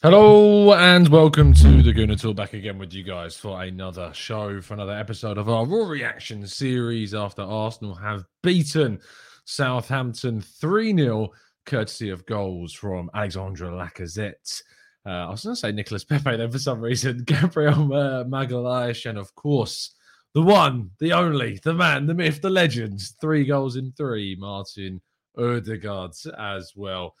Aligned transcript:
Hello 0.00 0.74
and 0.74 1.08
welcome 1.08 1.52
to 1.54 1.82
the 1.82 1.92
Gooner 1.92 2.20
Talk. 2.20 2.36
Back 2.36 2.52
again 2.52 2.78
with 2.78 2.94
you 2.94 3.02
guys 3.02 3.36
for 3.36 3.60
another 3.64 4.14
show, 4.14 4.60
for 4.60 4.74
another 4.74 4.96
episode 4.96 5.38
of 5.38 5.48
our 5.48 5.66
Raw 5.66 5.88
Reaction 5.88 6.46
series 6.46 7.14
after 7.14 7.42
Arsenal 7.42 7.96
have 7.96 8.24
beaten 8.40 9.00
Southampton 9.44 10.40
3 10.40 10.94
0, 10.96 11.30
courtesy 11.66 12.10
of 12.10 12.24
goals 12.26 12.72
from 12.72 13.10
Alexandre 13.12 13.72
Lacazette. 13.72 14.62
Uh, 15.04 15.08
I 15.08 15.30
was 15.30 15.42
going 15.42 15.56
to 15.56 15.60
say 15.60 15.72
Nicolas 15.72 16.04
Pepe 16.04 16.36
then 16.36 16.52
for 16.52 16.60
some 16.60 16.80
reason, 16.80 17.22
Gabriel 17.26 17.74
Magalhaes, 17.74 19.04
and 19.10 19.18
of 19.18 19.34
course, 19.34 19.96
the 20.32 20.42
one, 20.42 20.92
the 21.00 21.12
only, 21.12 21.58
the 21.64 21.74
man, 21.74 22.06
the 22.06 22.14
myth, 22.14 22.40
the 22.40 22.50
legend. 22.50 23.02
Three 23.20 23.44
goals 23.44 23.74
in 23.74 23.90
three, 23.96 24.36
Martin 24.38 25.00
Odegaard 25.36 26.12
as 26.38 26.72
well 26.76 27.16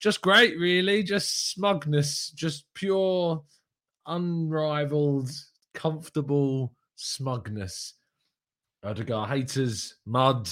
just 0.00 0.22
great, 0.22 0.58
really. 0.58 1.02
Just 1.02 1.52
smugness, 1.52 2.30
just 2.30 2.64
pure, 2.74 3.42
unrivaled, 4.06 5.30
comfortable 5.74 6.72
smugness. 6.96 7.94
Odegaard 8.82 9.28
haters, 9.28 9.96
mud 10.06 10.48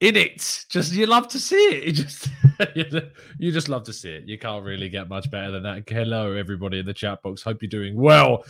in 0.00 0.16
it. 0.16 0.66
Just 0.68 0.92
you 0.92 1.06
love 1.06 1.28
to 1.28 1.38
see 1.38 1.56
it. 1.56 2.28
You 2.76 2.84
just 2.84 3.06
you 3.38 3.52
just 3.52 3.70
love 3.70 3.84
to 3.84 3.92
see 3.94 4.10
it. 4.10 4.28
You 4.28 4.38
can't 4.38 4.62
really 4.62 4.90
get 4.90 5.08
much 5.08 5.30
better 5.30 5.50
than 5.50 5.62
that. 5.62 5.88
Hello, 5.88 6.32
everybody 6.32 6.80
in 6.80 6.84
the 6.84 6.92
chat 6.92 7.22
box. 7.22 7.40
Hope 7.40 7.62
you're 7.62 7.70
doing 7.70 7.96
well 7.96 8.44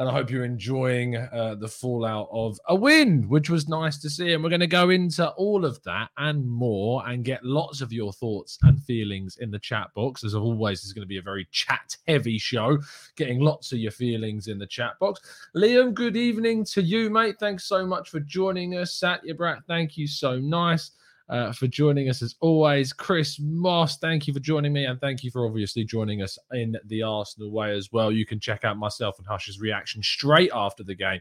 and 0.00 0.08
I 0.08 0.12
hope 0.12 0.30
you're 0.30 0.46
enjoying 0.46 1.16
uh, 1.16 1.56
the 1.56 1.68
fallout 1.68 2.30
of 2.32 2.58
a 2.68 2.74
win, 2.74 3.28
which 3.28 3.50
was 3.50 3.68
nice 3.68 3.98
to 3.98 4.08
see. 4.08 4.32
And 4.32 4.42
we're 4.42 4.48
going 4.48 4.60
to 4.60 4.66
go 4.66 4.88
into 4.88 5.28
all 5.32 5.66
of 5.66 5.82
that 5.82 6.08
and 6.16 6.48
more 6.48 7.06
and 7.06 7.22
get 7.22 7.44
lots 7.44 7.82
of 7.82 7.92
your 7.92 8.10
thoughts 8.14 8.58
and 8.62 8.82
feelings 8.82 9.36
in 9.42 9.50
the 9.50 9.58
chat 9.58 9.88
box. 9.94 10.24
As 10.24 10.34
always, 10.34 10.82
it's 10.82 10.94
going 10.94 11.04
to 11.04 11.06
be 11.06 11.18
a 11.18 11.22
very 11.22 11.46
chat 11.50 11.98
heavy 12.08 12.38
show, 12.38 12.78
getting 13.14 13.40
lots 13.40 13.72
of 13.72 13.78
your 13.78 13.92
feelings 13.92 14.48
in 14.48 14.58
the 14.58 14.66
chat 14.66 14.98
box. 15.00 15.20
Liam, 15.54 15.92
good 15.92 16.16
evening 16.16 16.64
to 16.64 16.80
you, 16.80 17.10
mate. 17.10 17.36
Thanks 17.38 17.64
so 17.64 17.84
much 17.84 18.08
for 18.08 18.20
joining 18.20 18.78
us. 18.78 18.94
Satya 18.94 19.34
Brat, 19.34 19.58
thank 19.68 19.98
you 19.98 20.06
so 20.06 20.38
nice 20.38 20.92
uh, 21.30 21.52
for 21.52 21.68
joining 21.68 22.10
us 22.10 22.22
as 22.22 22.34
always. 22.40 22.92
Chris 22.92 23.38
Moss, 23.40 23.98
thank 23.98 24.26
you 24.26 24.34
for 24.34 24.40
joining 24.40 24.72
me, 24.72 24.84
and 24.84 25.00
thank 25.00 25.22
you 25.22 25.30
for 25.30 25.46
obviously 25.46 25.84
joining 25.84 26.22
us 26.22 26.38
in 26.52 26.76
the 26.86 27.02
Arsenal 27.02 27.52
way 27.52 27.74
as 27.74 27.90
well. 27.92 28.10
You 28.10 28.26
can 28.26 28.40
check 28.40 28.64
out 28.64 28.76
myself 28.76 29.18
and 29.18 29.26
Hush's 29.26 29.60
reaction 29.60 30.02
straight 30.02 30.50
after 30.52 30.82
the 30.82 30.94
game 30.94 31.20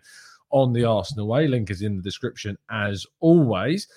on 0.49 0.73
the 0.73 0.83
Arsenal 0.83 1.27
way. 1.27 1.47
Link 1.47 1.69
is 1.69 1.83
in 1.83 1.95
the 1.95 2.01
description 2.01 2.57
as 2.71 3.05
always. 3.19 3.87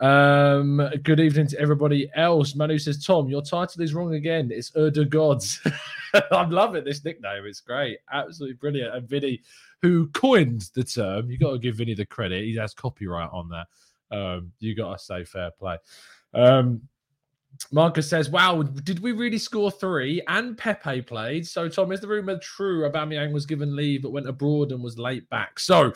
Um, 0.00 0.90
good 1.04 1.20
evening 1.20 1.46
to 1.48 1.58
everybody 1.58 2.10
else. 2.16 2.54
Manu 2.54 2.78
says, 2.78 3.02
Tom, 3.02 3.28
your 3.28 3.40
title 3.40 3.82
is 3.82 3.94
wrong 3.94 4.14
again. 4.14 4.50
It's 4.52 4.72
Urda 4.72 5.08
Gods. 5.08 5.60
I'm 6.32 6.50
loving 6.50 6.84
this 6.84 7.04
nickname. 7.04 7.44
It's 7.46 7.60
great. 7.60 7.98
Absolutely 8.12 8.56
brilliant. 8.56 8.94
And 8.94 9.08
Vinny, 9.08 9.42
who 9.80 10.08
coined 10.08 10.68
the 10.74 10.84
term, 10.84 11.30
you 11.30 11.38
got 11.38 11.52
to 11.52 11.58
give 11.58 11.76
Vinny 11.76 11.94
the 11.94 12.04
credit. 12.04 12.44
He 12.44 12.56
has 12.56 12.74
copyright 12.74 13.30
on 13.32 13.48
that. 13.50 13.68
Um, 14.12 14.52
you 14.60 14.74
got 14.74 14.98
to 14.98 15.04
say 15.04 15.24
fair 15.24 15.50
play. 15.58 15.78
Um, 16.34 16.82
Marcus 17.70 18.08
says, 18.08 18.30
"Wow, 18.30 18.62
did 18.62 19.00
we 19.00 19.12
really 19.12 19.38
score 19.38 19.70
three? 19.70 20.22
And 20.28 20.56
Pepe 20.56 21.02
played. 21.02 21.46
So, 21.46 21.68
Tom, 21.68 21.92
is 21.92 22.00
the 22.00 22.08
rumor 22.08 22.38
true? 22.38 22.88
Aubameyang 22.88 23.32
was 23.32 23.46
given 23.46 23.76
leave, 23.76 24.02
but 24.02 24.12
went 24.12 24.28
abroad 24.28 24.72
and 24.72 24.82
was 24.82 24.98
late 24.98 25.28
back. 25.28 25.58
So, 25.60 25.92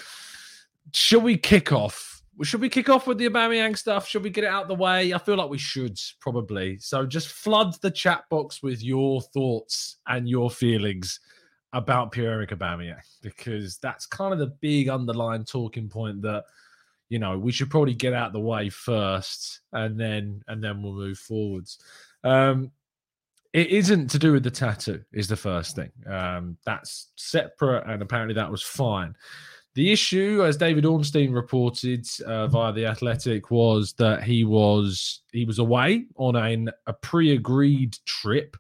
should 0.93 1.22
we 1.22 1.37
kick 1.37 1.72
off? 1.72 2.22
Should 2.43 2.60
we 2.60 2.69
kick 2.69 2.91
off 2.91 3.06
with 3.06 3.19
the 3.19 3.28
Aubameyang 3.28 3.77
stuff? 3.77 4.06
Should 4.06 4.22
we 4.22 4.31
get 4.31 4.44
it 4.44 4.50
out 4.50 4.69
the 4.69 4.75
way? 4.75 5.15
I 5.15 5.19
feel 5.19 5.37
like 5.37 5.48
we 5.48 5.59
should 5.59 5.98
probably. 6.21 6.78
So, 6.78 7.06
just 7.06 7.28
flood 7.28 7.75
the 7.81 7.91
chat 7.91 8.25
box 8.31 8.62
with 8.62 8.83
your 8.83 9.22
thoughts 9.22 9.97
and 10.06 10.28
your 10.28 10.50
feelings 10.50 11.21
about 11.72 12.12
Pierre-Emerick 12.12 12.50
Aubameyang 12.50 13.03
because 13.22 13.78
that's 13.78 14.06
kind 14.06 14.33
of 14.33 14.38
the 14.38 14.54
big 14.60 14.88
underlying 14.88 15.44
talking 15.44 15.88
point 15.88 16.22
that." 16.22 16.44
You 17.09 17.19
know 17.19 17.39
we 17.39 17.53
should 17.53 17.71
probably 17.71 17.94
get 17.94 18.12
out 18.12 18.33
the 18.33 18.41
way 18.41 18.69
first 18.69 19.61
and 19.72 19.99
then 19.99 20.43
and 20.49 20.62
then 20.62 20.83
we'll 20.83 20.94
move 20.94 21.19
forwards. 21.19 21.78
Um 22.25 22.71
it 23.53 23.69
isn't 23.69 24.09
to 24.09 24.19
do 24.19 24.33
with 24.33 24.43
the 24.43 24.50
tattoo 24.50 25.03
is 25.12 25.28
the 25.28 25.37
first 25.37 25.77
thing. 25.77 25.91
Um 26.06 26.56
that's 26.65 27.11
separate 27.16 27.87
and 27.87 28.03
apparently 28.03 28.34
that 28.34 28.50
was 28.50 28.62
fine. 28.62 29.15
The 29.75 29.93
issue 29.93 30.43
as 30.45 30.56
david 30.56 30.87
ornstein 30.87 31.33
reported 31.33 32.06
uh, 32.27 32.47
via 32.47 32.72
the 32.72 32.87
athletic 32.87 33.50
was 33.50 33.93
that 33.95 34.22
he 34.22 34.45
was 34.45 35.21
he 35.33 35.45
was 35.45 35.59
away 35.59 36.06
on 36.16 36.34
a, 36.34 36.72
a 36.87 36.93
pre-agreed 36.95 37.97
trip 38.06 38.56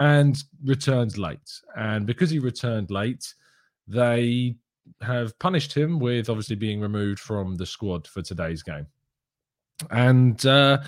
and 0.00 0.42
returned 0.64 1.18
late. 1.18 1.60
And 1.76 2.06
because 2.06 2.30
he 2.30 2.38
returned 2.38 2.90
late 2.90 3.34
they 3.86 4.56
have 5.00 5.38
punished 5.38 5.76
him 5.76 5.98
with 5.98 6.28
obviously 6.28 6.56
being 6.56 6.80
removed 6.80 7.20
from 7.20 7.56
the 7.56 7.66
squad 7.66 8.06
for 8.06 8.22
today's 8.22 8.62
game. 8.62 8.86
And 9.90 10.44
uh, 10.46 10.78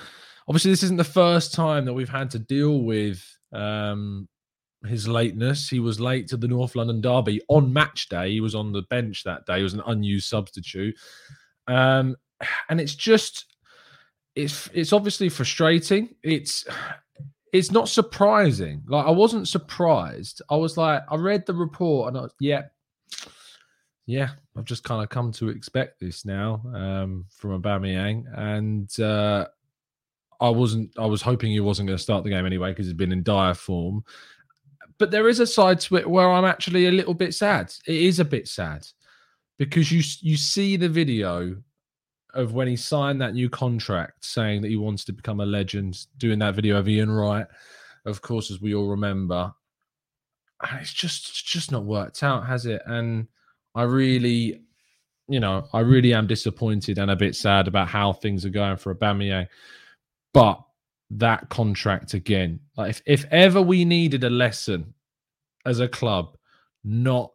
obviously, 0.48 0.70
this 0.70 0.82
isn't 0.84 0.96
the 0.96 1.04
first 1.04 1.54
time 1.54 1.84
that 1.84 1.94
we've 1.94 2.08
had 2.08 2.30
to 2.30 2.38
deal 2.38 2.82
with 2.82 3.24
um, 3.52 4.28
his 4.86 5.08
lateness. 5.08 5.68
He 5.68 5.80
was 5.80 6.00
late 6.00 6.28
to 6.28 6.36
the 6.36 6.48
North 6.48 6.76
London 6.76 7.00
Derby 7.00 7.40
on 7.48 7.72
match 7.72 8.08
day. 8.08 8.30
He 8.30 8.40
was 8.40 8.54
on 8.54 8.72
the 8.72 8.82
bench 8.82 9.24
that 9.24 9.46
day. 9.46 9.58
He 9.58 9.62
was 9.62 9.74
an 9.74 9.82
unused 9.86 10.28
substitute. 10.28 10.94
Um, 11.66 12.16
and 12.68 12.80
it's 12.80 12.94
just, 12.94 13.56
it's 14.34 14.68
it's 14.74 14.92
obviously 14.92 15.28
frustrating. 15.30 16.14
It's 16.22 16.66
it's 17.52 17.70
not 17.70 17.88
surprising. 17.88 18.82
Like 18.86 19.06
I 19.06 19.10
wasn't 19.10 19.48
surprised. 19.48 20.42
I 20.50 20.56
was 20.56 20.76
like, 20.76 21.02
I 21.08 21.16
read 21.16 21.46
the 21.46 21.54
report 21.54 22.08
and 22.08 22.18
I 22.18 22.20
was, 22.22 22.34
yeah, 22.38 22.64
yeah, 24.06 24.30
I've 24.56 24.64
just 24.64 24.84
kind 24.84 25.02
of 25.02 25.08
come 25.08 25.32
to 25.32 25.48
expect 25.48 25.98
this 25.98 26.24
now 26.24 26.62
um, 26.74 27.26
from 27.28 27.60
Aubameyang, 27.60 28.24
and 28.36 29.00
uh, 29.00 29.46
I 30.40 30.48
wasn't. 30.48 30.92
I 30.96 31.06
was 31.06 31.22
hoping 31.22 31.50
he 31.50 31.60
wasn't 31.60 31.88
going 31.88 31.96
to 31.96 32.02
start 32.02 32.22
the 32.22 32.30
game 32.30 32.46
anyway 32.46 32.70
because 32.70 32.86
he's 32.86 32.94
been 32.94 33.12
in 33.12 33.24
dire 33.24 33.54
form. 33.54 34.04
But 34.98 35.10
there 35.10 35.28
is 35.28 35.40
a 35.40 35.46
side 35.46 35.80
to 35.80 35.96
it 35.96 36.08
where 36.08 36.30
I'm 36.30 36.44
actually 36.44 36.86
a 36.86 36.92
little 36.92 37.14
bit 37.14 37.34
sad. 37.34 37.72
It 37.86 37.96
is 37.96 38.20
a 38.20 38.24
bit 38.24 38.46
sad 38.46 38.86
because 39.58 39.90
you 39.90 40.02
you 40.20 40.36
see 40.36 40.76
the 40.76 40.88
video 40.88 41.56
of 42.32 42.54
when 42.54 42.68
he 42.68 42.76
signed 42.76 43.20
that 43.20 43.34
new 43.34 43.50
contract, 43.50 44.24
saying 44.24 44.62
that 44.62 44.68
he 44.68 44.76
wants 44.76 45.04
to 45.06 45.12
become 45.12 45.40
a 45.40 45.46
legend, 45.46 46.06
doing 46.18 46.38
that 46.38 46.54
video 46.54 46.76
of 46.76 46.88
Ian 46.88 47.10
Wright, 47.10 47.46
of 48.04 48.22
course, 48.22 48.52
as 48.52 48.60
we 48.60 48.74
all 48.74 48.88
remember. 48.88 49.52
And 50.62 50.80
it's 50.80 50.92
just 50.92 51.28
it's 51.28 51.42
just 51.42 51.72
not 51.72 51.84
worked 51.84 52.22
out, 52.22 52.46
has 52.46 52.66
it? 52.66 52.82
And 52.86 53.26
I 53.76 53.82
really, 53.82 54.62
you 55.28 55.38
know, 55.38 55.68
I 55.72 55.80
really 55.80 56.14
am 56.14 56.26
disappointed 56.26 56.98
and 56.98 57.10
a 57.10 57.16
bit 57.16 57.36
sad 57.36 57.68
about 57.68 57.88
how 57.88 58.12
things 58.12 58.44
are 58.44 58.50
going 58.50 58.78
for 58.78 58.94
Aubameyang. 58.94 59.46
But 60.32 60.60
that 61.10 61.48
contract 61.50 62.14
again, 62.14 62.58
like 62.76 62.90
if, 62.90 63.02
if 63.06 63.26
ever 63.30 63.62
we 63.62 63.84
needed 63.84 64.24
a 64.24 64.30
lesson 64.30 64.94
as 65.64 65.78
a 65.78 65.88
club, 65.88 66.36
not 66.84 67.30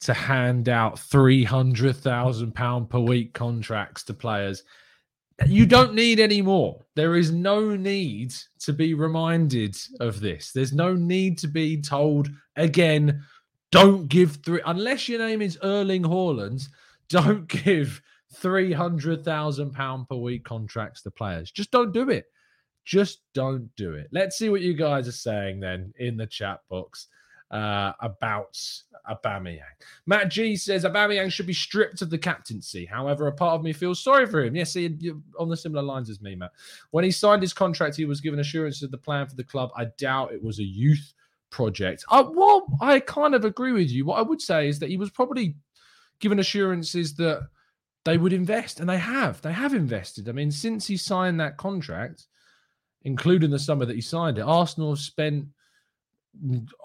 to 0.00 0.12
hand 0.12 0.68
out 0.68 0.98
three 0.98 1.44
hundred 1.44 1.96
thousand 1.96 2.54
pound 2.54 2.90
per 2.90 2.98
week 2.98 3.32
contracts 3.32 4.02
to 4.04 4.14
players, 4.14 4.64
you 5.46 5.64
don't 5.64 5.94
need 5.94 6.20
any 6.20 6.42
more. 6.42 6.84
There 6.96 7.16
is 7.16 7.30
no 7.30 7.74
need 7.76 8.34
to 8.60 8.72
be 8.72 8.94
reminded 8.94 9.76
of 10.00 10.20
this. 10.20 10.52
There's 10.52 10.72
no 10.72 10.94
need 10.94 11.38
to 11.38 11.48
be 11.48 11.80
told 11.80 12.28
again. 12.56 13.22
Don't 13.74 14.06
give 14.06 14.36
three 14.44 14.60
unless 14.64 15.08
your 15.08 15.18
name 15.18 15.42
is 15.42 15.58
Erling 15.60 16.04
Haaland 16.04 16.68
don't 17.08 17.48
give 17.64 18.00
three 18.32 18.72
hundred 18.72 19.24
thousand 19.24 19.72
pound 19.72 20.08
per 20.08 20.14
week 20.14 20.44
contracts 20.44 21.02
to 21.02 21.10
players. 21.10 21.50
Just 21.50 21.72
don't 21.72 21.92
do 21.92 22.08
it. 22.08 22.26
Just 22.84 23.22
don't 23.34 23.68
do 23.74 23.94
it. 23.94 24.08
Let's 24.12 24.38
see 24.38 24.48
what 24.48 24.60
you 24.60 24.74
guys 24.74 25.08
are 25.08 25.12
saying 25.12 25.58
then 25.58 25.92
in 25.98 26.16
the 26.16 26.26
chat 26.26 26.60
box 26.70 27.08
uh, 27.50 27.92
about 28.00 28.56
Aubameyang. 29.10 29.58
Matt 30.06 30.30
G 30.30 30.54
says 30.54 30.84
Aubameyang 30.84 31.32
should 31.32 31.46
be 31.46 31.52
stripped 31.52 32.00
of 32.00 32.10
the 32.10 32.18
captaincy. 32.18 32.84
However, 32.84 33.26
a 33.26 33.32
part 33.32 33.54
of 33.54 33.64
me 33.64 33.72
feels 33.72 34.04
sorry 34.04 34.26
for 34.26 34.44
him. 34.44 34.54
Yes, 34.54 34.74
he, 34.74 35.12
on 35.36 35.48
the 35.48 35.56
similar 35.56 35.82
lines 35.82 36.10
as 36.10 36.20
me, 36.20 36.36
Matt. 36.36 36.52
When 36.92 37.02
he 37.02 37.10
signed 37.10 37.42
his 37.42 37.52
contract, 37.52 37.96
he 37.96 38.04
was 38.04 38.20
given 38.20 38.38
assurance 38.38 38.82
of 38.82 38.92
the 38.92 38.98
plan 38.98 39.26
for 39.26 39.34
the 39.34 39.42
club. 39.42 39.70
I 39.76 39.86
doubt 39.98 40.32
it 40.32 40.42
was 40.42 40.60
a 40.60 40.64
youth 40.64 41.12
project. 41.54 42.04
I, 42.10 42.20
well, 42.20 42.66
I 42.80 42.98
kind 42.98 43.32
of 43.32 43.44
agree 43.44 43.70
with 43.70 43.88
you. 43.88 44.04
What 44.04 44.18
I 44.18 44.22
would 44.22 44.42
say 44.42 44.68
is 44.68 44.80
that 44.80 44.90
he 44.90 44.96
was 44.96 45.10
probably 45.10 45.54
given 46.18 46.40
assurances 46.40 47.14
that 47.14 47.46
they 48.04 48.18
would 48.18 48.32
invest, 48.32 48.80
and 48.80 48.88
they 48.88 48.98
have. 48.98 49.40
They 49.40 49.52
have 49.52 49.72
invested. 49.72 50.28
I 50.28 50.32
mean, 50.32 50.50
since 50.50 50.88
he 50.88 50.96
signed 50.96 51.38
that 51.38 51.56
contract, 51.56 52.26
including 53.02 53.50
the 53.50 53.58
summer 53.58 53.84
that 53.84 53.94
he 53.94 54.02
signed 54.02 54.36
it, 54.36 54.42
Arsenal 54.42 54.90
have 54.90 54.98
spent 54.98 55.46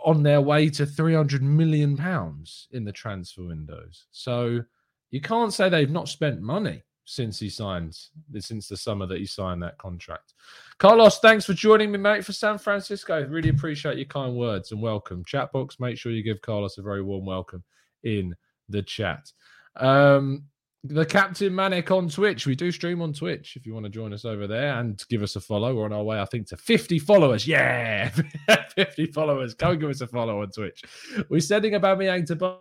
on 0.05 0.21
their 0.21 0.39
way 0.39 0.69
to 0.69 0.85
300 0.85 1.41
million 1.41 1.97
pounds 1.97 2.67
in 2.71 2.85
the 2.85 2.91
transfer 2.91 3.43
windows. 3.43 4.05
So 4.11 4.61
you 5.09 5.19
can't 5.19 5.51
say 5.51 5.67
they've 5.67 5.89
not 5.89 6.09
spent 6.09 6.41
money 6.41 6.83
since 7.09 7.39
he 7.39 7.49
signed 7.49 7.97
since 8.37 8.67
the 8.67 8.77
summer 8.77 9.07
that 9.07 9.17
he 9.17 9.25
signed 9.25 9.63
that 9.63 9.77
contract. 9.79 10.35
Carlos, 10.77 11.17
thanks 11.17 11.43
for 11.43 11.53
joining 11.53 11.91
me, 11.91 11.97
mate, 11.97 12.23
for 12.23 12.33
San 12.33 12.59
Francisco. 12.59 13.25
Really 13.25 13.49
appreciate 13.49 13.97
your 13.97 14.05
kind 14.05 14.35
words 14.35 14.71
and 14.71 14.79
welcome. 14.79 15.25
Chat 15.25 15.51
box, 15.51 15.79
make 15.79 15.97
sure 15.97 16.11
you 16.11 16.21
give 16.21 16.39
Carlos 16.41 16.77
a 16.77 16.83
very 16.83 17.01
warm 17.01 17.25
welcome 17.25 17.63
in 18.03 18.35
the 18.69 18.83
chat. 18.83 19.31
Um, 19.75 20.43
the 20.83 21.03
Captain 21.03 21.53
Manic 21.53 21.89
on 21.89 22.09
Twitch. 22.09 22.45
We 22.45 22.55
do 22.55 22.71
stream 22.71 23.01
on 23.01 23.11
Twitch 23.11 23.55
if 23.55 23.65
you 23.65 23.73
want 23.73 23.85
to 23.85 23.89
join 23.89 24.13
us 24.13 24.23
over 24.23 24.45
there 24.45 24.79
and 24.79 25.03
give 25.09 25.23
us 25.23 25.35
a 25.35 25.41
follow. 25.41 25.75
We're 25.75 25.85
on 25.85 25.93
our 25.93 26.03
way, 26.03 26.21
I 26.21 26.25
think, 26.25 26.47
to 26.49 26.57
50 26.57 26.99
followers. 26.99 27.47
Yeah, 27.47 28.09
50 28.75 29.07
followers. 29.07 29.55
Go 29.55 29.75
give 29.75 29.89
us 29.89 30.01
a 30.01 30.07
follow 30.07 30.43
on 30.43 30.51
Twitch. 30.51 30.83
We're 31.27 31.41
sending 31.41 31.73
Aubameyang 31.73 32.27
to 32.27 32.59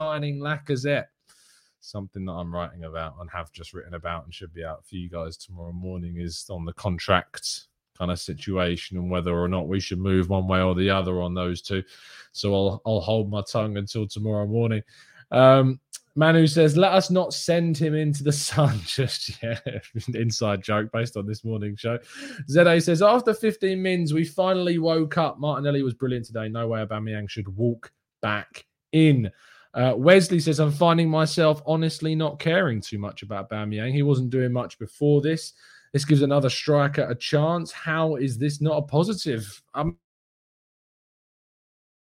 signing 0.00 0.38
Lacazette. 0.38 1.06
Something 1.84 2.24
that 2.24 2.32
I'm 2.32 2.54
writing 2.54 2.84
about 2.84 3.16
and 3.20 3.28
have 3.30 3.52
just 3.52 3.74
written 3.74 3.92
about 3.92 4.24
and 4.24 4.32
should 4.32 4.54
be 4.54 4.64
out 4.64 4.86
for 4.86 4.96
you 4.96 5.10
guys 5.10 5.36
tomorrow 5.36 5.70
morning 5.70 6.16
is 6.18 6.46
on 6.48 6.64
the 6.64 6.72
contract 6.72 7.66
kind 7.98 8.10
of 8.10 8.18
situation 8.18 8.96
and 8.96 9.10
whether 9.10 9.38
or 9.38 9.48
not 9.48 9.68
we 9.68 9.80
should 9.80 9.98
move 9.98 10.30
one 10.30 10.48
way 10.48 10.62
or 10.62 10.74
the 10.74 10.88
other 10.88 11.20
on 11.20 11.34
those 11.34 11.60
two. 11.60 11.82
So 12.32 12.54
I'll 12.54 12.82
I'll 12.86 13.00
hold 13.00 13.30
my 13.30 13.42
tongue 13.42 13.76
until 13.76 14.08
tomorrow 14.08 14.46
morning. 14.46 14.82
Um, 15.30 15.78
Manu 16.16 16.46
says, 16.46 16.76
let 16.76 16.92
us 16.92 17.10
not 17.10 17.34
send 17.34 17.76
him 17.76 17.94
into 17.94 18.24
the 18.24 18.32
sun 18.48 18.80
just 18.86 19.42
yet. 19.42 19.84
Inside 20.14 20.62
joke 20.62 20.90
based 20.90 21.18
on 21.18 21.26
this 21.26 21.44
morning 21.44 21.76
show. 21.76 21.98
Zede 22.48 22.82
says, 22.82 23.02
after 23.02 23.34
15 23.34 23.80
mins, 23.80 24.14
we 24.14 24.24
finally 24.24 24.78
woke 24.78 25.18
up. 25.18 25.38
Martinelli 25.38 25.82
was 25.82 25.92
brilliant 25.92 26.24
today. 26.24 26.48
No 26.48 26.68
way 26.68 26.84
Aubameyang 26.84 27.28
should 27.28 27.48
walk 27.56 27.92
back 28.22 28.64
in. 28.92 29.30
Uh, 29.74 29.94
Wesley 29.96 30.38
says, 30.38 30.60
I'm 30.60 30.70
finding 30.70 31.10
myself 31.10 31.60
honestly 31.66 32.14
not 32.14 32.38
caring 32.38 32.80
too 32.80 32.98
much 32.98 33.22
about 33.22 33.50
Aubameyang. 33.50 33.92
He 33.92 34.02
wasn't 34.02 34.30
doing 34.30 34.52
much 34.52 34.78
before 34.78 35.20
this. 35.20 35.52
This 35.92 36.04
gives 36.04 36.22
another 36.22 36.48
striker 36.48 37.02
a 37.08 37.14
chance. 37.14 37.72
How 37.72 38.16
is 38.16 38.38
this 38.38 38.60
not 38.60 38.78
a 38.78 38.82
positive? 38.82 39.62
I'm 39.74 39.96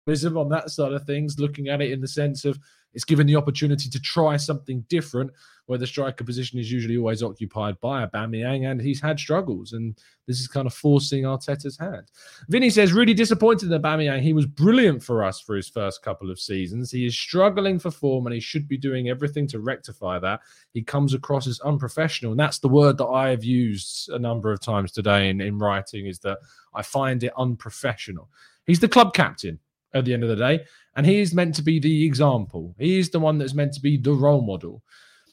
on 0.08 0.50
that 0.50 0.70
side 0.70 0.94
of 0.94 1.06
things, 1.06 1.40
looking 1.40 1.70
at 1.70 1.82
it 1.82 1.92
in 1.92 2.02
the 2.02 2.08
sense 2.08 2.46
of 2.46 2.60
it's 2.94 3.06
given 3.06 3.26
the 3.26 3.36
opportunity 3.36 3.90
to 3.90 4.00
try 4.00 4.38
something 4.38 4.86
different 4.88 5.32
where 5.66 5.80
the 5.80 5.88
striker 5.88 6.24
position 6.24 6.60
is 6.60 6.72
usually 6.72 6.98
always 6.98 7.24
occupied 7.24 7.80
by 7.80 8.06
Aubameyang, 8.06 8.70
and 8.70 8.82
he's 8.82 9.02
had 9.02 9.18
struggles, 9.18 9.72
and 9.72 9.98
this 10.28 10.40
is 10.40 10.48
kind 10.48 10.68
of 10.68 10.74
forcing 10.74 11.24
Arteta's 11.24 11.78
hand. 11.78 12.12
Vinny 12.50 12.70
says, 12.70 12.92
really 12.92 13.14
disappointed 13.14 13.72
in 13.72 13.82
Aubameyang. 13.82 14.22
He 14.22 14.34
was 14.34 14.46
brilliant 14.46 15.02
for 15.02 15.24
us 15.24 15.40
for 15.40 15.56
his 15.56 15.70
first 15.70 16.04
couple 16.04 16.30
of 16.30 16.40
seasons. 16.40 16.92
He 16.92 17.06
is 17.06 17.18
struggling 17.18 17.80
for 17.80 17.92
form, 17.92 18.28
and 18.28 18.34
he 18.34 18.42
should 18.42 18.68
be 18.68 18.78
doing 18.78 19.10
everything 19.10 19.48
to 19.48 19.60
rectify 19.60 20.20
that. 20.20 20.42
He 20.74 20.84
comes 20.84 21.14
across 21.14 21.48
as 21.48 21.62
unprofessional, 21.62 22.34
and 22.34 22.40
that's 22.40 22.60
the 22.60 22.68
word 22.68 22.98
that 22.98 23.08
I 23.08 23.30
have 23.30 23.46
used 23.46 24.10
a 24.10 24.20
number 24.20 24.52
of 24.52 24.60
times 24.60 24.92
today 24.92 25.30
in, 25.30 25.40
in 25.40 25.58
writing, 25.58 26.08
is 26.08 26.20
that 26.20 26.40
I 26.74 26.82
find 26.82 27.24
it 27.24 27.32
unprofessional. 27.38 28.30
He's 28.66 28.82
the 28.82 28.90
club 28.90 29.14
captain 29.14 29.60
at 29.94 30.06
the 30.06 30.14
end 30.14 30.24
of 30.24 30.30
the 30.30 30.36
day. 30.36 30.66
And 30.96 31.06
he 31.06 31.20
is 31.20 31.34
meant 31.34 31.56
to 31.56 31.62
be 31.62 31.80
the 31.80 32.06
example. 32.06 32.76
He 32.78 33.00
is 33.00 33.10
the 33.10 33.20
one 33.20 33.38
that's 33.38 33.54
meant 33.54 33.74
to 33.74 33.82
be 33.82 33.98
the 33.98 34.14
role 34.14 34.42
model. 34.42 34.84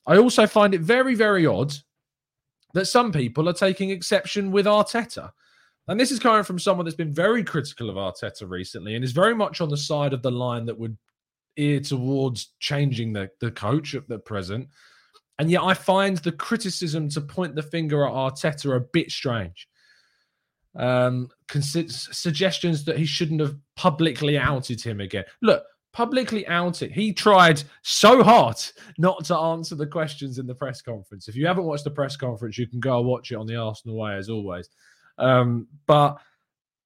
I 0.06 0.16
also 0.16 0.46
find 0.46 0.74
it 0.74 0.80
very, 0.80 1.14
very 1.14 1.46
odd 1.46 1.74
that 2.72 2.86
some 2.86 3.12
people 3.12 3.48
are 3.48 3.54
taking 3.54 3.90
exception 3.90 4.50
with 4.50 4.66
Arteta. 4.66 5.30
And 5.88 5.98
this 5.98 6.10
is 6.10 6.18
coming 6.18 6.44
from 6.44 6.58
someone 6.58 6.84
that's 6.84 6.96
been 6.96 7.12
very 7.12 7.42
critical 7.42 7.90
of 7.90 7.96
Arteta 7.96 8.48
recently 8.48 8.94
and 8.94 9.04
is 9.04 9.12
very 9.12 9.34
much 9.34 9.60
on 9.60 9.68
the 9.68 9.76
side 9.76 10.12
of 10.12 10.22
the 10.22 10.30
line 10.30 10.66
that 10.66 10.78
would 10.78 10.96
ear 11.56 11.80
towards 11.80 12.52
changing 12.60 13.12
the, 13.12 13.30
the 13.40 13.50
coach 13.50 13.94
at 13.94 14.08
the 14.08 14.18
present. 14.18 14.68
And 15.38 15.50
yet 15.50 15.62
I 15.62 15.74
find 15.74 16.18
the 16.18 16.32
criticism 16.32 17.08
to 17.10 17.20
point 17.20 17.54
the 17.54 17.62
finger 17.62 18.06
at 18.06 18.12
Arteta 18.12 18.76
a 18.76 18.80
bit 18.80 19.10
strange 19.10 19.66
um, 20.76 21.28
suggestions 21.48 22.84
that 22.84 22.98
he 22.98 23.04
shouldn't 23.04 23.40
have 23.40 23.56
publicly 23.80 24.36
outed 24.36 24.78
him 24.78 25.00
again. 25.00 25.24
Look, 25.40 25.64
publicly 25.94 26.46
outed. 26.46 26.92
He 26.92 27.14
tried 27.14 27.62
so 27.80 28.22
hard 28.22 28.56
not 28.98 29.24
to 29.24 29.36
answer 29.38 29.74
the 29.74 29.86
questions 29.86 30.38
in 30.38 30.46
the 30.46 30.54
press 30.54 30.82
conference. 30.82 31.28
If 31.28 31.34
you 31.34 31.46
haven't 31.46 31.64
watched 31.64 31.84
the 31.84 31.90
press 31.90 32.14
conference, 32.14 32.58
you 32.58 32.66
can 32.66 32.78
go 32.78 33.00
watch 33.00 33.32
it 33.32 33.36
on 33.36 33.46
the 33.46 33.56
Arsenal 33.56 33.96
way 33.96 34.16
as 34.16 34.28
always. 34.28 34.68
Um, 35.16 35.66
but 35.86 36.18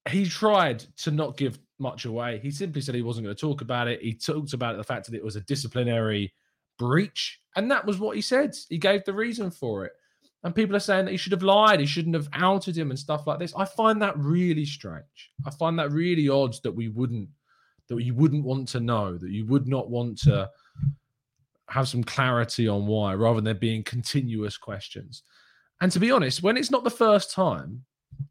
he 0.08 0.24
tried 0.24 0.84
to 0.98 1.10
not 1.10 1.36
give 1.36 1.58
much 1.80 2.04
away. 2.04 2.38
He 2.38 2.52
simply 2.52 2.80
said 2.80 2.94
he 2.94 3.02
wasn't 3.02 3.24
going 3.26 3.34
to 3.34 3.40
talk 3.40 3.60
about 3.60 3.88
it. 3.88 4.00
He 4.00 4.14
talked 4.14 4.52
about 4.52 4.76
the 4.76 4.84
fact 4.84 5.06
that 5.06 5.16
it 5.16 5.24
was 5.24 5.34
a 5.34 5.40
disciplinary 5.40 6.32
breach, 6.78 7.40
and 7.56 7.68
that 7.72 7.84
was 7.84 7.98
what 7.98 8.14
he 8.14 8.22
said. 8.22 8.54
He 8.68 8.78
gave 8.78 9.04
the 9.04 9.14
reason 9.14 9.50
for 9.50 9.84
it. 9.84 9.92
And 10.44 10.54
people 10.54 10.76
are 10.76 10.80
saying 10.80 11.06
that 11.06 11.10
he 11.10 11.16
should 11.16 11.32
have 11.32 11.42
lied, 11.42 11.80
he 11.80 11.86
shouldn't 11.86 12.14
have 12.14 12.28
outed 12.34 12.76
him 12.76 12.90
and 12.90 12.98
stuff 12.98 13.26
like 13.26 13.38
this. 13.38 13.54
I 13.56 13.64
find 13.64 14.00
that 14.02 14.16
really 14.18 14.66
strange. 14.66 15.30
I 15.46 15.50
find 15.50 15.78
that 15.78 15.90
really 15.90 16.28
odd 16.28 16.54
that 16.62 16.72
we 16.72 16.88
wouldn't 16.88 17.30
that 17.88 18.02
you 18.02 18.14
wouldn't 18.14 18.44
want 18.44 18.68
to 18.68 18.80
know, 18.80 19.18
that 19.18 19.30
you 19.30 19.44
would 19.46 19.66
not 19.66 19.90
want 19.90 20.18
to 20.18 20.48
have 21.68 21.88
some 21.88 22.04
clarity 22.04 22.68
on 22.68 22.86
why, 22.86 23.14
rather 23.14 23.36
than 23.36 23.44
there 23.44 23.54
being 23.54 23.82
continuous 23.82 24.56
questions. 24.56 25.22
And 25.80 25.90
to 25.92 26.00
be 26.00 26.10
honest, 26.10 26.42
when 26.42 26.56
it's 26.56 26.70
not 26.70 26.84
the 26.84 26.90
first 26.90 27.32
time, 27.32 27.84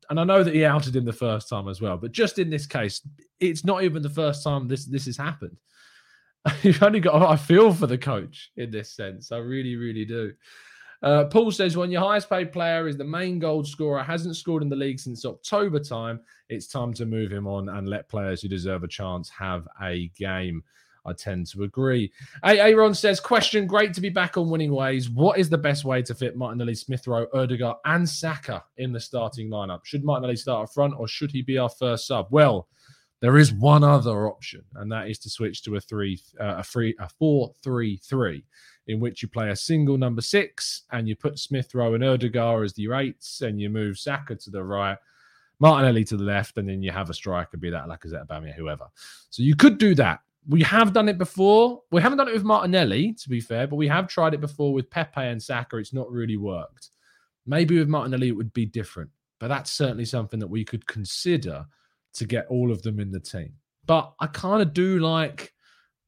and 0.09 0.19
I 0.19 0.23
know 0.23 0.43
that 0.43 0.55
he 0.55 0.65
outed 0.65 0.95
him 0.95 1.05
the 1.05 1.13
first 1.13 1.49
time 1.49 1.67
as 1.67 1.81
well, 1.81 1.97
but 1.97 2.11
just 2.11 2.39
in 2.39 2.49
this 2.49 2.65
case, 2.65 3.05
it's 3.39 3.65
not 3.65 3.83
even 3.83 4.01
the 4.01 4.09
first 4.09 4.43
time 4.43 4.67
this 4.67 4.85
this 4.85 5.05
has 5.05 5.17
happened. 5.17 5.57
You've 6.61 6.81
only 6.83 6.99
got 6.99 7.21
I 7.21 7.35
feel 7.35 7.73
for 7.73 7.87
the 7.87 7.97
coach 7.97 8.51
in 8.55 8.71
this 8.71 8.91
sense. 8.91 9.31
I 9.31 9.37
really, 9.37 9.75
really 9.75 10.05
do. 10.05 10.33
Uh, 11.03 11.25
Paul 11.25 11.51
says, 11.51 11.75
when 11.75 11.91
your 11.91 12.01
highest 12.01 12.29
paid 12.29 12.53
player 12.53 12.87
is 12.87 12.95
the 12.95 13.03
main 13.03 13.37
goal 13.37 13.63
scorer, 13.65 14.01
hasn't 14.01 14.37
scored 14.37 14.63
in 14.63 14.69
the 14.69 14.75
league 14.75 14.99
since 14.99 15.25
October 15.25 15.79
time, 15.79 16.21
it's 16.47 16.67
time 16.67 16.93
to 16.93 17.05
move 17.05 17.29
him 17.31 17.45
on 17.45 17.67
and 17.67 17.89
let 17.89 18.07
players 18.07 18.41
who 18.41 18.47
deserve 18.47 18.83
a 18.83 18.87
chance 18.87 19.29
have 19.29 19.67
a 19.81 20.09
game. 20.17 20.63
I 21.05 21.11
tend 21.11 21.47
to 21.47 21.63
agree. 21.63 22.13
Aaron 22.45 22.93
says, 22.93 23.19
question, 23.19 23.67
great 23.67 23.93
to 23.95 23.99
be 23.99 24.07
back 24.07 24.37
on 24.37 24.49
winning 24.49 24.73
ways. 24.73 25.09
What 25.09 25.37
is 25.37 25.49
the 25.49 25.57
best 25.57 25.83
way 25.83 26.01
to 26.01 26.15
fit 26.15 26.37
Martinelli, 26.37 26.75
Smith 26.75 27.05
Rowe, 27.05 27.27
Odegaard, 27.33 27.75
and 27.83 28.07
Saka 28.07 28.63
in 28.77 28.93
the 28.93 29.01
starting 29.01 29.49
lineup? 29.49 29.83
Should 29.83 30.05
Martinelli 30.05 30.37
start 30.37 30.69
up 30.69 30.73
front 30.73 30.93
or 30.97 31.09
should 31.09 31.31
he 31.31 31.41
be 31.41 31.57
our 31.57 31.67
first 31.67 32.07
sub? 32.07 32.27
Well, 32.29 32.69
there 33.19 33.37
is 33.37 33.51
one 33.53 33.83
other 33.83 34.27
option, 34.27 34.63
and 34.75 34.89
that 34.93 35.09
is 35.09 35.19
to 35.19 35.29
switch 35.29 35.61
to 35.63 35.75
a 35.75 35.81
three, 35.81 36.21
uh, 36.39 36.55
a 36.57 36.63
three, 36.63 36.95
a 36.99 37.09
four-three-three 37.09 38.45
in 38.87 38.99
which 38.99 39.21
you 39.21 39.27
play 39.27 39.49
a 39.49 39.55
single 39.55 39.97
number 39.97 40.21
six 40.21 40.83
and 40.91 41.07
you 41.07 41.15
put 41.15 41.39
Smith 41.39 41.73
Rowe 41.73 41.93
and 41.93 42.03
Odegaard 42.03 42.65
as 42.65 42.73
the 42.73 42.91
eights 42.93 43.41
and 43.41 43.59
you 43.59 43.69
move 43.69 43.97
Saka 43.97 44.35
to 44.35 44.49
the 44.49 44.63
right, 44.63 44.97
Martinelli 45.59 46.03
to 46.05 46.17
the 46.17 46.23
left, 46.23 46.57
and 46.57 46.67
then 46.67 46.81
you 46.81 46.91
have 46.91 47.09
a 47.09 47.13
striker, 47.13 47.57
be 47.57 47.69
that 47.69 47.85
Lacazette, 47.87 48.27
Aubameyang, 48.27 48.55
whoever. 48.55 48.87
So 49.29 49.43
you 49.43 49.55
could 49.55 49.77
do 49.77 49.95
that. 49.95 50.19
we 50.47 50.61
have 50.63 50.93
done 50.93 51.07
it 51.07 51.17
before. 51.17 51.81
We 51.91 52.01
haven't 52.01 52.17
done 52.17 52.27
it 52.27 52.33
with 52.33 52.43
Martinelli, 52.43 53.13
to 53.13 53.29
be 53.29 53.39
fair, 53.39 53.67
but 53.67 53.77
we 53.77 53.87
have 53.87 54.07
tried 54.07 54.33
it 54.33 54.41
before 54.41 54.73
with 54.73 54.89
Pepe 54.89 55.21
and 55.21 55.41
Saka. 55.41 55.77
It's 55.77 55.93
not 55.93 56.11
really 56.11 56.37
worked. 56.37 56.89
Maybe 57.45 57.77
with 57.77 57.87
Martinelli, 57.87 58.29
it 58.29 58.35
would 58.35 58.53
be 58.53 58.65
different, 58.65 59.09
but 59.39 59.47
that's 59.47 59.71
certainly 59.71 60.05
something 60.05 60.39
that 60.39 60.47
we 60.47 60.65
could 60.65 60.85
consider 60.87 61.65
to 62.13 62.25
get 62.25 62.45
all 62.47 62.71
of 62.71 62.81
them 62.81 62.99
in 62.99 63.11
the 63.11 63.19
team. 63.19 63.53
But 63.85 64.13
I 64.19 64.27
kind 64.27 64.61
of 64.61 64.73
do 64.73 64.99
like 64.99 65.52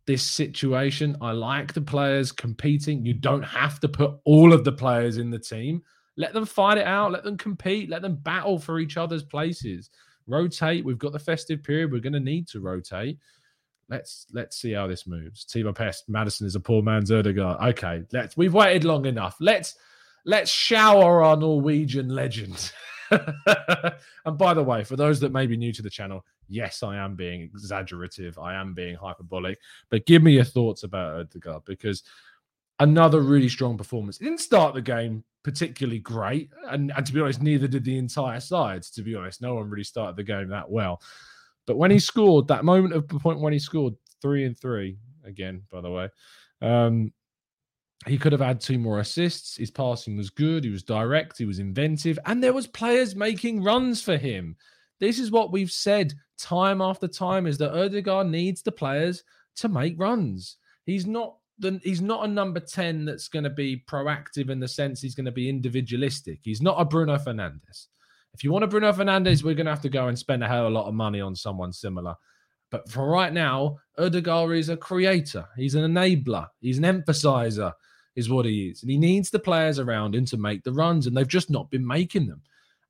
this 0.05 0.23
situation. 0.23 1.17
I 1.21 1.31
like 1.31 1.73
the 1.73 1.81
players 1.81 2.31
competing. 2.31 3.05
You 3.05 3.13
don't 3.13 3.43
have 3.43 3.79
to 3.81 3.89
put 3.89 4.15
all 4.23 4.53
of 4.53 4.63
the 4.63 4.71
players 4.71 5.17
in 5.17 5.29
the 5.29 5.39
team. 5.39 5.81
Let 6.17 6.33
them 6.33 6.45
fight 6.45 6.77
it 6.77 6.87
out. 6.87 7.11
Let 7.11 7.23
them 7.23 7.37
compete. 7.37 7.89
Let 7.89 8.01
them 8.01 8.15
battle 8.15 8.59
for 8.59 8.79
each 8.79 8.97
other's 8.97 9.23
places. 9.23 9.89
Rotate. 10.27 10.85
We've 10.85 10.97
got 10.97 11.11
the 11.11 11.19
festive 11.19 11.63
period. 11.63 11.91
We're 11.91 11.99
going 11.99 12.13
to 12.13 12.19
need 12.19 12.47
to 12.49 12.59
rotate. 12.59 13.19
Let's 13.89 14.25
let's 14.33 14.57
see 14.57 14.71
how 14.71 14.87
this 14.87 15.05
moves. 15.05 15.45
Timo 15.45 15.75
Pest, 15.75 16.09
Maddison 16.09 16.47
is 16.47 16.55
a 16.55 16.59
poor 16.59 16.81
man's 16.81 17.11
Odegaard. 17.11 17.61
Okay, 17.73 18.03
let's. 18.11 18.35
We've 18.35 18.53
waited 18.53 18.83
long 18.83 19.05
enough. 19.05 19.35
Let's 19.39 19.75
let's 20.25 20.49
shower 20.49 21.23
our 21.23 21.37
Norwegian 21.37 22.09
legend. 22.09 22.71
and 24.25 24.37
by 24.37 24.53
the 24.53 24.63
way, 24.63 24.83
for 24.83 24.95
those 24.95 25.19
that 25.19 25.31
may 25.31 25.47
be 25.47 25.57
new 25.57 25.73
to 25.73 25.81
the 25.81 25.89
channel, 25.89 26.25
yes, 26.47 26.83
I 26.83 26.97
am 26.97 27.15
being 27.15 27.41
exaggerative. 27.41 28.37
I 28.39 28.55
am 28.55 28.73
being 28.73 28.95
hyperbolic. 28.95 29.59
But 29.89 30.05
give 30.05 30.23
me 30.23 30.33
your 30.33 30.43
thoughts 30.43 30.83
about 30.83 31.19
Odegaard 31.19 31.65
because 31.65 32.03
another 32.79 33.21
really 33.21 33.49
strong 33.49 33.77
performance. 33.77 34.17
He 34.17 34.25
didn't 34.25 34.41
start 34.41 34.73
the 34.73 34.81
game 34.81 35.23
particularly 35.43 35.99
great. 35.99 36.49
And, 36.69 36.91
and 36.95 37.05
to 37.05 37.13
be 37.13 37.21
honest, 37.21 37.41
neither 37.41 37.67
did 37.67 37.83
the 37.83 37.97
entire 37.97 38.39
side. 38.39 38.81
To 38.83 39.01
be 39.03 39.15
honest, 39.15 39.41
no 39.41 39.55
one 39.55 39.69
really 39.69 39.83
started 39.83 40.15
the 40.15 40.23
game 40.23 40.49
that 40.49 40.69
well. 40.69 41.01
But 41.67 41.77
when 41.77 41.91
he 41.91 41.99
scored, 41.99 42.47
that 42.47 42.65
moment 42.65 42.93
of 42.93 43.07
point 43.07 43.39
when 43.39 43.53
he 43.53 43.59
scored 43.59 43.93
three 44.21 44.45
and 44.45 44.57
three, 44.57 44.97
again, 45.23 45.61
by 45.71 45.81
the 45.81 45.91
way, 45.91 46.09
um, 46.61 47.13
he 48.05 48.17
could 48.17 48.31
have 48.31 48.41
had 48.41 48.61
two 48.61 48.77
more 48.77 48.99
assists. 48.99 49.57
His 49.57 49.71
passing 49.71 50.15
was 50.15 50.29
good. 50.29 50.63
He 50.63 50.69
was 50.69 50.83
direct. 50.83 51.37
He 51.37 51.45
was 51.45 51.59
inventive. 51.59 52.19
And 52.25 52.43
there 52.43 52.53
was 52.53 52.67
players 52.67 53.15
making 53.15 53.63
runs 53.63 54.01
for 54.01 54.17
him. 54.17 54.55
This 54.99 55.19
is 55.19 55.31
what 55.31 55.51
we've 55.51 55.71
said 55.71 56.13
time 56.37 56.81
after 56.81 57.07
time 57.07 57.47
is 57.47 57.57
that 57.57 57.77
Odegaard 57.77 58.27
needs 58.27 58.61
the 58.61 58.71
players 58.71 59.23
to 59.57 59.69
make 59.69 59.99
runs. 59.99 60.57
He's 60.85 61.05
not 61.05 61.37
the, 61.57 61.79
he's 61.83 62.01
not 62.01 62.25
a 62.25 62.27
number 62.27 62.59
10 62.59 63.05
that's 63.05 63.27
going 63.27 63.43
to 63.43 63.49
be 63.49 63.83
proactive 63.89 64.49
in 64.49 64.59
the 64.59 64.67
sense 64.67 65.01
he's 65.01 65.15
going 65.15 65.25
to 65.25 65.31
be 65.31 65.49
individualistic. 65.49 66.39
He's 66.43 66.61
not 66.61 66.79
a 66.79 66.85
Bruno 66.85 67.17
Fernandes. 67.17 67.87
If 68.33 68.43
you 68.43 68.51
want 68.51 68.65
a 68.65 68.67
Bruno 68.67 68.91
Fernandes, 68.91 69.43
we're 69.43 69.55
going 69.55 69.65
to 69.65 69.71
have 69.71 69.81
to 69.81 69.89
go 69.89 70.09
and 70.09 70.19
spend 70.19 70.43
a 70.43 70.47
hell 70.47 70.65
of 70.65 70.73
a 70.73 70.75
lot 70.75 70.87
of 70.87 70.93
money 70.93 71.21
on 71.21 71.35
someone 71.35 71.71
similar. 71.71 72.15
But 72.69 72.89
for 72.89 73.07
right 73.07 73.31
now, 73.31 73.77
Odegaard 73.97 74.57
is 74.57 74.67
a 74.67 74.75
creator. 74.75 75.47
He's 75.55 75.75
an 75.75 75.89
enabler. 75.89 76.47
He's 76.59 76.77
an 76.77 76.83
emphasizer, 76.83 77.71
is 78.15 78.29
what 78.29 78.45
he 78.45 78.67
is. 78.69 78.81
And 78.81 78.91
he 78.91 78.97
needs 78.97 79.29
the 79.29 79.39
players 79.39 79.79
around 79.79 80.15
him 80.15 80.25
to 80.25 80.37
make 80.37 80.63
the 80.63 80.73
runs, 80.73 81.07
and 81.07 81.15
they've 81.15 81.27
just 81.27 81.49
not 81.49 81.69
been 81.69 81.85
making 81.85 82.27
them. 82.27 82.41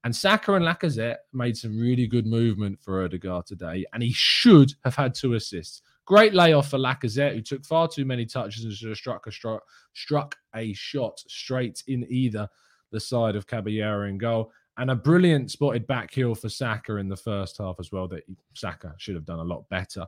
And 0.03 0.15
Saka 0.15 0.53
and 0.53 0.63
Lacazette 0.63 1.17
made 1.33 1.57
some 1.57 1.79
really 1.79 2.05
good 2.05 2.27
movement 2.27 2.79
for 2.79 3.03
Odegaard 3.03 3.47
today, 3.47 3.85
and 3.93 4.03
he 4.03 4.13
should 4.13 4.73
have 4.83 4.95
had 4.95 5.15
two 5.15 5.33
assists. 5.33 5.81
Great 6.05 6.35
layoff 6.35 6.69
for 6.69 6.77
Lacazette, 6.77 7.33
who 7.33 7.41
took 7.41 7.65
far 7.65 7.87
too 7.87 8.05
many 8.05 8.25
touches 8.25 8.63
and 8.63 8.73
should 8.73 8.89
have 8.89 8.97
struck 8.97 9.25
a, 9.25 9.31
struck, 9.31 9.63
struck 9.93 10.35
a 10.53 10.71
shot 10.73 11.19
straight 11.27 11.81
in 11.87 12.05
either 12.07 12.47
the 12.91 12.99
side 12.99 13.35
of 13.35 13.47
Caballero 13.47 14.07
in 14.07 14.19
goal. 14.19 14.51
And 14.77 14.91
a 14.91 14.95
brilliant 14.95 15.49
spotted 15.49 15.87
back 15.87 16.13
heel 16.13 16.35
for 16.35 16.49
Saka 16.49 16.97
in 16.97 17.09
the 17.09 17.15
first 17.15 17.57
half 17.57 17.77
as 17.79 17.91
well, 17.91 18.07
that 18.09 18.23
Saka 18.53 18.93
should 18.97 19.15
have 19.15 19.25
done 19.25 19.39
a 19.39 19.43
lot 19.43 19.67
better 19.69 20.05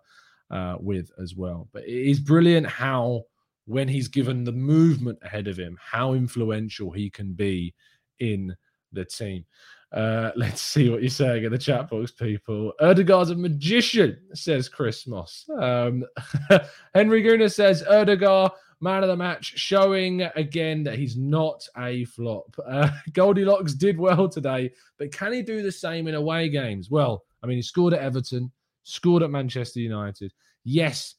uh, 0.51 0.75
with 0.79 1.09
as 1.19 1.35
well. 1.35 1.67
But 1.71 1.85
it 1.85 2.09
is 2.09 2.19
brilliant 2.19 2.67
how, 2.67 3.23
when 3.67 3.87
he's 3.87 4.07
given 4.07 4.45
the 4.45 4.51
movement 4.51 5.19
ahead 5.21 5.47
of 5.47 5.57
him, 5.57 5.77
how 5.79 6.13
influential 6.13 6.89
he 6.89 7.09
can 7.09 7.33
be 7.33 7.73
in 8.19 8.55
the 8.93 9.03
team. 9.05 9.45
Uh, 9.91 10.31
let's 10.35 10.61
see 10.61 10.89
what 10.89 11.01
you're 11.01 11.09
saying 11.09 11.43
in 11.43 11.51
the 11.51 11.57
chat 11.57 11.89
box, 11.89 12.11
people. 12.11 12.73
Odegaard's 12.79 13.29
a 13.29 13.35
magician, 13.35 14.17
says 14.33 14.69
Chris 14.69 15.05
Moss. 15.05 15.45
Um, 15.59 16.05
Henry 16.95 17.21
Guna 17.21 17.49
says 17.49 17.83
Odegaard, 17.83 18.53
man 18.79 19.03
of 19.03 19.09
the 19.09 19.17
match, 19.17 19.57
showing 19.57 20.21
again 20.35 20.83
that 20.83 20.97
he's 20.97 21.17
not 21.17 21.67
a 21.77 22.05
flop. 22.05 22.55
Uh, 22.67 22.89
Goldilocks 23.13 23.73
did 23.73 23.97
well 23.97 24.29
today, 24.29 24.71
but 24.97 25.11
can 25.11 25.33
he 25.33 25.41
do 25.41 25.61
the 25.61 25.71
same 25.71 26.07
in 26.07 26.15
away 26.15 26.47
games? 26.47 26.89
Well, 26.89 27.25
I 27.43 27.47
mean, 27.47 27.57
he 27.57 27.61
scored 27.61 27.93
at 27.93 28.01
Everton, 28.01 28.51
scored 28.83 29.23
at 29.23 29.31
Manchester 29.31 29.79
United. 29.79 30.33
Yes, 30.63 31.15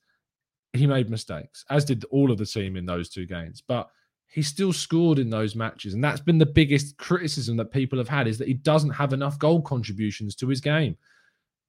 he 0.73 0.87
made 0.87 1.11
mistakes, 1.11 1.65
as 1.71 1.85
did 1.85 2.05
all 2.11 2.31
of 2.31 2.39
the 2.39 2.47
team 2.47 2.77
in 2.77 2.87
those 2.87 3.09
two 3.09 3.27
games, 3.27 3.63
but 3.67 3.91
he 4.27 4.43
still 4.43 4.73
scored 4.73 5.19
in 5.19 5.31
those 5.31 5.57
matches 5.57 5.95
and 5.95 6.05
that's 6.05 6.21
been 6.21 6.37
the 6.37 6.45
biggest 6.45 6.99
criticism 6.99 7.57
that 7.57 7.73
people 7.73 7.99
have 7.99 8.09
had 8.09 8.29
is 8.29 8.37
that 8.37 8.49
he 8.49 8.55
doesn't 8.55 8.91
have 8.91 9.15
enough 9.15 9.39
goal 9.39 9.63
contributions 9.63 10.35
to 10.35 10.47
his 10.49 10.61
game. 10.61 10.97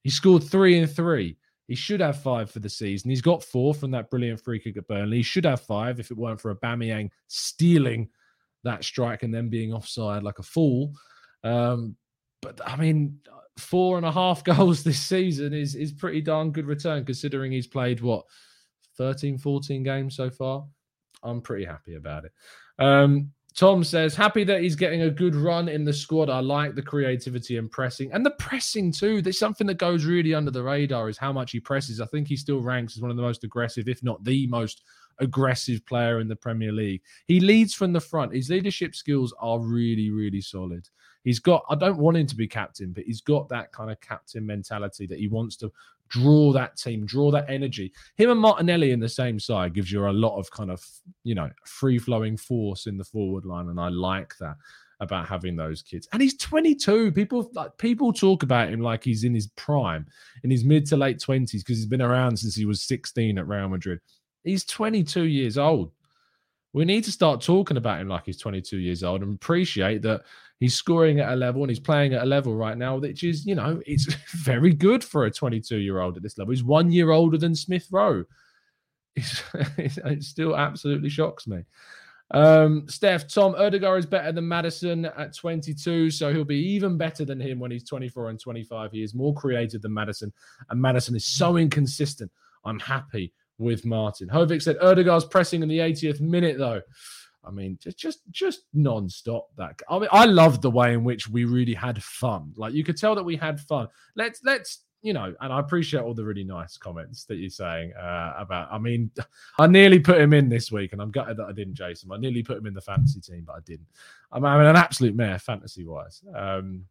He 0.03 0.09
scored 0.09 0.43
three 0.43 0.77
and 0.77 0.89
three. 0.89 1.37
He 1.67 1.75
should 1.75 2.01
have 2.01 2.21
five 2.21 2.51
for 2.51 2.59
the 2.59 2.69
season. 2.69 3.09
He's 3.09 3.21
got 3.21 3.43
four 3.43 3.73
from 3.73 3.91
that 3.91 4.09
brilliant 4.09 4.41
free 4.41 4.59
kick 4.59 4.75
at 4.75 4.87
burnley. 4.87 5.17
He 5.17 5.23
should 5.23 5.45
have 5.45 5.61
five 5.61 5.99
if 5.99 6.11
it 6.11 6.17
weren't 6.17 6.41
for 6.41 6.53
Aubameyang 6.53 7.11
stealing 7.27 8.09
that 8.63 8.83
strike 8.83 9.23
and 9.23 9.33
then 9.33 9.47
being 9.47 9.71
offside 9.71 10.23
like 10.23 10.39
a 10.39 10.43
fool. 10.43 10.93
Um, 11.43 11.95
but 12.41 12.59
i 12.65 12.75
mean 12.75 13.19
four 13.57 13.97
and 13.97 14.05
a 14.05 14.11
half 14.11 14.43
goals 14.43 14.83
this 14.83 14.99
season 14.99 15.53
is 15.53 15.75
is 15.75 15.91
pretty 15.91 16.21
darn 16.21 16.51
good 16.51 16.65
return 16.65 17.05
considering 17.05 17.51
he's 17.51 17.67
played 17.67 18.01
what 18.01 18.25
13 18.99 19.39
14 19.39 19.81
games 19.81 20.15
so 20.15 20.29
far 20.29 20.65
I'm 21.23 21.41
pretty 21.41 21.65
happy 21.65 21.95
about 21.95 22.25
it. 22.25 22.31
Um, 22.77 23.31
Tom 23.55 23.83
says, 23.83 24.15
happy 24.15 24.43
that 24.45 24.61
he's 24.61 24.75
getting 24.75 25.01
a 25.01 25.09
good 25.09 25.35
run 25.35 25.67
in 25.67 25.83
the 25.83 25.91
squad. 25.91 26.29
I 26.29 26.39
like 26.39 26.75
the 26.75 26.81
creativity 26.81 27.57
and 27.57 27.69
pressing. 27.69 28.11
And 28.13 28.25
the 28.25 28.31
pressing, 28.31 28.91
too. 28.91 29.21
There's 29.21 29.39
something 29.39 29.67
that 29.67 29.79
goes 29.79 30.05
really 30.05 30.33
under 30.33 30.51
the 30.51 30.63
radar 30.63 31.09
is 31.09 31.17
how 31.17 31.33
much 31.33 31.51
he 31.51 31.59
presses. 31.59 31.99
I 31.99 32.05
think 32.05 32.27
he 32.27 32.37
still 32.37 32.61
ranks 32.61 32.95
as 32.95 33.01
one 33.01 33.11
of 33.11 33.17
the 33.17 33.23
most 33.23 33.43
aggressive, 33.43 33.89
if 33.89 34.03
not 34.03 34.23
the 34.23 34.47
most 34.47 34.83
aggressive 35.17 35.85
player 35.85 36.19
in 36.19 36.27
the 36.27 36.35
Premier 36.35 36.71
League. 36.71 37.01
He 37.25 37.39
leads 37.39 37.73
from 37.73 37.91
the 37.91 37.99
front. 37.99 38.33
His 38.33 38.49
leadership 38.49 38.95
skills 38.95 39.33
are 39.39 39.59
really, 39.59 40.11
really 40.11 40.41
solid. 40.41 40.87
He's 41.23 41.39
got, 41.39 41.65
I 41.69 41.75
don't 41.75 41.97
want 41.97 42.17
him 42.17 42.27
to 42.27 42.35
be 42.35 42.47
captain, 42.47 42.93
but 42.93 43.03
he's 43.03 43.19
got 43.19 43.49
that 43.49 43.73
kind 43.73 43.91
of 43.91 43.99
captain 43.99 44.45
mentality 44.45 45.05
that 45.07 45.19
he 45.19 45.27
wants 45.27 45.57
to 45.57 45.71
draw 46.09 46.51
that 46.53 46.77
team, 46.77 47.05
draw 47.05 47.31
that 47.31 47.49
energy. 47.49 47.91
Him 48.15 48.31
and 48.31 48.39
Martinelli 48.39 48.91
in 48.91 48.99
the 48.99 49.09
same 49.09 49.39
side 49.39 49.73
gives 49.73 49.91
you 49.91 50.07
a 50.07 50.11
lot 50.11 50.37
of 50.37 50.49
kind 50.51 50.71
of, 50.71 50.85
you 51.23 51.35
know, 51.35 51.49
free 51.65 51.99
flowing 51.99 52.37
force 52.37 52.87
in 52.87 52.97
the 52.97 53.03
forward 53.03 53.45
line. 53.45 53.69
And 53.69 53.79
I 53.79 53.89
like 53.89 54.35
that 54.39 54.55
about 54.99 55.27
having 55.27 55.55
those 55.55 55.81
kids. 55.81 56.07
And 56.11 56.21
he's 56.21 56.37
22. 56.37 57.11
People 57.11 57.49
like 57.53 57.77
people 57.77 58.11
talk 58.11 58.43
about 58.43 58.69
him 58.69 58.81
like 58.81 59.03
he's 59.03 59.23
in 59.23 59.33
his 59.33 59.47
prime, 59.55 60.05
in 60.43 60.51
his 60.51 60.65
mid 60.65 60.85
to 60.87 60.97
late 60.97 61.19
20s, 61.19 61.51
because 61.51 61.77
he's 61.77 61.85
been 61.85 62.01
around 62.01 62.37
since 62.37 62.55
he 62.55 62.65
was 62.65 62.81
16 62.81 63.37
at 63.37 63.47
Real 63.47 63.69
Madrid. 63.69 63.99
He's 64.43 64.65
22 64.65 65.23
years 65.23 65.57
old. 65.57 65.91
We 66.73 66.85
need 66.85 67.03
to 67.05 67.11
start 67.11 67.41
talking 67.41 67.77
about 67.77 67.99
him 67.99 68.09
like 68.09 68.25
he's 68.25 68.37
22 68.37 68.77
years 68.77 69.03
old 69.03 69.23
and 69.23 69.35
appreciate 69.35 70.01
that 70.03 70.21
he's 70.59 70.75
scoring 70.75 71.19
at 71.19 71.31
a 71.31 71.35
level 71.35 71.61
and 71.63 71.69
he's 71.69 71.79
playing 71.79 72.13
at 72.13 72.23
a 72.23 72.25
level 72.25 72.55
right 72.55 72.77
now, 72.77 72.97
which 72.97 73.23
is, 73.23 73.45
you 73.45 73.55
know, 73.55 73.81
it's 73.85 74.05
very 74.43 74.73
good 74.73 75.03
for 75.03 75.25
a 75.25 75.31
22 75.31 75.77
year 75.77 75.99
old 75.99 76.17
at 76.17 76.23
this 76.23 76.37
level. 76.37 76.51
He's 76.51 76.63
one 76.63 76.91
year 76.91 77.11
older 77.11 77.37
than 77.37 77.55
Smith 77.55 77.87
Rowe. 77.91 78.25
it 79.15 80.23
still 80.23 80.55
absolutely 80.55 81.09
shocks 81.09 81.47
me. 81.47 81.63
Um, 82.31 82.87
Steph, 82.87 83.27
Tom 83.27 83.55
Odegaard 83.57 83.99
is 83.99 84.05
better 84.05 84.31
than 84.31 84.47
Maddison 84.47 85.05
at 85.05 85.35
22, 85.35 86.11
so 86.11 86.31
he'll 86.31 86.43
be 86.43 86.63
even 86.73 86.95
better 86.95 87.25
than 87.25 87.39
him 87.39 87.59
when 87.59 87.71
he's 87.71 87.83
24 87.83 88.29
and 88.29 88.39
25. 88.39 88.91
He 88.91 89.01
is 89.01 89.15
more 89.15 89.33
creative 89.33 89.81
than 89.81 89.93
Maddison, 89.93 90.31
and 90.69 90.79
Maddison 90.79 91.15
is 91.15 91.25
so 91.25 91.57
inconsistent. 91.57 92.31
I'm 92.65 92.79
happy 92.79 93.33
with 93.57 93.83
Martin. 93.83 94.29
Hovik 94.29 94.61
said 94.61 94.77
Odegaard's 94.77 95.25
pressing 95.25 95.63
in 95.63 95.69
the 95.69 95.79
80th 95.79 96.21
minute, 96.21 96.59
though. 96.59 96.81
I 97.43 97.51
mean, 97.51 97.77
just 97.81 97.97
just 97.97 98.21
just 98.31 98.61
non-stop 98.73 99.49
that. 99.57 99.81
I 99.89 99.99
mean, 99.99 100.09
I 100.11 100.25
love 100.25 100.61
the 100.61 100.71
way 100.71 100.93
in 100.93 101.03
which 101.03 101.29
we 101.29 101.45
really 101.45 101.73
had 101.73 102.01
fun. 102.03 102.53
Like 102.55 102.73
you 102.73 102.83
could 102.83 102.97
tell 102.97 103.15
that 103.15 103.23
we 103.23 103.35
had 103.35 103.59
fun. 103.61 103.87
Let's 104.15 104.41
let's 104.43 104.83
you 105.01 105.13
know, 105.13 105.33
and 105.39 105.53
I 105.53 105.59
appreciate 105.59 106.01
all 106.01 106.13
the 106.13 106.25
really 106.25 106.43
nice 106.43 106.77
comments 106.77 107.23
that 107.25 107.35
you're 107.35 107.49
saying 107.49 107.93
uh, 107.93 108.33
about. 108.37 108.67
I 108.71 108.77
mean, 108.77 109.11
I 109.59 109.67
nearly 109.67 109.99
put 109.99 110.19
him 110.19 110.33
in 110.33 110.49
this 110.49 110.71
week, 110.71 110.91
and 110.91 111.01
I'm 111.01 111.11
gutted 111.11 111.37
that 111.37 111.45
I 111.45 111.53
didn't, 111.53 111.75
Jason. 111.75 112.11
I 112.11 112.17
nearly 112.17 112.43
put 112.43 112.57
him 112.57 112.65
in 112.65 112.73
the 112.73 112.81
fantasy 112.81 113.21
team, 113.21 113.43
but 113.47 113.55
I 113.55 113.59
didn't. 113.65 113.87
I'm 114.31 114.43
having 114.43 114.67
an 114.67 114.75
absolute 114.75 115.15
mare 115.15 115.39
fantasy 115.39 115.85
wise. 115.85 116.21
Um, 116.35 116.85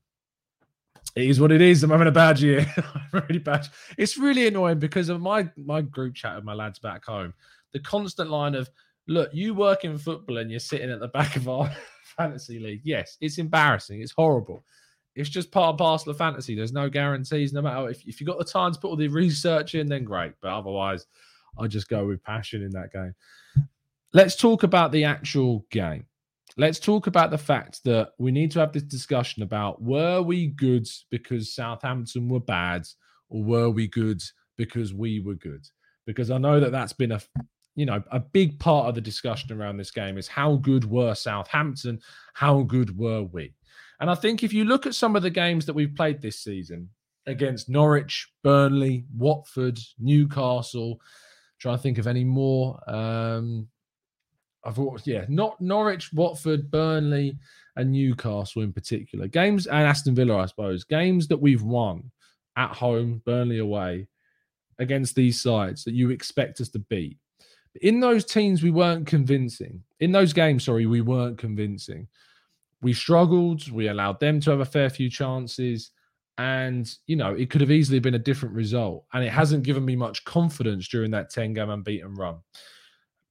it 1.15 1.29
is 1.29 1.41
what 1.41 1.53
it 1.53 1.61
is. 1.61 1.83
I'm 1.83 1.91
having 1.91 2.09
a 2.09 2.13
bad 2.13 2.41
year. 2.41 2.67
really 3.13 3.39
bad. 3.39 3.69
It's 3.97 4.17
really 4.17 4.47
annoying 4.47 4.79
because 4.79 5.09
of 5.09 5.21
my 5.21 5.49
my 5.57 5.83
group 5.83 6.15
chat 6.15 6.37
with 6.37 6.45
my 6.45 6.55
lads 6.55 6.79
back 6.79 7.05
home. 7.05 7.35
The 7.73 7.81
constant 7.81 8.31
line 8.31 8.55
of 8.55 8.71
look, 9.09 9.31
you 9.33 9.55
work 9.55 9.85
in 9.85 9.99
football 9.99 10.39
and 10.39 10.51
you're 10.51 10.61
sitting 10.61 10.91
at 10.91 11.01
the 11.01 11.09
back 11.09 11.35
of 11.35 11.49
our 11.49 11.71
fantasy 12.17 12.59
league. 12.59 12.83
Yes, 12.85 13.17
it's 13.21 13.39
embarrassing. 13.39 14.03
It's 14.03 14.13
horrible. 14.13 14.63
It's 15.17 15.31
just 15.31 15.51
part 15.51 15.71
and 15.71 15.79
parcel 15.79 16.13
of 16.13 16.19
fantasy. 16.19 16.55
There's 16.55 16.73
no 16.73 16.89
guarantees. 16.89 17.53
No 17.53 17.63
matter 17.63 17.89
if, 17.89 18.07
if 18.07 18.21
you've 18.21 18.29
got 18.29 18.39
the 18.39 18.45
time 18.45 18.73
to 18.73 18.79
put 18.79 18.89
all 18.89 18.97
the 18.97 19.09
research 19.09 19.75
in, 19.75 19.89
then 19.89 20.05
great. 20.05 20.33
But 20.41 20.53
otherwise, 20.53 21.07
I 21.59 21.67
just 21.67 21.89
go 21.89 22.07
with 22.07 22.23
passion 22.23 22.63
in 22.63 22.71
that 22.71 22.93
game. 22.93 23.15
Let's 24.13 24.37
talk 24.37 24.63
about 24.63 24.93
the 24.93 25.05
actual 25.05 25.67
game. 25.71 26.07
Let's 26.57 26.79
talk 26.79 27.07
about 27.07 27.31
the 27.31 27.39
fact 27.39 27.83
that 27.85 28.11
we 28.19 28.31
need 28.31 28.51
to 28.53 28.61
have 28.61 28.73
this 28.73 28.83
discussion 28.83 29.43
about 29.43 29.83
were 29.83 30.23
we 30.23 30.49
good 30.49 30.87
because 31.11 31.55
Southampton 31.55 32.29
were 32.29 32.41
bad, 32.41 32.87
or 33.29 33.43
were 33.43 33.71
we 33.71 33.89
good 33.89 34.23
because 34.57 34.95
we 34.95 35.21
were 35.21 35.35
good? 35.35 35.67
Because 36.07 36.31
I 36.31 36.39
know 36.39 36.59
that 36.61 36.73
that's 36.73 36.93
been 36.93 37.13
a 37.13 37.21
you 37.79 37.87
know 37.87 38.03
a 38.11 38.19
big 38.19 38.59
part 38.59 38.89
of 38.89 38.97
the 38.97 39.01
discussion 39.01 39.53
around 39.53 39.77
this 39.77 39.93
game 39.93 40.19
is 40.19 40.27
how 40.27 40.57
good 40.57 40.85
were 40.85 41.15
Southampton, 41.15 42.01
how 42.35 42.63
good 42.63 42.99
were 42.99 43.23
we? 43.23 43.55
And 44.01 44.11
I 44.11 44.17
think 44.17 44.43
if 44.43 44.53
you 44.53 44.65
look 44.65 44.85
at 44.85 44.97
some 44.97 45.15
of 45.15 45.23
the 45.23 45.31
games 45.31 45.65
that 45.67 45.75
we've 45.75 45.95
played 45.95 46.21
this 46.21 46.41
season 46.41 46.89
against 47.27 47.69
Norwich, 47.69 48.33
Burnley, 48.43 49.05
Watford, 49.17 49.79
Newcastle, 50.01 51.01
trying 51.61 51.77
to 51.77 51.83
think 51.83 51.99
of 51.99 52.09
any 52.09 52.25
more. 52.25 52.81
Um, 52.91 53.69
I 54.65 54.73
thought, 54.73 55.07
yeah, 55.07 55.25
not 55.29 55.61
Norwich, 55.61 56.13
Watford, 56.13 56.73
Burnley, 56.73 57.39
and 57.77 57.93
Newcastle 57.93 58.63
in 58.63 58.73
particular. 58.73 59.29
Games 59.29 59.69
and 59.69 59.87
Aston 59.87 60.17
Villa, 60.17 60.39
I 60.39 60.47
suppose. 60.47 60.83
Games 60.83 61.29
that 61.29 61.41
we've 61.41 61.63
won 61.63 62.11
at 62.57 62.75
home, 62.75 63.23
Burnley 63.25 63.59
away, 63.59 64.09
against 64.81 65.15
these 65.15 65.41
sides 65.41 65.85
that 65.85 65.95
you 65.95 66.11
expect 66.11 66.61
us 66.61 66.71
to 66.71 66.81
beat. 66.81 67.19
In 67.83 68.01
those 68.01 68.25
teams, 68.25 68.63
we 68.63 68.71
weren't 68.71 69.07
convincing. 69.07 69.83
In 70.01 70.13
those 70.13 70.33
games, 70.33 70.65
sorry, 70.65 70.87
we 70.87 71.01
weren't 71.01 71.39
convincing. 71.39 72.09
We 72.81 72.93
struggled. 72.93 73.71
We 73.71 73.89
allowed 73.89 74.21
them 74.21 74.41
to 74.41 74.51
have 74.51 74.61
a 74.61 74.65
fair 74.65 74.91
few 74.91 75.11
chances. 75.11 75.91
And, 76.39 76.89
you 77.07 77.17
know, 77.17 77.35
it 77.35 77.51
could 77.51 77.61
have 77.61 77.71
easily 77.71 77.99
been 77.99 78.15
a 78.15 78.19
different 78.19 78.55
result. 78.55 79.05
And 79.13 79.25
it 79.25 79.33
hasn't 79.33 79.65
given 79.65 79.85
me 79.85 79.97
much 79.97 80.25
confidence 80.25 80.89
during 80.89 81.11
that 81.11 81.31
10 81.31 81.55
game 81.55 81.71
unbeaten 81.71 82.15
run. 82.15 82.37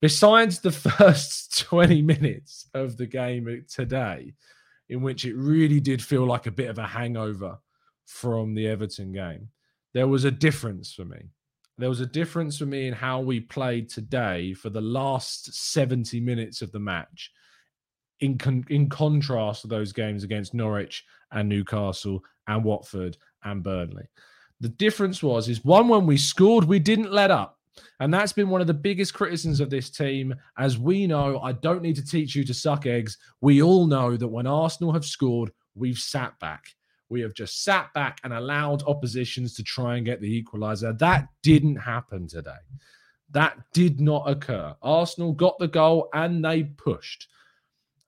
Besides 0.01 0.59
the 0.59 0.71
first 0.73 1.57
20 1.59 2.01
minutes 2.01 2.67
of 2.73 2.97
the 2.97 3.07
game 3.07 3.65
today, 3.69 4.33
in 4.89 5.01
which 5.01 5.25
it 5.25 5.35
really 5.35 5.79
did 5.79 6.01
feel 6.03 6.25
like 6.25 6.47
a 6.47 6.51
bit 6.51 6.69
of 6.69 6.77
a 6.77 6.87
hangover 6.87 7.57
from 8.05 8.53
the 8.53 8.67
Everton 8.67 9.11
game, 9.11 9.49
there 9.93 10.07
was 10.07 10.25
a 10.25 10.31
difference 10.31 10.93
for 10.93 11.05
me. 11.05 11.29
There 11.77 11.89
was 11.89 12.01
a 12.01 12.07
difference 12.07 12.57
for 12.57 12.65
me 12.65 12.87
in 12.87 12.93
how 12.93 13.19
we 13.19 13.39
played 13.39 13.89
today 13.89 14.53
for 14.53 14.69
the 14.69 14.81
last 14.81 15.53
70 15.53 16.19
minutes 16.19 16.61
of 16.61 16.71
the 16.71 16.79
match, 16.79 17.31
in, 18.19 18.37
con- 18.37 18.65
in 18.69 18.89
contrast 18.89 19.61
to 19.61 19.67
those 19.67 19.93
games 19.93 20.23
against 20.23 20.55
Norwich 20.55 21.05
and 21.31 21.47
Newcastle 21.47 22.23
and 22.47 22.63
Watford 22.63 23.17
and 23.43 23.63
Burnley. 23.63 24.09
The 24.59 24.69
difference 24.69 25.21
was 25.21 25.49
is 25.49 25.63
one 25.63 25.87
when 25.87 26.07
we 26.07 26.17
scored, 26.17 26.63
we 26.63 26.79
didn't 26.79 27.11
let 27.11 27.29
up. 27.29 27.59
And 27.99 28.11
that's 28.11 28.33
been 28.33 28.49
one 28.49 28.61
of 28.61 28.65
the 28.65 28.73
biggest 28.73 29.13
criticisms 29.13 29.59
of 29.59 29.69
this 29.69 29.91
team. 29.91 30.33
As 30.57 30.79
we 30.79 31.05
know, 31.05 31.39
I 31.41 31.51
don't 31.51 31.83
need 31.83 31.95
to 31.97 32.05
teach 32.05 32.35
you 32.35 32.43
to 32.45 32.53
suck 32.53 32.87
eggs. 32.87 33.19
We 33.41 33.61
all 33.61 33.85
know 33.85 34.17
that 34.17 34.27
when 34.27 34.47
Arsenal 34.47 34.93
have 34.93 35.05
scored, 35.05 35.51
we've 35.75 35.99
sat 35.99 36.39
back. 36.39 36.65
We 37.09 37.21
have 37.21 37.33
just 37.33 37.63
sat 37.63 37.93
back 37.93 38.19
and 38.23 38.33
allowed 38.33 38.83
oppositions 38.83 39.53
to 39.55 39.63
try 39.63 39.95
and 39.95 40.05
get 40.05 40.21
the 40.21 40.43
equaliser. 40.43 40.97
That 40.99 41.27
didn't 41.41 41.77
happen 41.77 42.27
today. 42.27 42.51
That 43.31 43.57
did 43.73 43.99
not 43.99 44.29
occur. 44.29 44.75
Arsenal 44.81 45.33
got 45.33 45.57
the 45.59 45.67
goal 45.67 46.09
and 46.13 46.43
they 46.43 46.63
pushed. 46.63 47.27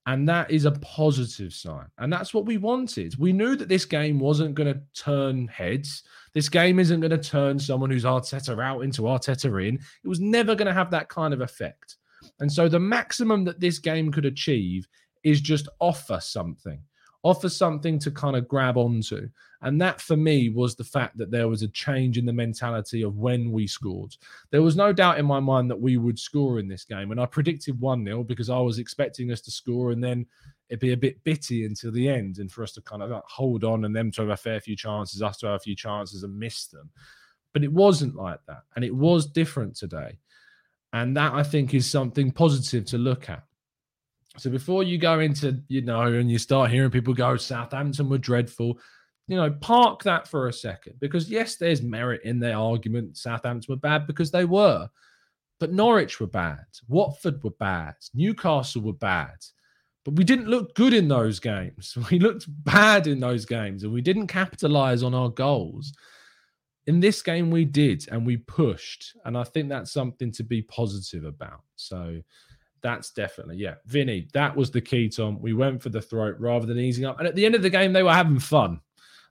And 0.06 0.27
that 0.27 0.50
is 0.50 0.65
a 0.65 0.72
positive 0.72 1.53
sign. 1.53 1.86
And 2.00 2.12
that's 2.12 2.34
what 2.34 2.46
we 2.46 2.58
wanted. 2.58 3.20
We 3.20 3.32
knew 3.32 3.56
that 3.56 3.70
this 3.70 3.86
game 3.86 4.20
wasn't 4.20 4.56
going 4.56 4.74
to 4.74 4.82
turn 4.96 5.48
heads. 5.50 6.03
This 6.34 6.50
game 6.50 6.79
isn't 6.79 7.00
going 7.00 7.12
to 7.12 7.18
turn 7.18 7.60
someone 7.60 7.91
who's 7.91 8.06
Arteta 8.06 8.60
out 8.63 8.82
into 8.82 9.03
Arteta 9.03 9.68
in. 9.68 9.75
It 9.75 10.08
was 10.08 10.20
never 10.20 10.56
going 10.56 10.68
to 10.68 10.74
have 10.74 10.89
that 10.91 11.10
kind 11.10 11.34
of 11.34 11.41
effect. 11.41 11.98
And 12.39 12.51
so 12.51 12.68
the 12.68 12.79
maximum 12.79 13.44
that 13.46 13.60
this 13.60 13.77
game 13.77 14.12
could 14.12 14.25
achieve 14.25 14.88
is 15.24 15.41
just 15.41 15.70
offer 15.79 16.20
something 16.20 16.82
offer 17.24 17.50
something 17.50 18.00
to 18.00 18.12
kind 18.12 18.36
of 18.36 18.48
grab 18.48 18.78
onto. 18.78 19.28
And 19.62 19.82
that 19.82 20.00
for 20.00 20.16
me 20.16 20.50
was 20.50 20.76
the 20.76 20.86
fact 20.86 21.18
that 21.18 21.32
there 21.32 21.50
was 21.50 21.64
a 21.64 21.68
change 21.68 22.18
in 22.18 22.25
the 22.25 22.32
mentality 22.32 23.01
of 23.01 23.18
when 23.18 23.51
we 23.51 23.68
scored. 23.68 24.16
There 24.51 24.62
was 24.62 24.77
no 24.77 24.94
doubt 24.94 25.20
in 25.20 25.25
my 25.25 25.42
mind 25.42 25.70
that 25.70 25.82
we 25.82 25.98
would 25.98 26.18
score 26.18 26.60
in 26.60 26.70
this 26.70 26.86
game. 26.86 27.12
And 27.12 27.20
I 27.20 27.25
predicted 27.25 27.79
1 27.79 28.05
0 28.05 28.24
because 28.24 28.50
I 28.50 28.60
was 28.60 28.79
expecting 28.79 29.32
us 29.32 29.42
to 29.42 29.51
score 29.51 29.92
and 29.92 30.01
then 30.01 30.25
it'd 30.70 30.79
be 30.79 30.94
a 30.94 30.98
bit 30.98 31.22
bitty 31.25 31.66
until 31.66 31.92
the 31.92 32.08
end 32.08 32.38
and 32.38 32.50
for 32.50 32.64
us 32.64 32.72
to 32.74 32.82
kind 32.82 33.03
of 33.03 33.22
hold 33.27 33.66
on 33.66 33.84
and 33.84 33.94
them 33.94 34.12
to 34.12 34.22
have 34.22 34.29
a 34.29 34.38
fair 34.38 34.62
few 34.62 34.77
chances, 34.77 35.22
us 35.22 35.38
to 35.38 35.48
have 35.48 35.55
a 35.55 35.60
few 35.60 35.75
chances 35.75 36.24
and 36.24 36.40
miss 36.40 36.68
them. 36.68 36.90
But 37.51 37.64
it 37.64 37.74
wasn't 37.74 38.16
like 38.16 38.40
that. 38.48 38.62
And 38.75 38.86
it 38.86 38.96
was 38.96 39.25
different 39.25 39.75
today. 39.75 40.20
And 40.94 41.18
that 41.18 41.34
I 41.34 41.44
think 41.44 41.74
is 41.74 41.90
something 41.90 42.32
positive 42.32 42.86
to 42.86 42.98
look 42.98 43.29
at. 43.29 43.44
So 44.37 44.50
before 44.50 44.83
you 44.83 44.98
go 44.98 45.20
into, 45.20 45.61
you 45.68 45.81
know, 45.81 46.01
and 46.01 46.29
you 46.29 46.37
start 46.37 46.72
hearing 46.72 46.92
people 46.92 47.13
go, 47.13 47.35
Southampton 47.35 48.09
were 48.09 48.18
dreadful, 48.18 48.79
you 49.27 49.35
know, 49.35 49.51
park 49.51 50.03
that 50.03 50.27
for 50.27 50.48
a 50.48 50.53
second 50.53 50.96
because 51.00 51.29
yes, 51.29 51.55
there's 51.55 51.81
merit 51.81 52.22
in 52.24 52.39
their 52.39 52.57
argument. 52.57 53.18
Southampton 53.18 53.74
were 53.74 53.79
bad 53.79 54.07
because 54.07 54.31
they 54.31 54.46
were, 54.46 54.87
but 55.59 55.74
Norwich 55.74 56.20
were 56.20 56.27
bad, 56.27 56.65
Watford 56.87 57.44
were 57.44 57.51
bad, 57.51 57.96
Newcastle 58.13 58.81
were 58.81 58.94
bad. 58.94 59.35
But 60.05 60.15
we 60.15 60.24
didn't 60.24 60.48
look 60.48 60.74
good 60.75 60.94
in 60.94 61.07
those 61.07 61.39
games. 61.39 61.96
We 62.11 62.20
looked 62.20 62.46
bad 62.63 63.07
in 63.07 63.20
those 63.20 63.46
games 63.46 63.83
and 63.83 63.92
we 63.92 64.01
didn't 64.01 64.27
capitalize 64.27 65.03
on 65.03 65.13
our 65.13 65.29
goals. 65.29 65.94
In 66.87 67.00
this 67.00 67.22
game, 67.22 67.51
we 67.51 67.65
did 67.65 68.07
and 68.11 68.25
we 68.25 68.37
pushed. 68.37 69.15
And 69.25 69.37
I 69.37 69.44
think 69.44 69.70
that's 69.70 69.92
something 69.92 70.31
to 70.31 70.44
be 70.44 70.61
positive 70.63 71.25
about. 71.25 71.61
So, 71.75 72.22
that's 72.81 73.11
definitely, 73.11 73.57
yeah. 73.57 73.75
Vinny, 73.85 74.27
that 74.33 74.55
was 74.55 74.72
the 74.72 74.81
key, 74.81 75.09
Tom. 75.09 75.42
We 75.42 75.53
went 75.53 75.81
for 75.81 75.89
the 75.89 76.01
throat 76.01 76.35
rather 76.39 76.65
than 76.65 76.79
easing 76.79 77.05
up. 77.05 77.20
And 77.20 77.27
at 77.27 77.35
the 77.35 77.46
end 77.46 77.55
of 77.55 77.61
the 77.61 77.70
game, 77.70 77.94
they 77.94 78.03
were 78.03 78.13
having 78.13 78.39
fun. 78.39 78.79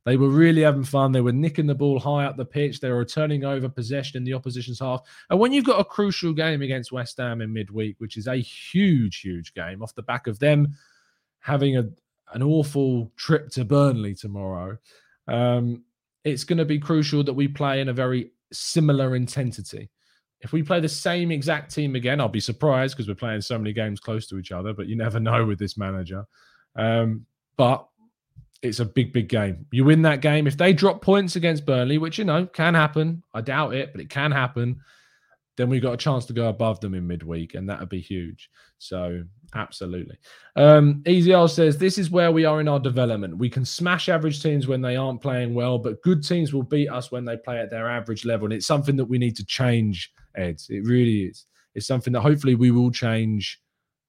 They 0.05 0.17
were 0.17 0.31
really 0.31 0.63
having 0.63 0.85
fun. 0.85 1.13
They 1.13 1.21
were 1.21 1.33
nicking 1.33 1.67
the 1.67 1.75
ball 1.75 1.99
high 1.99 2.25
up 2.25 2.37
the 2.37 2.45
pitch. 2.45 2.81
They 2.81 2.91
were 2.91 3.05
turning 3.05 3.45
over 3.45 3.69
possession 3.69 4.17
in 4.17 4.25
the 4.25 4.33
opposition's 4.33 4.81
half. 4.81 5.03
And 5.29 5.39
when 5.39 5.53
you've 5.53 5.67
got 5.67 5.81
a 5.81 5.85
crucial 5.85 6.33
game 6.33 6.63
against 6.63 6.93
West 6.93 7.19
Ham 7.19 7.43
in 7.43 7.53
midweek, 7.53 7.97
which 7.99 8.17
is 8.17 8.27
a 8.27 8.37
huge, 8.37 9.21
huge 9.21 9.53
game 9.55 9.83
off 9.83 9.95
the 9.95 10.03
back 10.03 10.27
of 10.27 10.39
them 10.39 10.75
having 11.41 11.77
a, 11.77 11.89
an 12.33 12.43
awful 12.43 13.13
trip 13.17 13.51
to 13.51 13.65
Burnley 13.65 14.15
tomorrow, 14.15 14.79
um, 15.27 15.85
it's 16.25 16.45
going 16.45 16.59
to 16.59 16.65
be 16.65 16.79
crucial 16.79 17.23
that 17.25 17.35
we 17.35 17.49
play 17.49 17.81
in 17.81 17.89
a 17.89 17.93
very 17.93 18.31
similar 18.51 19.15
intensity. 19.15 19.91
If 20.41 20.53
we 20.53 20.63
play 20.63 20.81
the 20.81 20.89
same 20.89 21.31
exact 21.31 21.75
team 21.75 21.97
again, 21.97 22.21
I'll 22.21 22.29
be 22.29 22.41
surprised 22.41 22.97
because 22.97 23.09
we're 23.09 23.15
playing 23.15 23.41
so 23.41 23.59
many 23.59 23.73
games 23.73 23.99
close 23.99 24.27
to 24.29 24.39
each 24.39 24.53
other, 24.53 24.73
but 24.73 24.87
you 24.87 24.97
never 24.97 25.21
know 25.21 25.45
with 25.45 25.59
this 25.59 25.77
manager. 25.77 26.25
Um, 26.77 27.27
but 27.57 27.87
it's 28.63 28.81
a 28.81 28.85
big, 28.85 29.13
big 29.13 29.29
game. 29.29 29.67
You 29.71 29.85
win 29.85 30.03
that 30.03 30.21
game. 30.21 30.47
If 30.47 30.57
they 30.57 30.73
drop 30.73 31.03
points 31.03 31.37
against 31.37 31.67
Burnley, 31.67 31.99
which, 31.99 32.19
you 32.19 32.25
know, 32.25 32.47
can 32.47 32.75
happen, 32.75 33.23
I 33.35 33.41
doubt 33.41 33.75
it, 33.75 33.93
but 33.93 34.01
it 34.01 34.11
can 34.11 34.33
happen, 34.33 34.81
then 35.57 35.69
we've 35.69 35.83
got 35.83 35.95
a 35.95 35.99
chance 35.99 36.25
to 36.27 36.33
go 36.33 36.49
above 36.49 36.81
them 36.81 36.95
in 36.95 37.07
midweek, 37.07 37.55
and 37.55 37.69
that 37.69 37.81
would 37.81 37.89
be 37.89 38.01
huge. 38.01 38.49
So, 38.79 39.25
absolutely. 39.57 40.17
Um, 40.55 41.03
L 41.05 41.49
says, 41.49 41.79
This 41.79 41.99
is 41.99 42.11
where 42.11 42.31
we 42.31 42.45
are 42.45 42.61
in 42.61 42.69
our 42.69 42.79
development. 42.79 43.39
We 43.39 43.51
can 43.51 43.65
smash 43.65 44.09
average 44.09 44.41
teams 44.41 44.69
when 44.69 44.81
they 44.81 44.97
aren't 44.97 45.21
playing 45.21 45.55
well, 45.55 45.79
but 45.79 46.01
good 46.03 46.25
teams 46.25 46.55
will 46.55 46.63
beat 46.63 46.89
us 46.89 47.11
when 47.11 47.25
they 47.25 47.37
play 47.37 47.59
at 47.59 47.71
their 47.71 47.91
average 47.91 48.25
level. 48.25 48.47
And 48.47 48.55
it's 48.55 48.69
something 48.69 48.97
that 48.97 49.05
we 49.05 49.19
need 49.19 49.37
to 49.37 49.45
change 49.45 50.13
Ed. 50.39 50.61
It 50.69 50.85
really 50.85 51.25
is. 51.25 51.47
It's 51.75 51.87
something 51.87 52.13
that 52.13 52.21
hopefully 52.21 52.55
we 52.55 52.71
will 52.71 52.91
change 52.91 53.61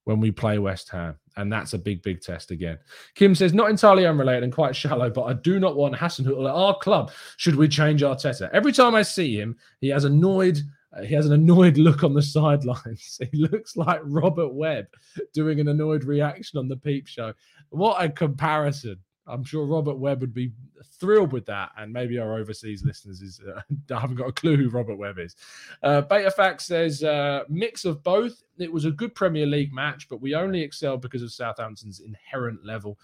when 0.06 0.20
we 0.20 0.32
play 0.32 0.58
West 0.58 0.89
Ham. 0.89 1.15
And 1.38 1.54
that's 1.54 1.74
a 1.74 1.78
big, 1.78 2.02
big 2.02 2.22
test 2.22 2.52
again. 2.52 2.80
Kim 3.15 3.36
says, 3.36 3.54
not 3.54 3.70
entirely 3.70 4.06
unrelated 4.06 4.44
and 4.44 4.52
quite 4.52 4.76
shallow, 4.76 5.10
but 5.10 5.24
I 5.24 5.34
do 5.34 5.60
not 5.60 5.76
want 5.76 5.96
Hassan 5.96 6.26
Hasenhüttl 6.26 6.50
at 6.50 6.56
our 6.56 6.78
club. 6.80 7.12
Should 7.38 7.56
we 7.56 7.68
change 7.68 8.02
Arteta? 8.02 8.50
Every 8.52 8.72
time 8.72 8.96
I 8.96 9.04
see 9.04 9.39
him, 9.39 9.56
he 9.82 9.89
has 9.89 10.06
annoyed. 10.06 10.60
Uh, 10.98 11.04
he 11.04 11.13
has 11.13 11.28
an 11.28 11.34
annoyed 11.34 11.78
look 11.78 12.04
on 12.04 12.13
the 12.13 12.22
sidelines. 12.36 13.20
He 13.32 13.38
looks 13.38 13.78
like 13.78 14.02
Robert 14.04 14.54
Webb 14.54 14.88
doing 15.34 15.60
an 15.60 15.68
annoyed 15.68 16.04
reaction 16.04 16.58
on 16.58 16.68
the 16.68 16.78
Peep 16.78 17.06
Show. 17.08 17.34
What 17.70 18.04
a 18.04 18.10
comparison! 18.10 18.98
I'm 19.30 19.44
sure 19.44 19.65
Robert 19.65 19.98
Webb 19.98 20.22
would 20.22 20.34
be 20.34 20.52
thrilled 21.00 21.32
with 21.32 21.46
that, 21.46 21.72
and 21.78 21.94
maybe 21.94 22.18
our 22.20 22.38
overseas 22.38 22.84
listeners 22.84 23.22
is 23.22 23.42
uh, 23.48 23.62
haven't 24.00 24.18
got 24.18 24.30
a 24.30 24.34
clue 24.34 24.58
who 24.58 24.70
Robert 24.70 24.98
Webb 24.98 25.20
is. 25.20 25.36
Uh, 25.84 26.02
Betafax 26.02 26.62
says 26.62 27.04
uh, 27.04 27.44
mix 27.50 27.86
of 27.86 28.04
both. 28.04 28.44
It 28.58 28.72
was 28.72 28.86
a 28.86 28.92
good 28.92 29.15
Premier 29.15 29.46
League 29.46 29.74
match, 29.74 30.10
but 30.10 30.22
we 30.22 30.36
only 30.36 30.62
excelled 30.62 31.02
because 31.02 31.22
of 31.22 31.32
Southampton's 31.32 32.00
inherent 32.00 32.65
level. 32.65 33.00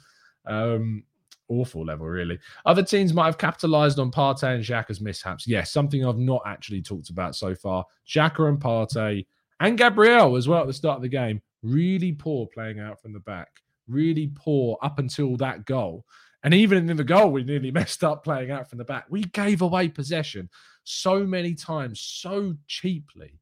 Um, 0.46 1.04
awful 1.48 1.86
level, 1.86 2.08
really. 2.08 2.40
Other 2.66 2.84
teams 2.84 3.14
might 3.14 3.26
have 3.26 3.38
capitalized 3.38 4.00
on 4.00 4.12
Partey 4.12 4.56
and 4.56 4.64
Xhaka's 4.64 5.02
mishaps. 5.02 5.48
Yes, 5.48 5.72
something 5.72 6.06
I've 6.06 6.18
not 6.18 6.42
actually 6.46 6.82
talked 6.82 7.10
about 7.10 7.36
so 7.36 7.56
far. 7.56 7.86
Xhaka 8.08 8.50
and 8.50 8.60
Partey 8.60 9.26
and 9.60 9.78
Gabriel 9.78 10.36
as 10.36 10.48
well 10.48 10.62
at 10.62 10.68
the 10.68 10.74
start 10.74 10.98
of 10.98 11.02
the 11.02 11.10
game. 11.10 11.42
Really 11.64 12.12
poor 12.12 12.48
playing 12.48 12.80
out 12.80 13.02
from 13.02 13.14
the 13.14 13.20
back 13.20 13.50
really 13.88 14.32
poor 14.36 14.78
up 14.82 15.00
until 15.00 15.38
that 15.38 15.65
goal. 15.65 16.06
And 16.43 16.54
even 16.54 16.89
in 16.89 16.98
the 16.98 17.04
goal, 17.04 17.32
we 17.32 17.43
nearly 17.43 17.71
messed 17.80 18.04
up 18.04 18.24
playing 18.24 18.52
out 18.52 18.69
from 18.69 18.78
the 18.78 18.86
back. 18.86 19.06
We 19.10 19.24
gave 19.24 19.62
away 19.62 19.89
possession 19.89 20.50
so 20.84 21.26
many 21.26 21.56
times, 21.56 22.00
so 22.00 22.56
cheaply. 22.67 23.39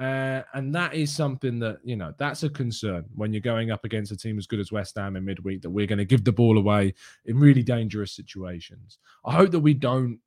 Uh, 0.00 0.42
and 0.54 0.74
that 0.74 0.94
is 0.94 1.14
something 1.14 1.58
that, 1.58 1.78
you 1.84 1.94
know, 1.94 2.14
that's 2.16 2.42
a 2.42 2.48
concern 2.48 3.04
when 3.14 3.34
you're 3.34 3.40
going 3.40 3.70
up 3.70 3.84
against 3.84 4.10
a 4.12 4.16
team 4.16 4.38
as 4.38 4.46
good 4.46 4.58
as 4.58 4.72
West 4.72 4.96
Ham 4.96 5.14
in 5.14 5.26
midweek 5.26 5.60
that 5.60 5.68
we're 5.68 5.86
going 5.86 5.98
to 5.98 6.06
give 6.06 6.24
the 6.24 6.32
ball 6.32 6.56
away 6.56 6.94
in 7.26 7.38
really 7.38 7.62
dangerous 7.62 8.12
situations. 8.12 8.96
I 9.26 9.34
hope 9.34 9.50
that 9.50 9.60
we 9.60 9.74
don't, 9.74 10.18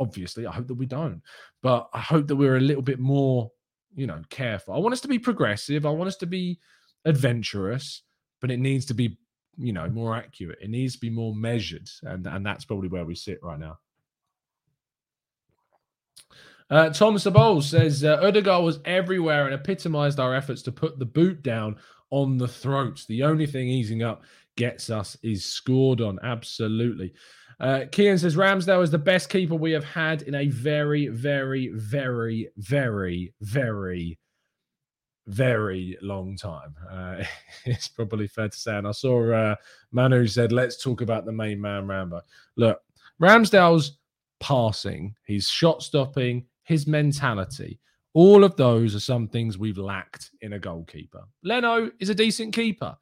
obviously, 0.00 0.46
I 0.46 0.52
hope 0.52 0.66
that 0.66 0.74
we 0.74 0.86
don't, 0.86 1.22
but 1.62 1.88
I 1.94 2.00
hope 2.00 2.26
that 2.26 2.34
we're 2.34 2.56
a 2.56 2.60
little 2.60 2.82
bit 2.82 2.98
more, 2.98 3.52
you 3.94 4.08
know, 4.08 4.20
careful. 4.30 4.74
I 4.74 4.78
want 4.78 4.94
us 4.94 5.00
to 5.02 5.08
be 5.08 5.18
progressive. 5.20 5.86
I 5.86 5.90
want 5.90 6.08
us 6.08 6.16
to 6.16 6.26
be 6.26 6.58
adventurous, 7.04 8.02
but 8.40 8.50
it 8.50 8.58
needs 8.58 8.86
to 8.86 8.94
be, 8.94 9.18
you 9.56 9.72
know, 9.72 9.88
more 9.88 10.16
accurate. 10.16 10.58
It 10.60 10.70
needs 10.70 10.94
to 10.94 11.00
be 11.00 11.10
more 11.10 11.34
measured. 11.34 11.88
And, 12.02 12.26
and 12.26 12.44
that's 12.44 12.64
probably 12.64 12.88
where 12.88 13.04
we 13.04 13.14
sit 13.14 13.42
right 13.42 13.58
now. 13.58 13.78
Uh, 16.70 16.90
Tom 16.90 17.16
Sabol 17.16 17.62
says 17.62 18.04
uh, 18.04 18.18
was 18.62 18.78
everywhere 18.84 19.46
and 19.46 19.54
epitomised 19.54 20.20
our 20.20 20.34
efforts 20.34 20.62
to 20.62 20.72
put 20.72 21.00
the 21.00 21.04
boot 21.04 21.42
down 21.42 21.76
on 22.10 22.38
the 22.38 22.46
throats. 22.46 23.06
The 23.06 23.24
only 23.24 23.46
thing 23.46 23.68
easing 23.68 24.04
up 24.04 24.22
gets 24.56 24.88
us 24.88 25.16
is 25.22 25.44
scored 25.44 26.00
on. 26.00 26.18
Absolutely. 26.22 27.12
Uh, 27.58 27.80
Kian 27.90 28.18
says 28.18 28.36
Ramsdale 28.36 28.82
is 28.82 28.90
the 28.90 28.98
best 28.98 29.28
keeper 29.28 29.54
we 29.54 29.72
have 29.72 29.84
had 29.84 30.22
in 30.22 30.34
a 30.34 30.48
very, 30.48 31.08
very, 31.08 31.68
very, 31.74 32.48
very, 32.56 33.34
very, 33.40 34.18
very 35.26 35.96
long 36.02 36.36
time. 36.36 36.74
Uh, 36.90 37.24
it's 37.64 37.88
probably 37.88 38.26
fair 38.26 38.48
to 38.48 38.56
say. 38.56 38.76
And 38.76 38.86
I 38.86 38.92
saw 38.92 39.32
uh, 39.32 39.54
Manu 39.92 40.26
said, 40.26 40.52
let's 40.52 40.82
talk 40.82 41.00
about 41.00 41.24
the 41.24 41.32
main 41.32 41.60
man, 41.60 41.86
Rambo. 41.86 42.20
Look, 42.56 42.80
Ramsdale's 43.20 43.98
passing, 44.40 45.14
he's 45.26 45.48
shot 45.48 45.82
stopping, 45.82 46.46
his 46.64 46.86
mentality. 46.86 47.78
All 48.12 48.42
of 48.42 48.56
those 48.56 48.94
are 48.94 49.00
some 49.00 49.28
things 49.28 49.58
we've 49.58 49.78
lacked 49.78 50.30
in 50.40 50.54
a 50.54 50.58
goalkeeper. 50.58 51.22
Leno 51.44 51.90
is 52.00 52.08
a 52.08 52.14
decent 52.14 52.54
keeper. 52.54 52.96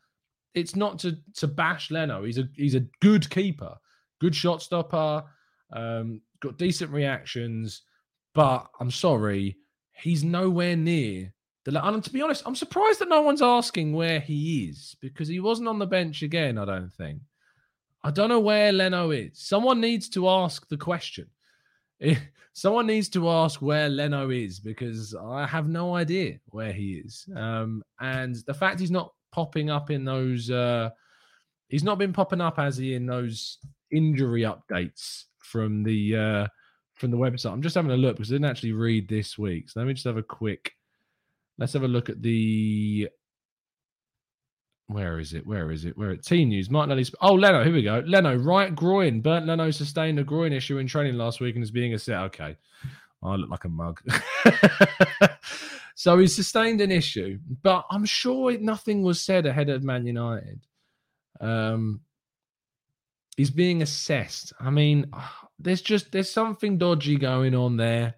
It's 0.55 0.77
not 0.77 0.99
to 1.01 1.17
to 1.37 1.47
bash 1.47 1.91
Leno. 1.91 2.25
He's 2.25 2.39
a 2.39 2.49
he's 2.55 2.75
a 2.75 2.85
good 3.01 3.29
keeper, 3.31 3.75
good 4.21 4.35
shot 4.35 4.61
stopper, 4.61 5.25
um, 5.73 6.21
got 6.41 6.59
decent 6.59 6.91
reactions. 6.91 7.83
But 8.35 8.67
I'm 8.81 8.91
sorry, 8.91 9.57
he's 9.93 10.25
nowhere 10.25 10.77
near 10.77 11.33
the. 11.71 11.87
And 11.87 12.03
to 12.03 12.11
be 12.11 12.23
honest, 12.23 12.43
I'm 12.47 12.55
surprised 12.55 13.01
that 13.01 13.09
no 13.09 13.23
one's 13.23 13.43
asking 13.43 13.93
where 13.93 14.21
he 14.21 14.69
is 14.69 14.97
because 15.01 15.29
he 15.29 15.41
wasn't 15.41 15.69
on 15.69 15.79
the 15.79 15.87
bench 15.87 16.23
again. 16.23 16.59
I 16.59 16.65
don't 16.65 16.93
think. 16.93 17.21
I 18.05 18.11
don't 18.11 18.29
know 18.29 18.41
where 18.41 18.73
Leno 18.73 19.11
is. 19.11 19.33
Someone 19.35 19.81
needs 19.81 20.09
to 20.11 20.29
ask 20.29 20.69
the 20.69 20.77
question. 20.77 21.29
someone 22.53 22.87
needs 22.87 23.09
to 23.09 23.29
ask 23.29 23.61
where 23.61 23.89
Leno 23.89 24.31
is 24.31 24.61
because 24.61 25.15
I 25.15 25.47
have 25.47 25.69
no 25.69 25.95
idea 25.95 26.39
where 26.47 26.73
he 26.73 27.03
is. 27.05 27.29
Um, 27.37 27.83
and 28.01 28.37
the 28.47 28.55
fact 28.55 28.81
he's 28.81 28.91
not 28.91 29.13
popping 29.33 29.71
up 29.71 29.91
in 29.91 30.05
those, 30.05 30.51
uh, 30.51 30.91
he's 31.69 31.85
not 31.85 31.99
been 31.99 32.13
popping 32.13 32.41
up 32.41 32.59
as 32.59 32.77
he 32.77 32.95
in 32.95 33.07
those 33.07 33.59
injury 33.91 34.43
updates 34.43 35.25
from 35.39 35.83
the 35.83 36.17
uh, 36.17 36.47
from 36.95 37.11
the 37.11 37.17
website. 37.17 37.53
I'm 37.53 37.63
just 37.63 37.75
having 37.75 37.91
a 37.91 37.97
look 37.97 38.17
because 38.17 38.31
I 38.31 38.35
didn't 38.35 38.51
actually 38.51 38.73
read 38.73 39.09
this 39.09 39.39
week. 39.39 39.71
So 39.71 39.81
let 39.81 39.87
me 39.87 39.95
just 39.95 40.07
have 40.07 40.17
a 40.17 40.23
quick. 40.23 40.73
Let's 41.59 41.73
have 41.73 41.83
a 41.83 41.89
look 41.89 42.09
at 42.09 42.23
the 42.23 43.09
where 44.89 45.19
is 45.19 45.35
it? 45.35 45.47
Where 45.47 45.71
is 45.71 45.85
it? 45.85 45.99
Where 45.99 46.13
it? 46.13 46.25
Team 46.25 46.49
news. 46.49 46.71
Martinelli. 46.71 47.05
Oh, 47.21 47.35
Leno. 47.35 47.63
Here 47.63 47.73
we 47.73 47.83
go. 47.83 48.03
Leno, 48.07 48.37
right 48.37 48.75
groin. 48.75 49.21
Bernd 49.21 49.47
Leno 49.47 49.71
sustained 49.71 50.19
a 50.19 50.25
groin 50.25 50.53
issue 50.53 50.79
in 50.79 50.87
training 50.87 51.15
last 51.15 51.41
week 51.41 51.57
and 51.57 51.63
is 51.63 51.71
being 51.71 51.93
assessed. 51.93 52.25
Okay. 52.29 52.57
I 53.23 53.35
look 53.35 53.51
like 53.51 53.65
a 53.65 53.69
mug. 53.69 54.01
so 55.95 56.19
he 56.19 56.27
sustained 56.27 56.81
an 56.81 56.91
issue, 56.91 57.39
but 57.63 57.85
I'm 57.91 58.07
sure 58.07 58.57
nothing 58.59 59.03
was 59.03 59.21
said 59.21 59.45
ahead 59.45 59.69
of 59.69 59.83
Man 59.83 60.07
United. 60.07 60.61
Um, 61.41 62.01
he's 63.37 63.51
being 63.51 63.83
assessed. 63.83 64.55
I 64.59 64.71
mean, 64.71 65.13
there's 65.59 65.83
just 65.83 66.13
there's 66.13 66.31
something 66.31 66.79
dodgy 66.79 67.17
going 67.17 67.55
on 67.55 67.77
there. 67.77 68.15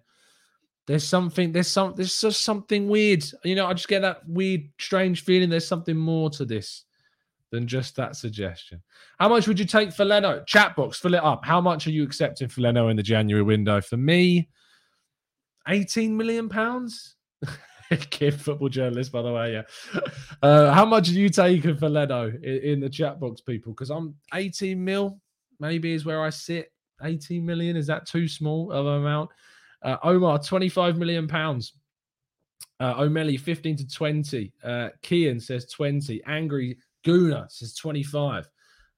There's 0.91 1.07
something, 1.07 1.53
there's 1.53 1.69
some, 1.69 1.93
there's 1.95 2.19
just 2.19 2.41
something 2.41 2.89
weird. 2.89 3.23
You 3.45 3.55
know, 3.55 3.65
I 3.65 3.73
just 3.73 3.87
get 3.87 4.01
that 4.01 4.27
weird, 4.27 4.67
strange 4.77 5.23
feeling. 5.23 5.49
There's 5.49 5.65
something 5.65 5.95
more 5.95 6.29
to 6.31 6.43
this 6.43 6.83
than 7.49 7.65
just 7.65 7.95
that 7.95 8.17
suggestion. 8.17 8.83
How 9.17 9.29
much 9.29 9.47
would 9.47 9.57
you 9.57 9.63
take 9.63 9.93
for 9.93 10.03
Leno? 10.03 10.43
Chat 10.43 10.75
box, 10.75 10.99
fill 10.99 11.13
it 11.13 11.23
up. 11.23 11.45
How 11.45 11.61
much 11.61 11.87
are 11.87 11.91
you 11.91 12.03
accepting 12.03 12.49
for 12.49 12.59
Leno 12.59 12.89
in 12.89 12.97
the 12.97 13.03
January 13.03 13.41
window? 13.41 13.79
For 13.79 13.95
me, 13.95 14.49
18 15.65 16.17
million 16.17 16.49
pounds. 16.49 17.15
Kid 18.09 18.33
football 18.33 18.67
journalist, 18.67 19.13
by 19.13 19.21
the 19.21 19.31
way. 19.31 19.53
Yeah. 19.53 20.01
Uh, 20.43 20.73
how 20.73 20.83
much 20.83 21.07
are 21.07 21.13
you 21.13 21.29
taking 21.29 21.77
for 21.77 21.87
Leno 21.87 22.27
in, 22.27 22.57
in 22.63 22.79
the 22.81 22.89
chat 22.89 23.17
box, 23.17 23.39
people? 23.39 23.71
Because 23.71 23.91
I'm 23.91 24.15
18 24.33 24.83
mil, 24.83 25.21
maybe 25.57 25.93
is 25.93 26.03
where 26.03 26.21
I 26.21 26.31
sit. 26.31 26.73
18 27.01 27.45
million 27.45 27.77
is 27.77 27.87
that 27.87 28.07
too 28.07 28.27
small 28.27 28.71
of 28.73 28.87
an 28.87 28.95
amount? 28.95 29.29
Uh, 29.83 29.97
Omar, 30.03 30.39
25 30.39 30.97
million 30.97 31.27
pounds. 31.27 31.73
Uh, 32.79 32.95
O'Malley, 32.97 33.37
15 33.37 33.77
to 33.77 33.87
20. 33.87 34.51
Uh, 34.63 34.89
Kian 35.03 35.41
says 35.41 35.65
20. 35.67 36.21
Angry 36.25 36.77
Guna 37.03 37.47
says 37.49 37.75
25. 37.75 38.47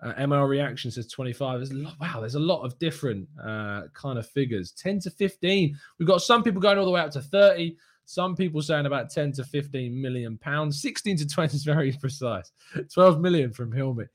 Uh, 0.02 0.14
ML 0.14 0.48
Reaction 0.48 0.92
says 0.92 1.08
25. 1.08 1.60
There's 1.60 1.72
a 1.72 1.76
lot, 1.76 1.96
wow, 2.00 2.20
there's 2.20 2.36
a 2.36 2.40
lot 2.40 2.64
of 2.64 2.78
different 2.80 3.28
uh, 3.42 3.84
kind 3.94 4.20
of 4.20 4.28
figures. 4.28 4.72
10 4.72 5.00
to 5.02 5.10
15. 5.10 5.78
We've 5.98 6.08
got 6.08 6.22
some 6.22 6.44
people 6.44 6.62
going 6.62 6.78
all 6.78 6.86
the 6.86 6.92
way 6.92 7.02
up 7.02 7.12
to 7.12 7.22
30. 7.22 7.78
Some 8.06 8.36
people 8.36 8.62
saying 8.62 8.86
about 8.86 9.10
10 9.10 9.32
to 9.34 9.44
15 9.46 10.02
million 10.02 10.38
pounds. 10.38 10.82
16 10.82 11.18
to 11.18 11.28
20 11.28 11.56
is 11.56 11.64
very 11.64 11.92
precise. 12.02 12.52
12 12.94 13.22
million 13.22 13.54
from 13.54 13.72
Hilmy. 13.72 14.08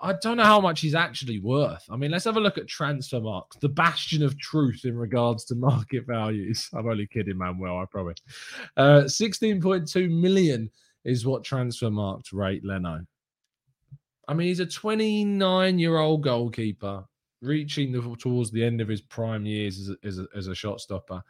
I 0.00 0.14
don't 0.22 0.36
know 0.36 0.44
how 0.44 0.60
much 0.60 0.80
he's 0.80 0.94
actually 0.94 1.40
worth. 1.40 1.84
I 1.90 1.96
mean, 1.96 2.10
let's 2.10 2.24
have 2.24 2.36
a 2.36 2.40
look 2.40 2.58
at 2.58 2.66
Transfermarkt, 2.66 3.60
the 3.60 3.68
bastion 3.68 4.22
of 4.22 4.38
truth 4.38 4.84
in 4.84 4.96
regards 4.96 5.44
to 5.46 5.54
market 5.56 6.06
values. 6.06 6.68
I'm 6.72 6.88
only 6.88 7.06
kidding, 7.06 7.36
Manuel, 7.36 7.78
I 7.78 7.84
promise. 7.86 8.18
Uh, 8.76 9.02
16.2 9.04 10.10
million 10.10 10.70
is 11.04 11.26
what 11.26 11.44
transfer 11.44 11.86
Transfermarkt 11.86 12.32
rate 12.32 12.64
Leno. 12.64 13.04
I 14.28 14.34
mean, 14.34 14.48
he's 14.48 14.60
a 14.60 14.66
29 14.66 15.78
year 15.78 15.98
old 15.98 16.22
goalkeeper 16.22 17.04
reaching 17.40 17.92
the, 17.92 18.16
towards 18.18 18.50
the 18.50 18.62
end 18.64 18.80
of 18.80 18.88
his 18.88 19.00
prime 19.00 19.46
years 19.46 19.78
as 19.78 19.90
a, 19.90 20.06
as 20.06 20.18
a, 20.18 20.26
as 20.36 20.46
a 20.48 20.54
shot 20.54 20.80
stopper. 20.80 21.22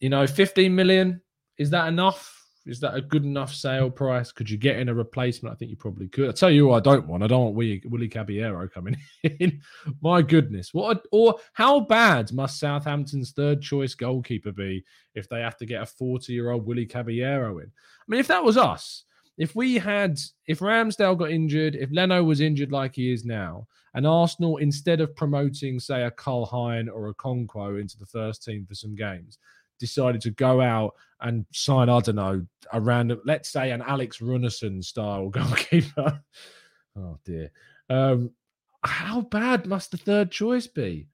You 0.00 0.08
know, 0.08 0.26
15 0.26 0.74
million, 0.74 1.20
is 1.58 1.70
that 1.70 1.88
enough? 1.88 2.41
Is 2.64 2.78
that 2.80 2.94
a 2.94 3.00
good 3.00 3.24
enough 3.24 3.52
sale 3.52 3.90
price? 3.90 4.30
Could 4.30 4.48
you 4.48 4.56
get 4.56 4.78
in 4.78 4.88
a 4.88 4.94
replacement? 4.94 5.52
I 5.52 5.56
think 5.56 5.70
you 5.70 5.76
probably 5.76 6.08
could. 6.08 6.28
I 6.28 6.32
tell 6.32 6.50
you 6.50 6.68
what, 6.68 6.86
I 6.86 6.90
don't 6.90 7.08
want. 7.08 7.24
I 7.24 7.26
don't 7.26 7.42
want 7.42 7.54
Willie, 7.56 7.82
Willie 7.86 8.08
Caballero 8.08 8.68
coming 8.68 8.96
in. 9.22 9.60
My 10.00 10.22
goodness, 10.22 10.72
what? 10.72 10.98
A, 10.98 11.00
or 11.10 11.34
how 11.54 11.80
bad 11.80 12.32
must 12.32 12.60
Southampton's 12.60 13.32
third 13.32 13.62
choice 13.62 13.94
goalkeeper 13.94 14.52
be 14.52 14.84
if 15.14 15.28
they 15.28 15.40
have 15.40 15.56
to 15.56 15.66
get 15.66 15.82
a 15.82 15.86
forty-year-old 15.86 16.64
Willie 16.64 16.86
Caballero 16.86 17.58
in? 17.58 17.66
I 17.66 18.04
mean, 18.06 18.20
if 18.20 18.28
that 18.28 18.44
was 18.44 18.56
us, 18.56 19.04
if 19.38 19.56
we 19.56 19.76
had, 19.76 20.18
if 20.46 20.60
Ramsdale 20.60 21.18
got 21.18 21.30
injured, 21.30 21.74
if 21.74 21.90
Leno 21.90 22.22
was 22.22 22.40
injured 22.40 22.70
like 22.70 22.94
he 22.94 23.12
is 23.12 23.24
now, 23.24 23.66
and 23.94 24.06
Arsenal 24.06 24.58
instead 24.58 25.00
of 25.00 25.16
promoting, 25.16 25.80
say, 25.80 26.04
a 26.04 26.10
Karl 26.10 26.46
Hein 26.46 26.88
or 26.88 27.08
a 27.08 27.14
Okonkwo 27.14 27.80
into 27.80 27.98
the 27.98 28.06
first 28.06 28.44
team 28.44 28.64
for 28.66 28.74
some 28.74 28.94
games, 28.94 29.38
decided 29.78 30.20
to 30.20 30.30
go 30.30 30.60
out 30.60 30.94
and 31.22 31.46
sign, 31.52 31.88
I 31.88 32.00
don't 32.00 32.16
know, 32.16 32.46
a 32.72 32.80
random, 32.80 33.20
let's 33.24 33.50
say 33.50 33.70
an 33.70 33.82
Alex 33.82 34.18
Runarsson 34.18 34.84
style 34.84 35.28
goalkeeper. 35.30 36.20
oh 36.98 37.18
dear. 37.24 37.50
Um, 37.88 38.30
how 38.82 39.20
bad 39.22 39.66
must 39.66 39.90
the 39.92 39.96
third 39.96 40.30
choice 40.30 40.66
be? 40.66 41.08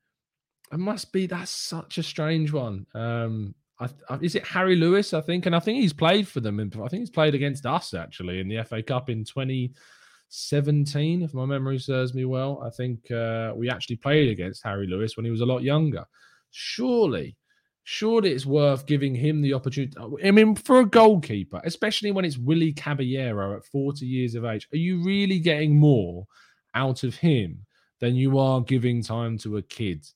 It 0.73 0.79
must 0.79 1.13
be. 1.13 1.27
That's 1.27 1.51
such 1.51 1.99
a 1.99 2.03
strange 2.03 2.53
one. 2.53 2.87
Um, 2.95 3.55
I, 3.81 3.89
I, 4.09 4.17
is 4.21 4.35
it 4.35 4.47
Harry 4.47 4.77
Lewis? 4.77 5.13
I 5.15 5.21
think, 5.21 5.47
and 5.47 5.55
I 5.55 5.61
think 5.61 5.81
he's 5.81 5.93
played 5.93 6.27
for 6.27 6.41
them. 6.41 6.59
I 6.61 6.89
think 6.89 7.01
he's 7.01 7.11
played 7.11 7.35
against 7.35 7.67
us 7.67 7.95
actually 7.95 8.41
in 8.41 8.49
the 8.49 8.65
FA 8.65 8.83
Cup 8.83 9.11
in 9.11 9.25
2017, 9.25 11.23
if 11.23 11.35
my 11.35 11.45
memory 11.45 11.79
serves 11.79 12.15
me 12.15 12.25
well. 12.25 12.63
I 12.65 12.71
think 12.71 13.11
uh, 13.11 13.53
we 13.55 13.71
actually 13.71 13.97
played 13.97 14.31
against 14.31 14.65
Harry 14.65 14.87
Lewis 14.87 15.17
when 15.17 15.25
he 15.25 15.31
was 15.31 15.43
a 15.43 15.47
lot 15.47 15.63
younger. 15.63 16.05
Surely 16.51 17.37
surely 17.91 18.31
it's 18.33 18.45
worth 18.45 18.85
giving 18.85 19.15
him 19.15 19.41
the 19.41 19.55
opportunity. 19.55 19.97
I 20.23 20.31
mean, 20.31 20.55
for 20.55 20.81
a 20.81 20.85
goalkeeper, 20.85 21.59
especially 21.65 22.11
when 22.11 22.27
it's 22.27 22.37
Willie 22.37 22.75
Caballero 22.75 23.57
at 23.57 23.65
40 23.65 24.05
years 24.05 24.35
of 24.35 24.45
age, 24.45 24.69
are 24.75 24.77
you 24.77 25.03
really 25.03 25.39
getting 25.39 25.75
more 25.75 26.27
out 26.75 27.03
of 27.03 27.15
him 27.15 27.65
than 27.99 28.15
you 28.15 28.39
are 28.39 28.61
giving 28.61 29.03
time 29.03 29.39
to 29.39 29.57
a 29.57 29.63
kid? 29.63 30.07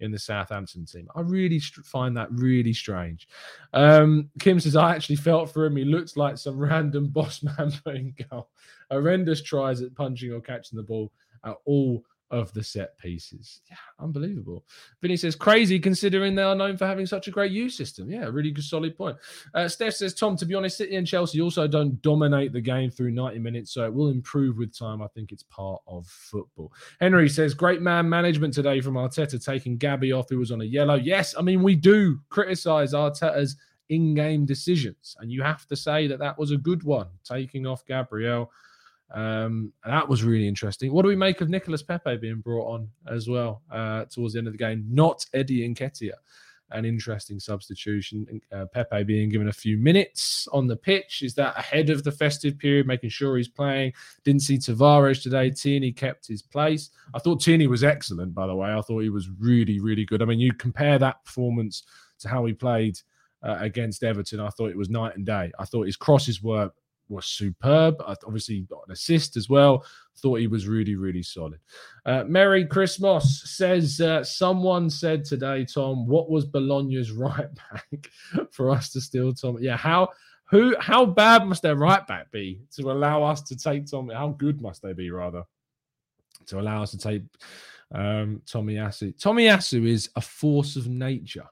in 0.00 0.10
the 0.10 0.18
Southampton 0.18 0.84
team. 0.84 1.06
I 1.14 1.20
really 1.20 1.60
find 1.60 2.16
that 2.16 2.26
really 2.32 2.72
strange. 2.72 3.28
Um, 3.72 4.30
Kim 4.40 4.58
says, 4.58 4.74
I 4.74 4.96
actually 4.96 5.14
felt 5.14 5.52
for 5.52 5.64
him. 5.64 5.76
He 5.76 5.84
looks 5.84 6.16
like 6.16 6.38
some 6.38 6.58
random 6.58 7.06
boss 7.12 7.40
man 7.44 7.70
playing 7.84 8.16
goal. 8.28 8.50
Horrendous 8.90 9.42
tries 9.42 9.80
at 9.80 9.94
punching 9.94 10.32
or 10.32 10.40
catching 10.40 10.76
the 10.76 10.82
ball 10.82 11.12
are 11.44 11.56
all 11.66 12.04
of 12.32 12.52
the 12.54 12.64
set 12.64 12.96
pieces. 12.96 13.60
Yeah, 13.70 13.76
unbelievable. 14.00 14.64
Vinny 15.02 15.18
says, 15.18 15.36
crazy 15.36 15.78
considering 15.78 16.34
they 16.34 16.42
are 16.42 16.54
known 16.54 16.78
for 16.78 16.86
having 16.86 17.04
such 17.04 17.28
a 17.28 17.30
great 17.30 17.52
youth 17.52 17.72
system. 17.72 18.10
Yeah, 18.10 18.24
really 18.24 18.50
good, 18.50 18.64
solid 18.64 18.96
point. 18.96 19.18
Uh, 19.54 19.68
Steph 19.68 19.92
says, 19.92 20.14
Tom, 20.14 20.36
to 20.38 20.46
be 20.46 20.54
honest, 20.54 20.78
City 20.78 20.96
and 20.96 21.06
Chelsea 21.06 21.42
also 21.42 21.68
don't 21.68 22.00
dominate 22.00 22.52
the 22.52 22.60
game 22.60 22.90
through 22.90 23.10
90 23.10 23.38
minutes, 23.38 23.72
so 23.72 23.84
it 23.84 23.92
will 23.92 24.08
improve 24.08 24.56
with 24.56 24.76
time. 24.76 25.02
I 25.02 25.08
think 25.08 25.30
it's 25.30 25.44
part 25.44 25.82
of 25.86 26.06
football. 26.06 26.72
Henry 27.00 27.28
says, 27.28 27.52
great 27.52 27.82
man 27.82 28.08
management 28.08 28.54
today 28.54 28.80
from 28.80 28.94
Arteta, 28.94 29.44
taking 29.44 29.76
Gabby 29.76 30.12
off, 30.12 30.30
who 30.30 30.38
was 30.38 30.50
on 30.50 30.62
a 30.62 30.64
yellow. 30.64 30.94
Yes, 30.94 31.34
I 31.38 31.42
mean, 31.42 31.62
we 31.62 31.76
do 31.76 32.18
criticize 32.30 32.94
Arteta's 32.94 33.56
in 33.90 34.14
game 34.14 34.46
decisions, 34.46 35.16
and 35.20 35.30
you 35.30 35.42
have 35.42 35.66
to 35.66 35.76
say 35.76 36.06
that 36.06 36.18
that 36.18 36.38
was 36.38 36.50
a 36.50 36.56
good 36.56 36.82
one, 36.82 37.08
taking 37.24 37.66
off 37.66 37.84
Gabriel. 37.84 38.50
Um, 39.12 39.72
that 39.84 40.08
was 40.08 40.24
really 40.24 40.48
interesting. 40.48 40.92
What 40.92 41.02
do 41.02 41.08
we 41.08 41.16
make 41.16 41.40
of 41.40 41.50
Nicolas 41.50 41.82
Pepe 41.82 42.16
being 42.16 42.40
brought 42.40 42.72
on 42.72 42.88
as 43.08 43.28
well 43.28 43.62
uh, 43.70 44.06
towards 44.06 44.34
the 44.34 44.38
end 44.38 44.48
of 44.48 44.54
the 44.54 44.58
game? 44.58 44.84
Not 44.88 45.24
Eddie 45.34 45.68
Nketiah. 45.68 46.12
An 46.70 46.86
interesting 46.86 47.38
substitution. 47.38 48.40
Uh, 48.50 48.64
Pepe 48.72 49.04
being 49.04 49.28
given 49.28 49.48
a 49.48 49.52
few 49.52 49.76
minutes 49.76 50.48
on 50.52 50.66
the 50.66 50.76
pitch. 50.76 51.20
Is 51.22 51.34
that 51.34 51.58
ahead 51.58 51.90
of 51.90 52.02
the 52.02 52.12
festive 52.12 52.58
period, 52.58 52.86
making 52.86 53.10
sure 53.10 53.36
he's 53.36 53.48
playing? 53.48 53.92
Didn't 54.24 54.40
see 54.40 54.56
Tavares 54.56 55.22
today. 55.22 55.50
Tierney 55.50 55.92
kept 55.92 56.26
his 56.26 56.40
place. 56.40 56.88
I 57.12 57.18
thought 57.18 57.42
Tierney 57.42 57.66
was 57.66 57.84
excellent, 57.84 58.32
by 58.32 58.46
the 58.46 58.54
way. 58.54 58.72
I 58.72 58.80
thought 58.80 59.00
he 59.00 59.10
was 59.10 59.28
really, 59.38 59.80
really 59.80 60.06
good. 60.06 60.22
I 60.22 60.24
mean, 60.24 60.40
you 60.40 60.54
compare 60.54 60.98
that 60.98 61.22
performance 61.26 61.82
to 62.20 62.28
how 62.28 62.46
he 62.46 62.54
played 62.54 62.98
uh, 63.42 63.58
against 63.60 64.02
Everton. 64.02 64.40
I 64.40 64.48
thought 64.48 64.70
it 64.70 64.76
was 64.78 64.88
night 64.88 65.16
and 65.16 65.26
day. 65.26 65.52
I 65.58 65.66
thought 65.66 65.84
his 65.84 65.96
crosses 65.96 66.42
were 66.42 66.70
was 67.12 67.26
superb. 67.26 67.96
Obviously, 68.00 68.62
got 68.62 68.82
an 68.86 68.92
assist 68.92 69.36
as 69.36 69.48
well. 69.48 69.84
Thought 70.16 70.40
he 70.40 70.46
was 70.46 70.66
really, 70.66 70.96
really 70.96 71.22
solid. 71.22 71.60
Uh, 72.04 72.24
Merry 72.26 72.66
Christmas 72.66 73.42
says 73.44 74.00
uh, 74.00 74.24
someone 74.24 74.90
said 74.90 75.24
today, 75.24 75.64
Tom, 75.64 76.06
what 76.06 76.30
was 76.30 76.44
Bologna's 76.44 77.12
right 77.12 77.48
back 77.54 78.10
for 78.50 78.70
us 78.70 78.90
to 78.92 79.00
steal 79.00 79.32
Tom? 79.32 79.58
Yeah, 79.60 79.76
how 79.76 80.08
who 80.50 80.76
how 80.78 81.06
bad 81.06 81.46
must 81.46 81.62
their 81.62 81.76
right 81.76 82.06
back 82.06 82.30
be 82.30 82.62
to 82.76 82.90
allow 82.90 83.22
us 83.22 83.42
to 83.42 83.56
take 83.56 83.90
Tom? 83.90 84.10
How 84.10 84.28
good 84.28 84.60
must 84.60 84.82
they 84.82 84.92
be 84.92 85.10
rather 85.10 85.44
to 86.46 86.60
allow 86.60 86.82
us 86.82 86.90
to 86.90 86.98
take 86.98 87.22
um, 87.94 88.42
Tomiyasu? 88.46 89.18
Tommy 89.18 89.46
Asu 89.46 89.86
is 89.86 90.10
a 90.16 90.20
force 90.20 90.76
of 90.76 90.88
nature. 90.88 91.46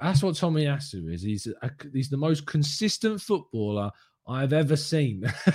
That's 0.00 0.22
what 0.22 0.34
Tomiyasu 0.34 1.12
is. 1.12 1.22
He's 1.22 1.48
a, 1.62 1.70
he's 1.92 2.10
the 2.10 2.16
most 2.16 2.46
consistent 2.46 3.20
footballer 3.20 3.90
I've 4.28 4.52
ever 4.52 4.76
seen. 4.76 5.22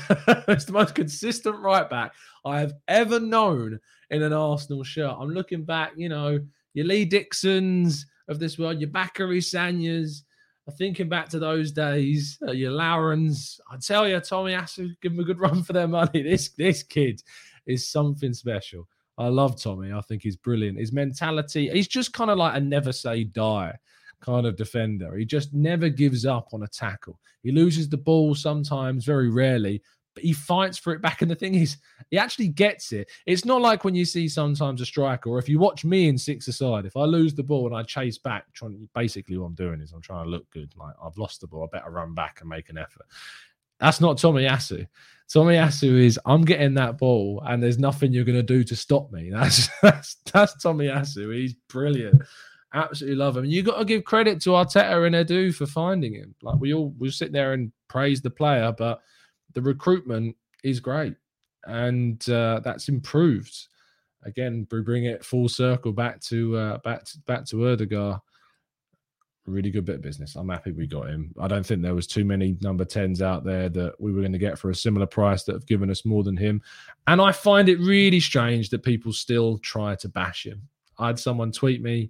it's 0.47 0.65
the 0.65 0.73
most 0.73 0.95
consistent 0.95 1.57
right 1.59 1.87
back 1.87 2.13
I 2.43 2.59
have 2.59 2.73
ever 2.87 3.19
known 3.19 3.79
in 4.09 4.23
an 4.23 4.33
Arsenal 4.33 4.83
shirt. 4.83 5.15
I'm 5.17 5.29
looking 5.29 5.63
back, 5.63 5.91
you 5.95 6.09
know, 6.09 6.39
your 6.73 6.85
Lee 6.87 7.05
Dixons 7.05 8.07
of 8.27 8.39
this 8.39 8.57
world, 8.57 8.79
your 8.79 8.89
Bacary 8.89 9.39
Sagnas. 9.39 10.23
I'm 10.67 10.73
thinking 10.73 11.07
back 11.07 11.29
to 11.29 11.39
those 11.39 11.71
days, 11.71 12.39
uh, 12.47 12.51
your 12.51 12.71
Laurens. 12.71 13.59
I 13.69 13.77
tell 13.77 14.07
you, 14.07 14.15
Tomiyasu, 14.15 14.95
give 15.01 15.11
him 15.11 15.19
a 15.19 15.23
good 15.23 15.39
run 15.39 15.61
for 15.61 15.73
their 15.73 15.87
money. 15.87 16.23
This 16.23 16.49
this 16.49 16.81
kid 16.81 17.21
is 17.67 17.89
something 17.89 18.33
special. 18.33 18.87
I 19.17 19.27
love 19.27 19.61
Tommy. 19.61 19.91
I 19.93 20.01
think 20.01 20.23
he's 20.23 20.37
brilliant. 20.37 20.79
His 20.79 20.91
mentality, 20.91 21.69
he's 21.69 21.87
just 21.87 22.13
kind 22.13 22.31
of 22.31 22.39
like 22.39 22.55
a 22.55 22.59
never 22.59 22.91
say 22.91 23.25
die 23.25 23.77
kind 24.23 24.45
of 24.45 24.55
defender. 24.55 25.15
He 25.15 25.25
just 25.25 25.53
never 25.53 25.89
gives 25.89 26.25
up 26.25 26.49
on 26.53 26.63
a 26.63 26.67
tackle. 26.67 27.19
He 27.43 27.51
loses 27.51 27.89
the 27.89 27.97
ball 27.97 28.35
sometimes, 28.35 29.05
very 29.05 29.29
rarely, 29.29 29.81
but 30.15 30.23
he 30.23 30.33
fights 30.33 30.77
for 30.77 30.93
it 30.93 31.01
back. 31.01 31.21
And 31.21 31.29
the 31.29 31.35
thing 31.35 31.55
is, 31.55 31.77
he 32.09 32.17
actually 32.17 32.47
gets 32.47 32.91
it. 32.91 33.09
It's 33.25 33.45
not 33.45 33.61
like 33.61 33.83
when 33.83 33.95
you 33.95 34.05
see 34.05 34.27
sometimes 34.27 34.81
a 34.81 34.85
striker, 34.85 35.29
or 35.29 35.39
if 35.39 35.49
you 35.49 35.59
watch 35.59 35.83
me 35.83 36.07
in 36.07 36.17
six 36.17 36.47
aside, 36.47 36.85
if 36.85 36.95
I 36.95 37.03
lose 37.03 37.33
the 37.33 37.43
ball 37.43 37.67
and 37.67 37.75
I 37.75 37.83
chase 37.83 38.17
back, 38.17 38.51
trying 38.53 38.87
basically 38.93 39.37
what 39.37 39.47
I'm 39.47 39.55
doing 39.55 39.81
is 39.81 39.91
I'm 39.91 40.01
trying 40.01 40.25
to 40.25 40.29
look 40.29 40.49
good. 40.51 40.73
Like 40.77 40.95
I've 41.03 41.17
lost 41.17 41.41
the 41.41 41.47
ball, 41.47 41.63
I 41.63 41.77
better 41.77 41.91
run 41.91 42.13
back 42.13 42.41
and 42.41 42.49
make 42.49 42.69
an 42.69 42.77
effort. 42.77 43.05
That's 43.79 43.99
not 43.99 44.17
Tomiyasu. 44.17 44.87
Tommy 45.33 45.55
Asu 45.55 45.99
is 45.99 46.19
I'm 46.25 46.43
getting 46.43 46.75
that 46.75 46.97
ball 46.97 47.41
and 47.45 47.61
there's 47.61 47.79
nothing 47.79 48.13
you're 48.13 48.23
gonna 48.23 48.43
do 48.43 48.63
to 48.63 48.75
stop 48.75 49.11
me. 49.11 49.29
That's 49.33 49.69
that's 49.81 50.15
that's 50.31 50.63
Tomiyasu. 50.63 51.35
He's 51.35 51.55
brilliant. 51.69 52.21
Absolutely 52.73 53.17
love 53.17 53.37
him. 53.37 53.43
And 53.43 53.53
you 53.53 53.61
got 53.61 53.77
to 53.77 53.85
give 53.85 54.03
credit 54.03 54.41
to 54.41 54.51
Arteta 54.51 55.05
and 55.05 55.15
Edu 55.15 55.53
for 55.53 55.67
finding 55.67 56.15
him. 56.15 56.33
Like 56.41 56.59
we 56.59 56.73
all 56.73 56.93
we 56.97 57.11
sit 57.11 57.31
there 57.31 57.53
and 57.53 57.71
praise 57.87 58.21
the 58.21 58.31
player, 58.31 58.73
but 58.75 59.01
the 59.53 59.61
recruitment 59.61 60.35
is 60.63 60.79
great, 60.79 61.15
and 61.65 62.27
uh, 62.29 62.61
that's 62.63 62.89
improved. 62.89 63.55
Again, 64.23 64.65
we 64.71 64.81
bring 64.81 65.05
it 65.05 65.23
full 65.23 65.49
circle 65.49 65.91
back 65.91 66.19
to 66.21 66.57
uh, 66.57 66.77
back 66.79 67.03
to, 67.05 67.19
back 67.27 67.45
to 67.47 67.57
Ødegaard. 67.57 68.19
Really 69.45 69.71
good 69.71 69.85
bit 69.85 69.95
of 69.95 70.01
business. 70.01 70.35
I'm 70.37 70.47
happy 70.47 70.71
we 70.71 70.87
got 70.87 71.09
him. 71.09 71.35
I 71.37 71.49
don't 71.49 71.65
think 71.65 71.81
there 71.81 71.93
was 71.93 72.07
too 72.07 72.23
many 72.23 72.55
number 72.61 72.85
tens 72.85 73.21
out 73.21 73.43
there 73.43 73.67
that 73.69 73.99
we 73.99 74.13
were 74.13 74.21
going 74.21 74.31
to 74.31 74.37
get 74.37 74.57
for 74.57 74.69
a 74.69 74.75
similar 74.75 75.05
price 75.05 75.43
that 75.43 75.53
have 75.53 75.65
given 75.65 75.91
us 75.91 76.05
more 76.05 76.23
than 76.23 76.37
him. 76.37 76.61
And 77.07 77.21
I 77.21 77.33
find 77.33 77.67
it 77.67 77.77
really 77.79 78.21
strange 78.21 78.69
that 78.69 78.83
people 78.83 79.11
still 79.11 79.57
try 79.57 79.95
to 79.95 80.07
bash 80.07 80.45
him. 80.45 80.61
I 80.97 81.07
had 81.07 81.19
someone 81.19 81.51
tweet 81.51 81.81
me 81.81 82.09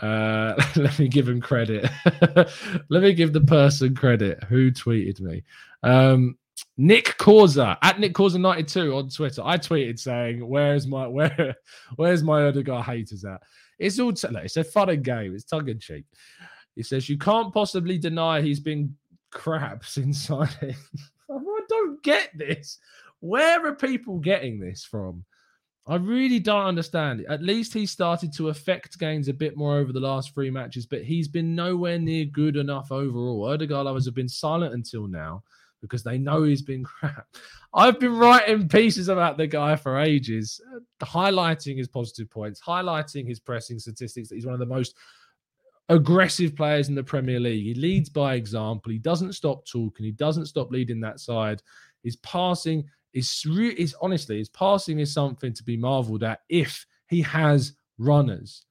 uh, 0.00 0.54
let 0.76 0.98
me 0.98 1.08
give 1.08 1.28
him 1.28 1.40
credit. 1.40 1.88
let 2.88 3.02
me 3.02 3.12
give 3.12 3.32
the 3.32 3.40
person 3.40 3.94
credit 3.94 4.44
who 4.44 4.70
tweeted 4.70 5.20
me. 5.20 5.42
Um, 5.82 6.36
Nick 6.76 7.16
Causa 7.18 7.78
at 7.82 7.98
Nick 7.98 8.14
Causa 8.14 8.38
92 8.38 8.94
on 8.94 9.08
Twitter. 9.08 9.42
I 9.44 9.56
tweeted 9.56 9.98
saying, 9.98 10.46
"Where's 10.46 10.86
my 10.86 11.06
where? 11.08 11.56
Where's 11.96 12.22
my 12.22 12.40
Ødegaard 12.40 12.84
haters 12.84 13.24
at?" 13.24 13.42
It's 13.78 13.98
all 13.98 14.12
t- 14.12 14.28
it's 14.30 14.56
a 14.56 14.64
fun 14.64 14.90
and 14.90 15.04
game. 15.04 15.34
It's 15.34 15.44
tongue 15.44 15.68
in 15.68 15.78
cheek. 15.78 16.04
He 16.76 16.82
says 16.82 17.08
you 17.08 17.18
can't 17.18 17.52
possibly 17.52 17.98
deny 17.98 18.40
he's 18.40 18.60
been 18.60 18.96
crap 19.30 19.84
since 19.84 20.22
signing. 20.22 20.76
I 21.30 21.60
don't 21.68 22.02
get 22.02 22.30
this. 22.36 22.78
Where 23.20 23.66
are 23.66 23.74
people 23.74 24.18
getting 24.18 24.60
this 24.60 24.84
from? 24.84 25.24
I 25.90 25.96
really 25.96 26.38
don't 26.38 26.66
understand 26.66 27.18
it. 27.18 27.26
At 27.28 27.42
least 27.42 27.74
he 27.74 27.84
started 27.84 28.32
to 28.34 28.50
affect 28.50 29.00
games 29.00 29.26
a 29.26 29.34
bit 29.34 29.56
more 29.56 29.76
over 29.76 29.92
the 29.92 29.98
last 29.98 30.32
three 30.32 30.48
matches, 30.48 30.86
but 30.86 31.02
he's 31.02 31.26
been 31.26 31.56
nowhere 31.56 31.98
near 31.98 32.26
good 32.26 32.56
enough 32.56 32.92
overall. 32.92 33.40
Lovers 33.58 34.04
have 34.04 34.14
been 34.14 34.28
silent 34.28 34.72
until 34.72 35.08
now 35.08 35.42
because 35.80 36.04
they 36.04 36.16
know 36.16 36.44
he's 36.44 36.62
been 36.62 36.84
crap. 37.00 37.26
I've 37.74 37.98
been 37.98 38.16
writing 38.16 38.68
pieces 38.68 39.08
about 39.08 39.36
the 39.36 39.48
guy 39.48 39.74
for 39.74 39.98
ages, 39.98 40.60
uh, 40.72 41.04
highlighting 41.04 41.76
his 41.76 41.88
positive 41.88 42.30
points, 42.30 42.60
highlighting 42.60 43.26
his 43.26 43.40
pressing 43.40 43.80
statistics. 43.80 44.28
That 44.28 44.36
he's 44.36 44.46
one 44.46 44.54
of 44.54 44.60
the 44.60 44.66
most 44.66 44.96
aggressive 45.88 46.54
players 46.54 46.88
in 46.88 46.94
the 46.94 47.02
Premier 47.02 47.40
League. 47.40 47.64
He 47.64 47.74
leads 47.74 48.08
by 48.08 48.34
example. 48.34 48.92
He 48.92 48.98
doesn't 48.98 49.32
stop 49.32 49.66
talking. 49.66 50.06
He 50.06 50.12
doesn't 50.12 50.46
stop 50.46 50.70
leading 50.70 51.00
that 51.00 51.18
side. 51.18 51.64
His 52.04 52.14
passing 52.16 52.84
is 53.12 53.44
re- 53.48 53.74
is 53.74 53.94
honestly 54.00 54.38
his 54.38 54.48
passing 54.48 54.98
is 54.98 55.12
something 55.12 55.52
to 55.52 55.64
be 55.64 55.76
marveled 55.76 56.22
at 56.22 56.40
if 56.48 56.86
he 57.08 57.22
has 57.22 57.74
runners. 57.98 58.64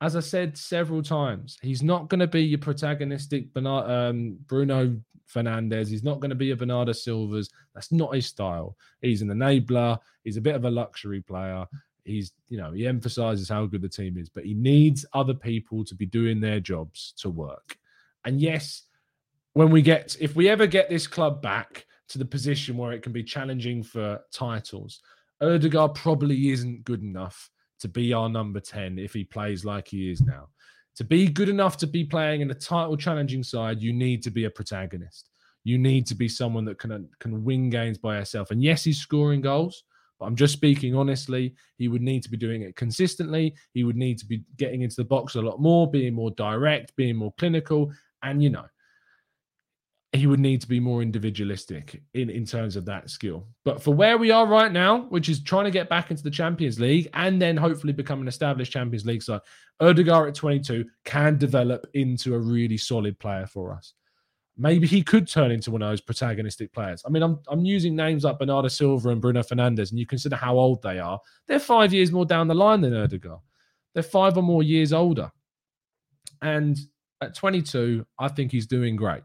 As 0.00 0.14
I 0.14 0.20
said 0.20 0.56
several 0.56 1.02
times, 1.02 1.58
he's 1.60 1.82
not 1.82 2.08
going 2.08 2.20
to 2.20 2.28
be 2.28 2.42
your 2.42 2.60
protagonistic 2.60 3.48
um, 3.56 4.38
Bruno 4.46 4.96
Fernandes. 5.32 5.88
He's 5.88 6.04
not 6.04 6.20
going 6.20 6.30
to 6.30 6.36
be 6.36 6.52
a 6.52 6.56
Bernardo 6.56 6.92
Silvas. 6.92 7.48
That's 7.74 7.90
not 7.90 8.14
his 8.14 8.26
style. 8.26 8.76
He's 9.00 9.22
an 9.22 9.28
enabler. 9.28 9.98
He's 10.22 10.36
a 10.36 10.40
bit 10.40 10.54
of 10.54 10.64
a 10.64 10.70
luxury 10.70 11.20
player. 11.20 11.66
He's, 12.04 12.32
you 12.48 12.56
know, 12.58 12.72
he 12.72 12.86
emphasizes 12.86 13.48
how 13.48 13.66
good 13.66 13.82
the 13.82 13.88
team 13.88 14.16
is, 14.16 14.28
but 14.28 14.44
he 14.44 14.54
needs 14.54 15.04
other 15.12 15.34
people 15.34 15.84
to 15.84 15.94
be 15.94 16.06
doing 16.06 16.40
their 16.40 16.60
jobs 16.60 17.12
to 17.18 17.28
work. 17.28 17.76
And 18.24 18.40
yes, 18.40 18.84
when 19.52 19.70
we 19.70 19.82
get, 19.82 20.16
if 20.20 20.36
we 20.36 20.48
ever 20.48 20.66
get 20.66 20.88
this 20.88 21.06
club 21.06 21.42
back, 21.42 21.86
to 22.08 22.18
the 22.18 22.24
position 22.24 22.76
where 22.76 22.92
it 22.92 23.02
can 23.02 23.12
be 23.12 23.22
challenging 23.22 23.82
for 23.82 24.20
titles. 24.32 25.00
Ødegaard 25.42 25.94
probably 25.94 26.50
isn't 26.50 26.84
good 26.84 27.02
enough 27.02 27.50
to 27.80 27.88
be 27.88 28.12
our 28.12 28.28
number 28.28 28.60
10 28.60 28.98
if 28.98 29.12
he 29.12 29.24
plays 29.24 29.64
like 29.64 29.88
he 29.88 30.10
is 30.10 30.20
now. 30.20 30.48
To 30.96 31.04
be 31.04 31.28
good 31.28 31.48
enough 31.48 31.76
to 31.78 31.86
be 31.86 32.04
playing 32.04 32.40
in 32.40 32.50
a 32.50 32.54
title 32.54 32.96
challenging 32.96 33.44
side, 33.44 33.80
you 33.80 33.92
need 33.92 34.22
to 34.24 34.30
be 34.30 34.44
a 34.44 34.50
protagonist. 34.50 35.30
You 35.62 35.78
need 35.78 36.06
to 36.06 36.14
be 36.14 36.28
someone 36.28 36.64
that 36.64 36.78
can 36.78 37.08
can 37.20 37.44
win 37.44 37.70
games 37.70 37.98
by 37.98 38.16
herself. 38.16 38.50
And 38.50 38.62
yes, 38.62 38.82
he's 38.82 38.98
scoring 38.98 39.40
goals, 39.40 39.84
but 40.18 40.26
I'm 40.26 40.34
just 40.34 40.54
speaking 40.54 40.96
honestly. 40.96 41.54
He 41.76 41.86
would 41.86 42.02
need 42.02 42.22
to 42.24 42.30
be 42.30 42.36
doing 42.36 42.62
it 42.62 42.74
consistently. 42.74 43.54
He 43.74 43.84
would 43.84 43.96
need 43.96 44.18
to 44.18 44.26
be 44.26 44.42
getting 44.56 44.82
into 44.82 44.96
the 44.96 45.04
box 45.04 45.36
a 45.36 45.42
lot 45.42 45.60
more, 45.60 45.88
being 45.88 46.14
more 46.14 46.32
direct, 46.32 46.96
being 46.96 47.16
more 47.16 47.32
clinical. 47.38 47.92
And 48.24 48.42
you 48.42 48.50
know, 48.50 48.64
he 50.12 50.26
would 50.26 50.40
need 50.40 50.60
to 50.62 50.68
be 50.68 50.80
more 50.80 51.02
individualistic 51.02 52.02
in, 52.14 52.30
in 52.30 52.46
terms 52.46 52.76
of 52.76 52.86
that 52.86 53.10
skill. 53.10 53.46
But 53.64 53.82
for 53.82 53.92
where 53.92 54.16
we 54.16 54.30
are 54.30 54.46
right 54.46 54.72
now, 54.72 55.02
which 55.10 55.28
is 55.28 55.42
trying 55.42 55.66
to 55.66 55.70
get 55.70 55.90
back 55.90 56.10
into 56.10 56.22
the 56.22 56.30
Champions 56.30 56.80
League 56.80 57.08
and 57.12 57.40
then 57.40 57.56
hopefully 57.56 57.92
become 57.92 58.22
an 58.22 58.28
established 58.28 58.72
Champions 58.72 59.04
League 59.04 59.22
side, 59.22 59.40
Ødegaard 59.82 60.28
at 60.28 60.34
22 60.34 60.84
can 61.04 61.36
develop 61.36 61.86
into 61.92 62.34
a 62.34 62.38
really 62.38 62.78
solid 62.78 63.18
player 63.18 63.46
for 63.46 63.74
us. 63.74 63.92
maybe 64.58 64.86
he 64.86 65.02
could 65.02 65.28
turn 65.28 65.52
into 65.52 65.70
one 65.70 65.82
of 65.82 65.88
those 65.88 66.00
protagonistic 66.00 66.72
players. 66.72 67.02
I 67.06 67.10
mean, 67.10 67.22
I'm 67.22 67.38
I'm 67.48 67.64
using 67.64 67.94
names 67.94 68.24
like 68.24 68.38
Bernardo 68.38 68.68
Silva 68.68 69.10
and 69.10 69.20
Bruno 69.20 69.42
Fernandes, 69.42 69.90
and 69.90 69.98
you 69.98 70.06
consider 70.06 70.36
how 70.36 70.58
old 70.58 70.82
they 70.82 70.98
are. 70.98 71.20
They're 71.46 71.60
five 71.60 71.92
years 71.94 72.10
more 72.12 72.26
down 72.26 72.48
the 72.48 72.54
line 72.54 72.80
than 72.80 72.92
Ødegaard. 72.92 73.40
They're 73.94 74.02
five 74.02 74.36
or 74.36 74.42
more 74.42 74.62
years 74.62 74.92
older. 74.92 75.30
And 76.42 76.76
at 77.20 77.34
22, 77.34 78.04
I 78.18 78.28
think 78.28 78.52
he's 78.52 78.66
doing 78.66 78.96
great. 78.96 79.22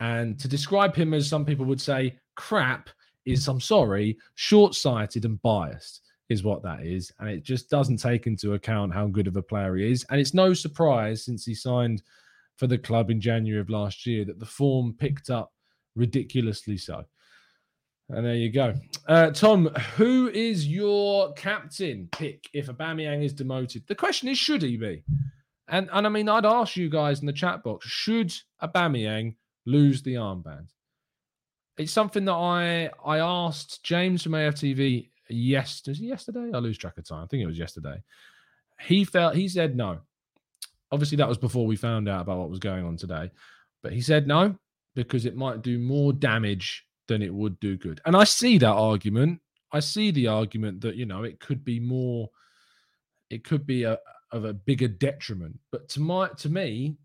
And 0.00 0.38
to 0.38 0.48
describe 0.48 0.94
him 0.94 1.12
as 1.14 1.28
some 1.28 1.44
people 1.44 1.64
would 1.66 1.80
say, 1.80 2.16
crap, 2.36 2.90
is, 3.24 3.46
I'm 3.48 3.60
sorry, 3.60 4.16
short 4.36 4.74
sighted 4.74 5.24
and 5.24 5.40
biased, 5.42 6.02
is 6.28 6.44
what 6.44 6.62
that 6.62 6.84
is. 6.84 7.12
And 7.18 7.28
it 7.28 7.42
just 7.42 7.68
doesn't 7.68 7.98
take 7.98 8.26
into 8.26 8.54
account 8.54 8.94
how 8.94 9.06
good 9.06 9.26
of 9.26 9.36
a 9.36 9.42
player 9.42 9.76
he 9.76 9.90
is. 9.90 10.04
And 10.10 10.20
it's 10.20 10.34
no 10.34 10.54
surprise 10.54 11.24
since 11.24 11.44
he 11.44 11.54
signed 11.54 12.02
for 12.56 12.66
the 12.66 12.78
club 12.78 13.10
in 13.10 13.20
January 13.20 13.60
of 13.60 13.70
last 13.70 14.06
year 14.06 14.24
that 14.24 14.38
the 14.38 14.46
form 14.46 14.94
picked 14.98 15.30
up 15.30 15.52
ridiculously 15.94 16.76
so. 16.76 17.04
And 18.10 18.24
there 18.24 18.34
you 18.34 18.50
go. 18.50 18.74
Uh, 19.06 19.30
Tom, 19.30 19.66
who 19.96 20.28
is 20.28 20.66
your 20.66 21.32
captain 21.34 22.08
pick 22.10 22.48
if 22.54 22.68
Aubameyang 22.68 23.22
is 23.22 23.34
demoted? 23.34 23.86
The 23.86 23.94
question 23.94 24.28
is, 24.28 24.38
should 24.38 24.62
he 24.62 24.78
be? 24.78 25.04
And 25.68 25.90
and 25.92 26.06
I 26.06 26.08
mean, 26.08 26.28
I'd 26.30 26.46
ask 26.46 26.76
you 26.76 26.88
guys 26.88 27.20
in 27.20 27.26
the 27.26 27.32
chat 27.34 27.62
box: 27.62 27.86
Should 27.86 28.34
Aubameyang 28.62 29.34
lose 29.68 30.02
the 30.02 30.14
armband? 30.14 30.68
It's 31.76 31.92
something 31.92 32.24
that 32.24 32.32
I 32.32 32.90
I 33.04 33.18
asked 33.18 33.84
James 33.84 34.22
from 34.22 34.32
AFTV 34.32 35.10
yesterday. 35.28 36.00
Yesterday, 36.00 36.50
I 36.52 36.58
lose 36.58 36.78
track 36.78 36.98
of 36.98 37.06
time. 37.06 37.24
I 37.24 37.26
think 37.26 37.42
it 37.42 37.46
was 37.46 37.58
yesterday. 37.58 38.02
He 38.80 39.04
felt 39.04 39.36
he 39.36 39.48
said 39.48 39.76
no. 39.76 39.98
Obviously, 40.90 41.16
that 41.16 41.28
was 41.28 41.38
before 41.38 41.66
we 41.66 41.76
found 41.76 42.08
out 42.08 42.22
about 42.22 42.38
what 42.38 42.50
was 42.50 42.58
going 42.58 42.84
on 42.84 42.96
today. 42.96 43.30
But 43.82 43.92
he 43.92 44.00
said 44.00 44.26
no 44.26 44.56
because 44.94 45.26
it 45.26 45.36
might 45.36 45.62
do 45.62 45.78
more 45.78 46.12
damage 46.12 46.84
than 47.06 47.22
it 47.22 47.32
would 47.32 47.60
do 47.60 47.76
good. 47.76 48.00
And 48.04 48.16
I 48.16 48.24
see 48.24 48.58
that 48.58 48.66
argument. 48.66 49.40
I 49.72 49.80
see 49.80 50.10
the 50.10 50.28
argument 50.28 50.80
that 50.80 50.96
you 50.96 51.06
know 51.06 51.22
it 51.22 51.40
could 51.40 51.64
be 51.64 51.78
more. 51.78 52.30
It 53.30 53.44
could 53.44 53.66
be 53.66 53.84
a, 53.84 53.98
of 54.32 54.44
a 54.44 54.54
bigger 54.54 54.88
detriment. 54.88 55.58
But 55.70 55.88
to 55.90 56.00
my 56.00 56.28
to 56.38 56.48
me, 56.48 56.96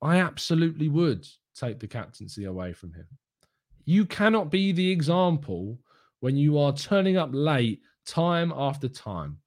I 0.00 0.18
absolutely 0.18 0.88
would 0.88 1.26
take 1.54 1.78
the 1.78 1.86
captaincy 1.86 2.44
away 2.44 2.72
from 2.72 2.92
him. 2.92 3.06
You 3.84 4.06
cannot 4.06 4.50
be 4.50 4.72
the 4.72 4.90
example 4.90 5.78
when 6.20 6.36
you 6.36 6.58
are 6.58 6.72
turning 6.72 7.16
up 7.16 7.30
late 7.32 7.80
time 8.06 8.52
after 8.54 8.88
time. 8.88 9.38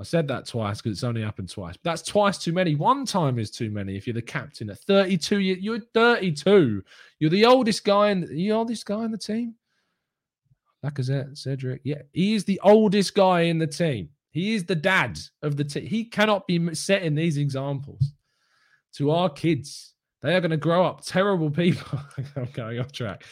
I 0.00 0.02
said 0.02 0.26
that 0.28 0.46
twice 0.46 0.80
because 0.80 0.98
it's 0.98 1.04
only 1.04 1.22
happened 1.22 1.50
twice. 1.50 1.76
But 1.76 1.90
that's 1.90 2.02
twice 2.02 2.38
too 2.38 2.52
many. 2.52 2.74
One 2.74 3.06
time 3.06 3.38
is 3.38 3.50
too 3.50 3.70
many 3.70 3.96
if 3.96 4.06
you're 4.06 4.14
the 4.14 4.22
captain 4.22 4.70
at 4.70 4.78
32. 4.80 5.38
You're 5.38 5.80
32. 5.94 6.82
You're 7.20 7.30
the 7.30 7.44
oldest 7.44 7.84
guy 7.84 8.10
in 8.10 8.22
the 8.22 8.52
oldest 8.52 8.86
guy 8.86 9.04
in 9.04 9.12
the 9.12 9.18
team. 9.18 9.54
Lacazette, 10.84 11.38
Cedric. 11.38 11.80
Yeah, 11.84 12.02
he 12.12 12.34
is 12.34 12.44
the 12.44 12.60
oldest 12.62 13.14
guy 13.14 13.42
in 13.42 13.58
the 13.58 13.66
team. 13.66 14.10
He 14.30 14.54
is 14.54 14.64
the 14.64 14.74
dad 14.74 15.18
of 15.42 15.56
the 15.56 15.64
team. 15.64 15.86
He 15.86 16.04
cannot 16.04 16.46
be 16.46 16.74
setting 16.74 17.14
these 17.14 17.36
examples 17.36 18.12
to 18.94 19.12
our 19.12 19.30
kids. 19.30 19.93
They 20.24 20.34
are 20.34 20.40
going 20.40 20.52
to 20.52 20.56
grow 20.56 20.86
up 20.86 21.04
terrible 21.04 21.50
people. 21.50 22.00
I'm 22.36 22.48
going 22.54 22.80
off 22.80 22.90
track. 22.90 23.24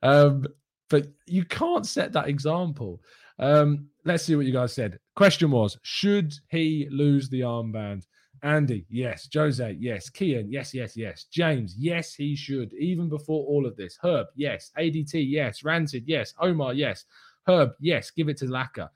Um, 0.00 0.46
but 0.88 1.08
you 1.26 1.44
can't 1.44 1.84
set 1.84 2.12
that 2.12 2.28
example. 2.28 3.02
Um, 3.40 3.88
let's 4.04 4.22
see 4.22 4.36
what 4.36 4.46
you 4.46 4.52
guys 4.52 4.72
said. 4.72 5.00
Question 5.16 5.50
was 5.50 5.76
Should 5.82 6.34
he 6.48 6.86
lose 6.92 7.28
the 7.28 7.40
armband? 7.40 8.04
Andy, 8.44 8.86
yes. 8.88 9.28
Jose, 9.34 9.76
yes. 9.80 10.08
Kian, 10.08 10.46
yes, 10.48 10.72
yes, 10.72 10.96
yes. 10.96 11.24
James, 11.32 11.74
yes, 11.76 12.14
he 12.14 12.36
should. 12.36 12.72
Even 12.74 13.08
before 13.08 13.44
all 13.46 13.66
of 13.66 13.76
this. 13.76 13.98
Herb, 14.00 14.28
yes. 14.36 14.70
ADT, 14.78 15.14
yes. 15.28 15.64
Rancid, 15.64 16.04
yes. 16.06 16.32
Omar, 16.38 16.74
yes. 16.74 17.06
Herb, 17.48 17.70
yes. 17.80 18.12
Give 18.12 18.28
it 18.28 18.36
to 18.36 18.44
Laka. 18.44 18.88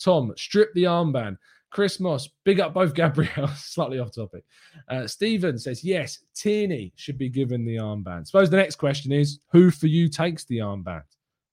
Tom, 0.00 0.32
strip 0.36 0.72
the 0.74 0.84
armband. 0.84 1.36
Chris 1.76 2.00
Moss, 2.00 2.30
big 2.42 2.58
up 2.58 2.72
both 2.72 2.94
Gabriel. 2.94 3.48
Slightly 3.54 3.98
off 3.98 4.10
topic. 4.10 4.44
Uh, 4.88 5.06
Stephen 5.06 5.58
says, 5.58 5.84
yes, 5.84 6.20
Tierney 6.34 6.90
should 6.96 7.18
be 7.18 7.28
given 7.28 7.66
the 7.66 7.76
armband. 7.76 8.26
Suppose 8.26 8.48
the 8.48 8.56
next 8.56 8.76
question 8.76 9.12
is, 9.12 9.40
who 9.52 9.70
for 9.70 9.86
you 9.86 10.08
takes 10.08 10.46
the 10.46 10.56
armband? 10.56 11.02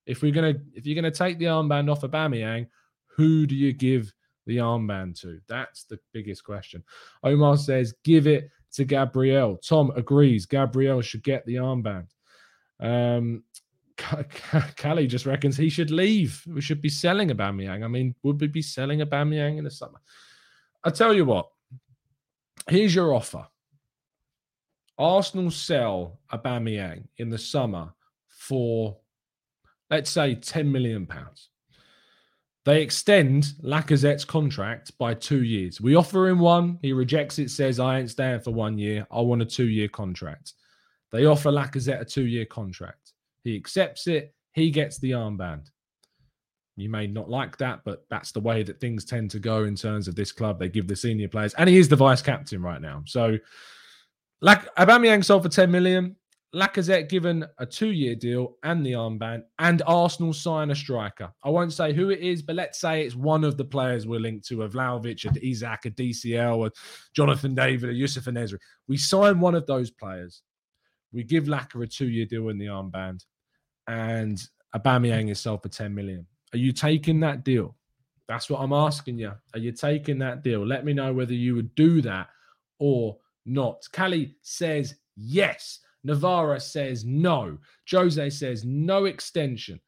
If 0.05 0.21
we're 0.21 0.31
gonna, 0.31 0.53
if 0.73 0.85
you're 0.85 0.95
gonna 0.95 1.11
take 1.11 1.39
the 1.39 1.47
armband 1.47 1.91
off 1.91 2.03
of 2.03 2.11
Aubameyang, 2.11 2.67
who 3.07 3.45
do 3.45 3.53
you 3.53 3.73
give 3.73 4.13
the 4.45 4.59
armband 4.59 5.19
to? 5.23 5.41
That's 5.49 5.83
the 5.83 5.99
biggest 6.13 6.45
question. 6.45 6.85
Omar 7.21 7.57
says, 7.57 7.93
give 8.05 8.25
it 8.25 8.49
to 8.75 8.85
Gabriel. 8.85 9.57
Tom 9.57 9.91
agrees. 9.97 10.45
Gabriel 10.45 11.01
should 11.01 11.23
get 11.23 11.45
the 11.45 11.55
armband. 11.55 12.07
Um, 12.79 13.43
Callie 13.97 15.07
just 15.07 15.25
reckons 15.25 15.55
he 15.55 15.69
should 15.69 15.91
leave. 15.91 16.41
We 16.47 16.61
should 16.61 16.81
be 16.81 16.89
selling 16.89 17.31
a 17.31 17.35
Aubameyang. 17.35 17.83
I 17.83 17.87
mean, 17.87 18.15
would 18.23 18.41
we 18.41 18.47
be 18.47 18.61
selling 18.61 19.01
a 19.01 19.05
Aubameyang 19.05 19.57
in 19.57 19.63
the 19.63 19.71
summer? 19.71 19.99
I 20.83 20.89
tell 20.89 21.13
you 21.13 21.25
what. 21.25 21.49
Here's 22.67 22.95
your 22.95 23.13
offer. 23.13 23.45
Arsenal 24.97 25.51
sell 25.51 26.19
a 26.31 26.37
Aubameyang 26.37 27.05
in 27.17 27.29
the 27.29 27.37
summer 27.37 27.93
for, 28.27 28.97
let's 29.89 30.09
say, 30.09 30.35
ten 30.35 30.71
million 30.71 31.05
pounds. 31.05 31.49
They 32.65 32.81
extend 32.81 33.43
Lacazette's 33.61 34.23
contract 34.23 34.97
by 34.97 35.15
two 35.15 35.43
years. 35.43 35.81
We 35.81 35.95
offer 35.95 36.29
him 36.29 36.39
one. 36.39 36.79
He 36.81 36.93
rejects 36.93 37.37
it, 37.37 37.51
says, 37.51 37.77
I 37.77 37.99
ain't 37.99 38.09
staying 38.09 38.39
for 38.39 38.51
one 38.51 38.77
year. 38.77 39.05
I 39.11 39.19
want 39.19 39.41
a 39.41 39.45
two 39.45 39.67
year 39.67 39.89
contract. 39.89 40.53
They 41.11 41.25
offer 41.25 41.51
Lacazette 41.51 41.99
a 41.99 42.05
two 42.05 42.25
year 42.25 42.45
contract. 42.45 43.02
He 43.43 43.55
accepts 43.55 44.07
it. 44.07 44.33
He 44.53 44.71
gets 44.71 44.99
the 44.99 45.11
armband. 45.11 45.69
You 46.75 46.89
may 46.89 47.05
not 47.05 47.29
like 47.29 47.57
that, 47.57 47.81
but 47.85 48.05
that's 48.09 48.31
the 48.31 48.39
way 48.39 48.63
that 48.63 48.79
things 48.79 49.05
tend 49.05 49.29
to 49.31 49.39
go 49.39 49.65
in 49.65 49.75
terms 49.75 50.07
of 50.07 50.15
this 50.15 50.31
club. 50.31 50.59
They 50.59 50.69
give 50.69 50.87
the 50.87 50.95
senior 50.95 51.27
players, 51.27 51.53
and 51.55 51.69
he 51.69 51.77
is 51.77 51.87
the 51.87 51.95
vice 51.95 52.21
captain 52.21 52.61
right 52.61 52.81
now. 52.81 53.03
So, 53.05 53.37
like 54.41 54.73
Aubameyang 54.75 55.23
sold 55.23 55.43
for 55.43 55.49
10 55.49 55.69
million. 55.69 56.15
Lacazette 56.55 57.09
given 57.09 57.45
a 57.57 57.65
two-year 57.65 58.13
deal 58.13 58.57
and 58.61 58.85
the 58.85 58.91
armband, 58.91 59.41
and 59.57 59.81
Arsenal 59.87 60.33
sign 60.33 60.69
a 60.69 60.75
striker. 60.75 61.31
I 61.43 61.49
won't 61.49 61.73
say 61.73 61.93
who 61.93 62.11
it 62.11 62.19
is, 62.19 62.43
but 62.43 62.55
let's 62.55 62.79
say 62.79 63.03
it's 63.03 63.15
one 63.15 63.43
of 63.43 63.57
the 63.57 63.65
players 63.65 64.05
we're 64.05 64.19
linked 64.19 64.47
to: 64.49 64.61
a 64.63 64.69
Vlahovic, 64.69 65.25
a 65.25 65.47
Isak, 65.47 65.85
a 65.85 65.91
DCL, 65.91 66.67
a 66.67 66.71
Jonathan 67.15 67.55
David, 67.55 67.89
a 67.89 67.93
Yusuf 67.93 68.27
and 68.27 68.53
We 68.87 68.97
sign 68.97 69.39
one 69.39 69.55
of 69.55 69.65
those 69.65 69.89
players. 69.89 70.43
We 71.11 71.23
give 71.23 71.45
Laka 71.45 71.83
a 71.83 71.87
two-year 71.87 72.25
deal 72.25 72.49
in 72.49 72.59
the 72.59 72.67
armband 72.67 73.23
and 73.87 74.41
Aubameyang 74.75 75.29
is 75.29 75.39
sold 75.39 75.61
for 75.61 75.69
10 75.69 75.93
million. 75.93 76.25
Are 76.53 76.57
you 76.57 76.71
taking 76.71 77.19
that 77.21 77.43
deal? 77.43 77.75
That's 78.27 78.49
what 78.49 78.61
I'm 78.61 78.73
asking 78.73 79.19
you. 79.19 79.33
Are 79.53 79.59
you 79.59 79.71
taking 79.71 80.19
that 80.19 80.43
deal? 80.43 80.65
Let 80.65 80.85
me 80.85 80.93
know 80.93 81.13
whether 81.13 81.33
you 81.33 81.55
would 81.55 81.75
do 81.75 82.01
that 82.01 82.29
or 82.79 83.17
not. 83.45 83.83
Callie 83.93 84.35
says 84.41 84.95
yes. 85.15 85.79
Navarra 86.03 86.59
says 86.59 87.05
no. 87.05 87.57
Jose 87.89 88.29
says 88.29 88.65
no 88.65 89.05
extension. 89.05 89.79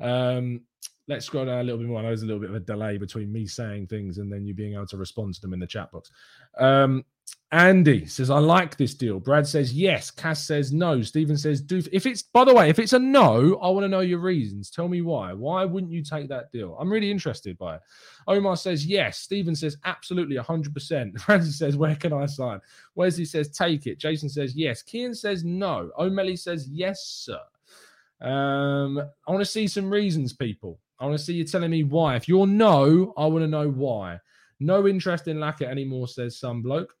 Um, 0.00 0.62
let's 1.08 1.26
scroll 1.26 1.46
down 1.46 1.58
a 1.58 1.62
little 1.62 1.78
bit 1.78 1.88
more. 1.88 1.98
I 1.98 2.02
know 2.02 2.08
there's 2.08 2.22
a 2.22 2.26
little 2.26 2.40
bit 2.40 2.50
of 2.50 2.56
a 2.56 2.60
delay 2.60 2.98
between 2.98 3.32
me 3.32 3.46
saying 3.46 3.86
things 3.86 4.18
and 4.18 4.32
then 4.32 4.46
you 4.46 4.54
being 4.54 4.74
able 4.74 4.86
to 4.86 4.96
respond 4.96 5.34
to 5.34 5.40
them 5.40 5.52
in 5.52 5.58
the 5.58 5.66
chat 5.66 5.90
box. 5.90 6.10
Um, 6.58 7.04
Andy 7.50 8.04
says, 8.04 8.28
I 8.28 8.38
like 8.38 8.76
this 8.76 8.92
deal. 8.92 9.18
Brad 9.18 9.46
says, 9.46 9.72
yes. 9.72 10.10
Cass 10.10 10.46
says, 10.46 10.70
no. 10.70 11.00
Stephen 11.00 11.38
says, 11.38 11.62
do. 11.62 11.82
If 11.92 12.04
it's, 12.04 12.22
by 12.22 12.44
the 12.44 12.52
way, 12.52 12.68
if 12.68 12.78
it's 12.78 12.92
a 12.92 12.98
no, 12.98 13.58
I 13.62 13.70
want 13.70 13.84
to 13.84 13.88
know 13.88 14.00
your 14.00 14.18
reasons. 14.18 14.70
Tell 14.70 14.86
me 14.86 15.00
why. 15.00 15.32
Why 15.32 15.64
wouldn't 15.64 15.92
you 15.92 16.02
take 16.02 16.28
that 16.28 16.52
deal? 16.52 16.76
I'm 16.78 16.92
really 16.92 17.10
interested 17.10 17.56
by 17.56 17.76
it. 17.76 17.80
Omar 18.26 18.56
says, 18.56 18.84
yes. 18.84 19.18
Stephen 19.18 19.56
says, 19.56 19.78
absolutely 19.86 20.36
100%. 20.36 21.18
Francis 21.20 21.58
says, 21.58 21.76
where 21.76 21.96
can 21.96 22.12
I 22.12 22.26
sign? 22.26 22.60
Wesley 22.94 23.24
says, 23.24 23.48
take 23.48 23.86
it. 23.86 23.98
Jason 23.98 24.28
says, 24.28 24.54
yes. 24.54 24.82
Kian 24.82 25.16
says, 25.16 25.42
no. 25.42 25.90
O'Malley 25.98 26.36
says, 26.36 26.68
yes, 26.68 27.02
sir. 27.02 27.40
Um, 28.20 28.98
I 28.98 29.30
want 29.30 29.40
to 29.40 29.50
see 29.50 29.68
some 29.68 29.88
reasons, 29.88 30.34
people. 30.34 30.78
I 31.00 31.06
want 31.06 31.16
to 31.16 31.24
see 31.24 31.34
you 31.34 31.44
telling 31.44 31.70
me 31.70 31.84
why. 31.84 32.16
If 32.16 32.28
you're 32.28 32.46
no, 32.46 33.14
I 33.16 33.24
want 33.24 33.42
to 33.42 33.48
know 33.48 33.70
why. 33.70 34.20
No 34.60 34.86
interest 34.86 35.28
in 35.28 35.38
Laka 35.38 35.62
anymore, 35.62 36.08
says 36.08 36.36
some 36.36 36.60
bloke. 36.60 36.94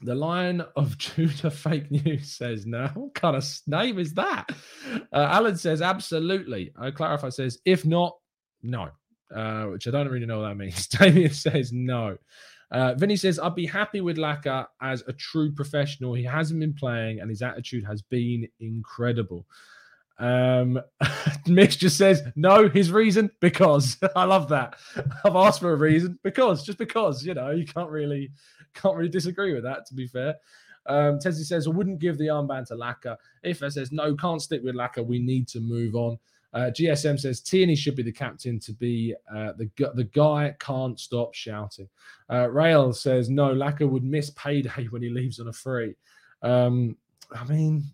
The 0.00 0.14
Lion 0.14 0.62
of 0.76 0.96
Judah 0.98 1.50
fake 1.50 1.90
news 1.90 2.32
says, 2.32 2.66
no. 2.66 2.88
What 2.94 3.14
kind 3.14 3.36
of 3.36 3.44
name 3.66 3.98
is 3.98 4.14
that? 4.14 4.50
Uh, 5.12 5.28
Alan 5.30 5.56
says, 5.56 5.82
absolutely. 5.82 6.72
I 6.78 6.90
clarify, 6.90 7.30
says, 7.30 7.58
if 7.64 7.84
not, 7.84 8.16
no. 8.62 8.90
Uh, 9.34 9.64
which 9.64 9.86
I 9.86 9.90
don't 9.90 10.08
really 10.08 10.26
know 10.26 10.40
what 10.40 10.48
that 10.48 10.54
means. 10.56 10.86
Damien 10.88 11.32
says, 11.32 11.72
no. 11.72 12.16
Uh, 12.70 12.94
Vinny 12.94 13.16
says, 13.16 13.38
I'd 13.38 13.54
be 13.54 13.66
happy 13.66 14.00
with 14.00 14.18
Laka 14.18 14.66
as 14.80 15.02
a 15.06 15.12
true 15.12 15.52
professional. 15.52 16.14
He 16.14 16.24
hasn't 16.24 16.60
been 16.60 16.74
playing 16.74 17.20
and 17.20 17.30
his 17.30 17.42
attitude 17.42 17.84
has 17.84 18.02
been 18.02 18.46
incredible. 18.60 19.46
Um, 20.18 20.80
Mitch 21.46 21.78
just 21.78 21.96
says 21.96 22.22
no. 22.36 22.68
His 22.68 22.90
reason 22.90 23.30
because 23.40 23.96
I 24.16 24.24
love 24.24 24.48
that. 24.48 24.76
I've 25.24 25.36
asked 25.36 25.60
for 25.60 25.72
a 25.72 25.76
reason 25.76 26.18
because 26.22 26.64
just 26.64 26.78
because 26.78 27.24
you 27.24 27.34
know 27.34 27.50
you 27.50 27.64
can't 27.66 27.90
really 27.90 28.30
can't 28.74 28.96
really 28.96 29.08
disagree 29.08 29.54
with 29.54 29.64
that. 29.64 29.86
To 29.86 29.94
be 29.94 30.06
fair, 30.06 30.36
Um, 30.86 31.18
Tessie 31.18 31.44
says, 31.44 31.66
I 31.66 31.70
wouldn't 31.70 31.98
give 32.00 32.18
the 32.18 32.28
armband 32.28 32.66
to 32.68 32.74
Laka. 32.74 33.16
Ifa 33.44 33.70
says, 33.70 33.92
no, 33.92 34.14
can't 34.14 34.42
stick 34.42 34.62
with 34.64 34.74
Laka. 34.74 35.04
We 35.04 35.18
need 35.18 35.46
to 35.48 35.60
move 35.60 35.94
on. 35.94 36.18
Uh, 36.54 36.70
GSM 36.70 37.20
says 37.20 37.40
Tierney 37.42 37.76
should 37.76 37.94
be 37.94 38.02
the 38.02 38.12
captain 38.12 38.58
to 38.60 38.72
be 38.72 39.14
uh, 39.30 39.52
the 39.58 39.68
the 39.94 40.04
guy 40.04 40.56
can't 40.58 40.98
stop 40.98 41.34
shouting. 41.34 41.88
Uh, 42.30 42.48
Rail 42.50 42.92
says 42.92 43.28
no, 43.28 43.54
Laka 43.54 43.88
would 43.88 44.02
miss 44.04 44.30
payday 44.30 44.86
when 44.90 45.02
he 45.02 45.10
leaves 45.10 45.40
on 45.40 45.48
a 45.48 45.52
free. 45.52 45.94
Um, 46.42 46.96
I 47.32 47.44
mean, 47.44 47.84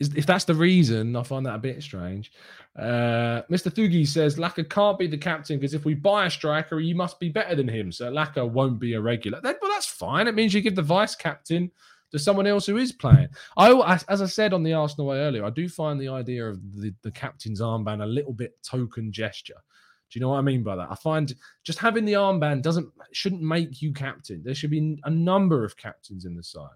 if 0.00 0.24
that's 0.24 0.44
the 0.44 0.54
reason, 0.54 1.14
I 1.14 1.22
find 1.22 1.44
that 1.44 1.54
a 1.54 1.58
bit 1.58 1.82
strange. 1.82 2.32
Uh, 2.76 3.42
Mr. 3.50 3.70
Thugi 3.70 4.06
says 4.06 4.36
Laka 4.36 4.68
can't 4.68 4.98
be 4.98 5.06
the 5.06 5.18
captain 5.18 5.58
because 5.58 5.74
if 5.74 5.84
we 5.84 5.94
buy 5.94 6.26
a 6.26 6.30
striker, 6.30 6.80
you 6.80 6.94
must 6.94 7.20
be 7.20 7.28
better 7.28 7.54
than 7.54 7.68
him. 7.68 7.92
So 7.92 8.10
Laka 8.10 8.48
won't 8.48 8.78
be 8.78 8.94
a 8.94 9.00
regular. 9.00 9.40
That, 9.40 9.58
well, 9.60 9.70
that's 9.70 9.86
fine. 9.86 10.26
It 10.26 10.34
means 10.34 10.54
you 10.54 10.62
give 10.62 10.76
the 10.76 10.82
vice 10.82 11.14
captain 11.14 11.70
to 12.12 12.18
someone 12.18 12.46
else 12.46 12.66
who 12.66 12.78
is 12.78 12.92
playing. 12.92 13.28
I, 13.56 14.00
as 14.08 14.22
I 14.22 14.26
said 14.26 14.54
on 14.54 14.62
the 14.62 14.72
Arsenal 14.72 15.08
way 15.08 15.18
earlier, 15.18 15.44
I 15.44 15.50
do 15.50 15.68
find 15.68 16.00
the 16.00 16.08
idea 16.08 16.48
of 16.48 16.60
the, 16.80 16.94
the 17.02 17.10
captain's 17.10 17.60
armband 17.60 18.02
a 18.02 18.06
little 18.06 18.32
bit 18.32 18.56
token 18.62 19.12
gesture. 19.12 19.62
Do 20.10 20.18
you 20.18 20.20
know 20.20 20.30
what 20.30 20.38
I 20.38 20.42
mean 20.42 20.64
by 20.64 20.74
that? 20.74 20.90
I 20.90 20.96
find 20.96 21.32
just 21.62 21.78
having 21.78 22.04
the 22.04 22.14
armband 22.14 22.62
doesn't 22.62 22.88
shouldn't 23.12 23.42
make 23.42 23.80
you 23.80 23.92
captain. 23.92 24.42
There 24.42 24.56
should 24.56 24.70
be 24.70 24.98
a 25.04 25.10
number 25.10 25.64
of 25.64 25.76
captains 25.76 26.24
in 26.24 26.34
the 26.34 26.42
side. 26.42 26.68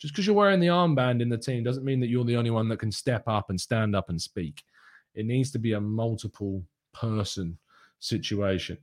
Just 0.00 0.14
because 0.14 0.26
you're 0.26 0.34
wearing 0.34 0.60
the 0.60 0.68
armband 0.68 1.20
in 1.20 1.28
the 1.28 1.36
team 1.36 1.62
doesn't 1.62 1.84
mean 1.84 2.00
that 2.00 2.08
you're 2.08 2.24
the 2.24 2.36
only 2.36 2.50
one 2.50 2.68
that 2.68 2.78
can 2.78 2.90
step 2.90 3.24
up 3.26 3.50
and 3.50 3.60
stand 3.60 3.94
up 3.94 4.08
and 4.08 4.20
speak. 4.20 4.62
It 5.14 5.26
needs 5.26 5.50
to 5.52 5.58
be 5.58 5.74
a 5.74 5.80
multiple 5.80 6.64
person 6.92 7.58
situation. 7.98 8.78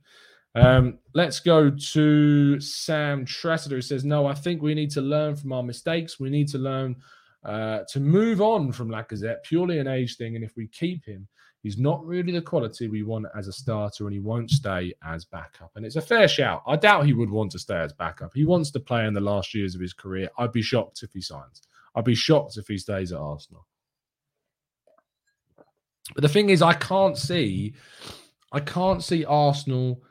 Um, 0.54 0.98
let's 1.14 1.40
go 1.40 1.70
to 1.70 2.60
Sam 2.60 3.26
Tressiter 3.26 3.72
who 3.72 3.82
says, 3.82 4.04
No, 4.04 4.26
I 4.26 4.34
think 4.34 4.62
we 4.62 4.74
need 4.74 4.90
to 4.92 5.00
learn 5.00 5.36
from 5.36 5.52
our 5.52 5.62
mistakes. 5.62 6.20
We 6.20 6.30
need 6.30 6.48
to 6.48 6.58
learn 6.58 6.96
uh, 7.44 7.80
to 7.90 8.00
move 8.00 8.40
on 8.40 8.72
from 8.72 8.88
Lacazette, 8.88 9.42
purely 9.42 9.78
an 9.78 9.88
age 9.88 10.16
thing. 10.16 10.36
And 10.36 10.44
if 10.44 10.56
we 10.56 10.68
keep 10.68 11.04
him, 11.04 11.28
he's 11.62 11.78
not 11.78 12.04
really 12.04 12.32
the 12.32 12.42
quality 12.42 12.88
we 12.88 13.02
want 13.02 13.26
as 13.36 13.48
a 13.48 13.52
starter 13.52 14.04
and 14.04 14.12
he 14.12 14.20
won't 14.20 14.50
stay 14.50 14.92
as 15.04 15.24
backup. 15.24 15.70
And 15.74 15.84
it's 15.84 15.96
a 15.96 16.02
fair 16.02 16.28
shout. 16.28 16.62
I 16.66 16.76
doubt 16.76 17.06
he 17.06 17.12
would 17.12 17.30
want 17.30 17.52
to 17.52 17.58
stay 17.58 17.76
as 17.76 17.92
backup. 17.92 18.32
He 18.34 18.44
wants 18.44 18.70
to 18.72 18.80
play 18.80 19.06
in 19.06 19.14
the 19.14 19.20
last 19.20 19.54
years 19.54 19.74
of 19.74 19.80
his 19.80 19.92
career. 19.92 20.28
I'd 20.38 20.52
be 20.52 20.62
shocked 20.62 21.02
if 21.02 21.12
he 21.12 21.20
signs. 21.20 21.62
I'd 21.94 22.04
be 22.04 22.14
shocked 22.14 22.56
if 22.56 22.68
he 22.68 22.78
stays 22.78 23.12
at 23.12 23.18
Arsenal. 23.18 23.66
But 26.14 26.22
the 26.22 26.28
thing 26.28 26.50
is, 26.50 26.62
I 26.62 26.74
can't 26.74 27.18
see, 27.18 27.74
I 28.52 28.60
can't 28.60 29.02
see 29.02 29.24
Arsenal 29.24 30.02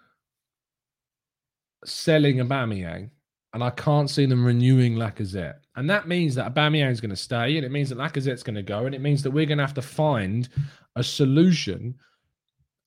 selling 1.85 2.37
Aubameyang, 2.37 3.09
and 3.53 3.63
I 3.63 3.69
can't 3.71 4.09
see 4.09 4.25
them 4.25 4.45
renewing 4.45 4.95
Lacazette. 4.95 5.59
And 5.75 5.89
that 5.89 6.07
means 6.07 6.35
that 6.35 6.53
Aubameyang 6.53 6.91
is 6.91 7.01
going 7.01 7.09
to 7.09 7.15
stay, 7.15 7.57
and 7.57 7.65
it 7.65 7.71
means 7.71 7.89
that 7.89 7.97
Lacazette's 7.97 8.43
going 8.43 8.55
to 8.55 8.63
go, 8.63 8.85
and 8.85 8.93
it 8.93 9.01
means 9.01 9.23
that 9.23 9.31
we're 9.31 9.45
going 9.45 9.57
to 9.57 9.63
have 9.63 9.73
to 9.75 9.81
find 9.81 10.49
a 10.97 11.03
solution. 11.03 11.95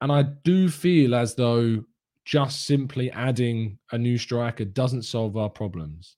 And 0.01 0.11
I 0.11 0.23
do 0.45 0.69
feel 0.69 1.15
as 1.15 1.35
though 1.35 1.83
just 2.25 2.67
simply 2.67 3.11
adding 3.13 3.79
a 3.93 3.99
new 3.99 4.19
striker 4.19 4.65
doesn't 4.65 5.03
solve 5.03 5.37
our 5.37 5.51
problems. 5.51 6.17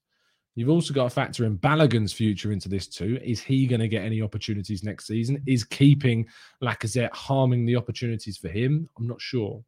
You've 0.54 0.68
also 0.68 0.92
got 0.92 1.04
to 1.04 1.10
factor 1.10 1.46
in 1.46 1.56
Balogun's 1.56 2.12
future 2.12 2.52
into 2.52 2.68
this 2.68 2.86
too. 2.86 3.18
Is 3.22 3.40
he 3.40 3.66
going 3.66 3.80
to 3.80 3.88
get 3.88 4.04
any 4.04 4.20
opportunities 4.20 4.82
next 4.82 5.06
season? 5.06 5.42
Is 5.46 5.64
keeping 5.64 6.26
Lacazette 6.62 7.12
harming 7.12 7.64
the 7.64 7.76
opportunities 7.76 8.36
for 8.36 8.48
him? 8.48 8.88
I'm 8.98 9.06
not 9.06 9.20
sure. 9.20 9.64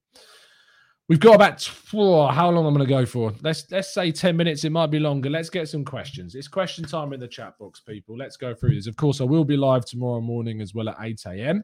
We've 1.08 1.20
got 1.20 1.34
about 1.34 1.70
oh, 1.94 2.26
how 2.28 2.50
long 2.50 2.66
I'm 2.66 2.74
going 2.74 2.86
to 2.86 2.92
go 2.92 3.04
for. 3.04 3.32
Let's 3.42 3.70
let's 3.70 3.92
say 3.92 4.10
ten 4.10 4.36
minutes. 4.36 4.64
It 4.64 4.70
might 4.70 4.90
be 4.90 4.98
longer. 4.98 5.28
Let's 5.28 5.50
get 5.50 5.68
some 5.68 5.84
questions. 5.84 6.34
It's 6.34 6.48
question 6.48 6.84
time 6.84 7.12
in 7.12 7.20
the 7.20 7.28
chat 7.28 7.58
box, 7.58 7.80
people. 7.80 8.16
Let's 8.16 8.38
go 8.38 8.54
through 8.54 8.74
this. 8.74 8.86
Of 8.86 8.96
course, 8.96 9.20
I 9.20 9.24
will 9.24 9.44
be 9.44 9.56
live 9.56 9.84
tomorrow 9.84 10.22
morning 10.22 10.62
as 10.62 10.74
well 10.74 10.88
at 10.88 10.96
8 10.98 11.20
a.m. 11.26 11.62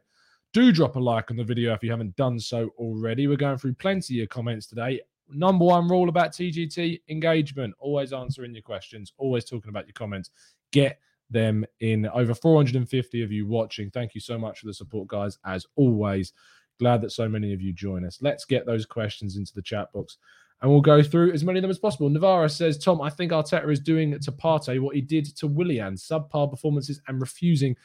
Do 0.53 0.71
drop 0.73 0.97
a 0.97 0.99
like 0.99 1.31
on 1.31 1.37
the 1.37 1.45
video 1.45 1.73
if 1.73 1.81
you 1.81 1.91
haven't 1.91 2.15
done 2.17 2.37
so 2.37 2.71
already. 2.77 3.27
We're 3.27 3.37
going 3.37 3.57
through 3.57 3.75
plenty 3.75 4.21
of 4.21 4.27
comments 4.27 4.67
today. 4.67 4.99
Number 5.29 5.63
one 5.63 5.87
rule 5.87 6.09
about 6.09 6.33
TGT 6.33 7.01
engagement. 7.07 7.73
Always 7.79 8.11
answering 8.11 8.53
your 8.53 8.61
questions. 8.61 9.13
Always 9.17 9.45
talking 9.45 9.69
about 9.69 9.87
your 9.87 9.93
comments. 9.93 10.29
Get 10.73 10.99
them 11.29 11.65
in. 11.79 12.05
Over 12.07 12.33
450 12.33 13.23
of 13.23 13.31
you 13.31 13.47
watching. 13.47 13.89
Thank 13.91 14.13
you 14.13 14.19
so 14.19 14.37
much 14.37 14.59
for 14.59 14.67
the 14.67 14.73
support, 14.73 15.07
guys. 15.07 15.37
As 15.45 15.65
always. 15.77 16.33
Glad 16.79 17.01
that 17.01 17.11
so 17.11 17.29
many 17.29 17.53
of 17.53 17.61
you 17.61 17.71
join 17.71 18.03
us. 18.03 18.17
Let's 18.21 18.43
get 18.43 18.65
those 18.65 18.85
questions 18.85 19.37
into 19.37 19.53
the 19.53 19.61
chat 19.61 19.93
box 19.93 20.17
and 20.61 20.69
we'll 20.69 20.81
go 20.81 21.01
through 21.01 21.31
as 21.31 21.43
many 21.43 21.59
of 21.59 21.61
them 21.61 21.71
as 21.71 21.79
possible. 21.79 22.09
Navarra 22.09 22.49
says, 22.49 22.77
Tom, 22.77 23.01
I 23.01 23.09
think 23.09 23.31
Arteta 23.31 23.71
is 23.71 23.79
doing 23.79 24.19
to 24.19 24.31
Partey 24.31 24.79
what 24.79 24.95
he 24.95 25.01
did 25.01 25.25
to 25.37 25.47
Willian, 25.47 25.95
subpar 25.95 26.49
performances 26.49 27.01
and 27.07 27.19
refusing 27.19 27.75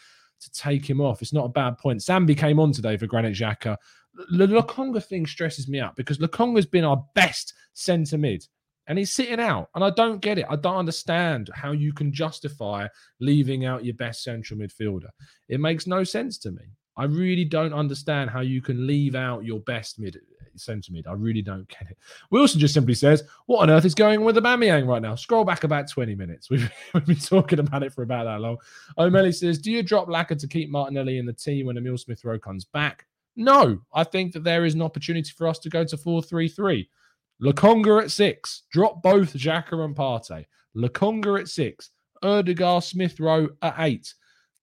to 0.41 0.51
take 0.53 0.89
him 0.89 1.01
off. 1.01 1.23
It's 1.23 1.33
not 1.33 1.47
a 1.47 1.51
bad 1.51 1.79
point. 1.79 2.01
Sambi 2.01 2.37
came 2.37 2.61
on 2.61 2.73
today 2.73 2.97
for 2.97 3.07
Granit 3.07 3.35
Xhaka. 3.35 3.77
The 4.15 4.47
Lokonga 4.47 5.05
thing 5.05 5.27
stresses 5.27 5.69
me 5.69 5.81
out 5.81 5.97
because 5.97 6.19
Lokonga's 6.19 6.67
been 6.67 6.85
our 6.85 7.05
best 7.15 7.55
centre 7.75 8.19
mid 8.19 8.47
and 8.87 8.99
he's 8.99 9.13
sitting 9.13 9.41
out. 9.41 9.69
And 9.75 9.85
I 9.85 9.91
don't 9.91 10.21
get 10.21 10.39
it. 10.39 10.47
I 10.49 10.57
don't 10.57 10.77
understand 10.77 11.51
how 11.55 11.73
you 11.73 11.93
can 11.93 12.13
justify 12.13 12.87
leaving 13.21 13.65
out 13.65 13.85
your 13.85 13.95
best 13.95 14.23
central 14.23 14.61
midfielder. 14.61 15.09
It 15.49 15.61
makes 15.61 15.87
no 15.87 16.05
sense 16.05 16.39
to 16.39 16.51
me. 16.51 16.63
I 16.97 17.05
really 17.05 17.45
don't 17.45 17.75
understand 17.75 18.31
how 18.31 18.41
you 18.41 18.63
can 18.63 18.87
leave 18.87 19.15
out 19.15 19.45
your 19.45 19.61
best 19.61 19.99
mid 19.99 20.19
centre 20.59 20.93
mid. 20.93 21.07
I 21.07 21.13
really 21.13 21.43
don't 21.43 21.69
get 21.69 21.91
it. 21.91 21.99
Wilson 22.31 22.61
just 22.61 22.75
simply 22.75 22.95
says, 22.95 23.23
"What 23.47 23.63
on 23.63 23.71
earth 23.71 23.85
is 23.85 23.95
going 23.95 24.21
on 24.21 24.25
with 24.25 24.37
Aubameyang 24.37 24.87
right 24.87 25.03
now?" 25.03 25.15
Scroll 25.15 25.45
back 25.45 25.65
about 25.65 25.89
twenty 25.91 26.15
minutes. 26.15 26.51
We've, 26.51 26.71
we've 26.95 27.07
been 27.07 27.17
talking 27.17 27.59
about 27.59 27.83
it 27.83 27.93
for 27.93 28.03
about 28.03 28.25
that 28.25 28.41
long. 28.41 28.59
O'Malley 28.99 29.33
says, 29.33 29.59
"Do 29.59 29.71
you 29.71 29.83
drop 29.83 30.09
Laka 30.09 30.39
to 30.39 30.49
keep 30.49 30.71
Martinelli 30.71 31.19
in 31.19 31.27
the 31.27 31.33
team 31.33 31.67
when 31.67 31.77
Emil 31.77 31.99
Smith 31.99 32.25
Rowe 32.25 32.39
comes 32.39 32.65
back?" 32.65 33.07
No, 33.37 33.79
I 33.93 34.05
think 34.05 34.33
that 34.33 34.45
there 34.45 34.65
is 34.65 34.75
an 34.75 34.83
opportunity 34.83 35.31
for 35.37 35.47
us 35.47 35.59
to 35.61 35.69
go 35.69 35.85
to 35.85 35.97
four 35.97 36.23
three 36.23 36.49
three. 36.49 36.89
Lokonga 37.43 38.05
at 38.05 38.11
six. 38.11 38.63
Drop 38.71 39.03
both 39.03 39.35
Xhaka 39.35 39.85
and 39.85 39.95
Partey. 39.95 40.47
Lokonga 40.75 41.41
at 41.41 41.49
six. 41.49 41.91
Ødegaard 42.25 42.83
Smith 42.83 43.21
Rowe 43.21 43.49
at 43.61 43.75
eight. 43.79 44.15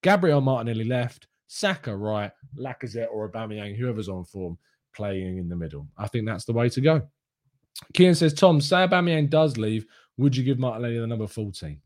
Gabriel 0.01 0.41
Martinelli 0.41 0.85
left. 0.85 1.27
Saka 1.55 1.95
right, 1.95 2.31
Lacazette 2.57 3.11
or 3.11 3.29
Aubameyang, 3.29 3.75
whoever's 3.75 4.09
on 4.09 4.25
form, 4.25 4.57
playing 4.95 5.37
in 5.37 5.47
the 5.47 5.55
middle. 5.55 5.87
I 5.95 6.07
think 6.07 6.25
that's 6.25 6.45
the 6.45 6.53
way 6.53 6.67
to 6.69 6.81
go. 6.81 7.03
Kian 7.93 8.15
says, 8.15 8.33
Tom, 8.33 8.59
say 8.59 8.77
Aubameyang 8.77 9.29
does 9.29 9.55
leave, 9.55 9.85
would 10.17 10.35
you 10.35 10.43
give 10.43 10.57
Martinelli 10.57 10.97
the 10.97 11.05
number 11.05 11.27
14? 11.27 11.79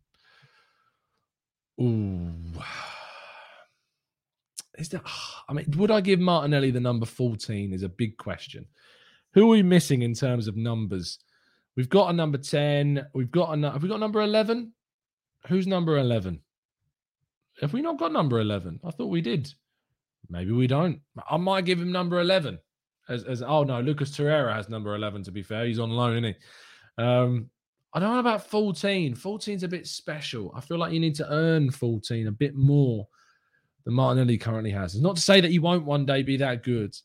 Ooh. 1.81 2.33
Is 4.77 4.87
that, 4.89 5.01
I 5.49 5.53
mean, 5.53 5.65
would 5.75 5.91
I 5.91 5.99
give 5.99 6.21
Martinelli 6.21 6.71
the 6.71 6.79
number 6.79 7.05
14 7.05 7.73
is 7.73 7.83
a 7.83 7.89
big 7.89 8.15
question. 8.15 8.65
Who 9.33 9.43
are 9.43 9.47
we 9.47 9.63
missing 9.63 10.01
in 10.01 10.13
terms 10.13 10.47
of 10.47 10.55
numbers? 10.55 11.19
We've 11.75 11.89
got 11.89 12.09
a 12.09 12.13
number 12.13 12.37
10. 12.37 13.05
We've 13.13 13.31
got 13.31 13.57
a, 13.57 13.69
have 13.69 13.83
we 13.83 13.89
got 13.89 13.99
number 13.99 14.21
11? 14.21 14.71
Who's 15.47 15.67
number 15.67 15.97
11? 15.97 16.39
Have 17.61 17.73
we 17.73 17.81
not 17.81 17.97
got 17.97 18.11
number 18.11 18.39
11? 18.39 18.79
I 18.85 18.91
thought 18.91 19.07
we 19.07 19.21
did. 19.21 19.51
Maybe 20.29 20.51
we 20.51 20.67
don't. 20.67 21.01
I 21.29 21.37
might 21.37 21.65
give 21.65 21.79
him 21.79 21.91
number 21.91 22.19
11. 22.19 22.59
As, 23.09 23.23
as 23.23 23.41
oh 23.41 23.63
no, 23.63 23.79
Lucas 23.79 24.11
Torreira 24.11 24.53
has 24.53 24.69
number 24.69 24.93
11 24.95 25.23
to 25.23 25.31
be 25.31 25.41
fair. 25.41 25.65
He's 25.65 25.79
on 25.79 25.89
loan, 25.89 26.23
isn't 26.23 26.35
he? 26.35 27.03
Um, 27.03 27.49
I 27.93 27.99
don't 27.99 28.13
know 28.13 28.19
about 28.19 28.47
14. 28.47 29.15
14's 29.15 29.63
a 29.63 29.67
bit 29.67 29.87
special. 29.87 30.51
I 30.55 30.61
feel 30.61 30.77
like 30.77 30.91
you 30.91 30.99
need 30.99 31.15
to 31.15 31.31
earn 31.31 31.71
14 31.71 32.27
a 32.27 32.31
bit 32.31 32.55
more 32.55 33.07
than 33.85 33.93
Martinelli 33.93 34.37
currently 34.37 34.71
has. 34.71 34.93
It's 34.93 35.03
not 35.03 35.15
to 35.15 35.21
say 35.21 35.41
that 35.41 35.51
he 35.51 35.59
won't 35.59 35.85
one 35.85 36.05
day 36.05 36.21
be 36.21 36.37
that 36.37 36.63
good. 36.63 36.95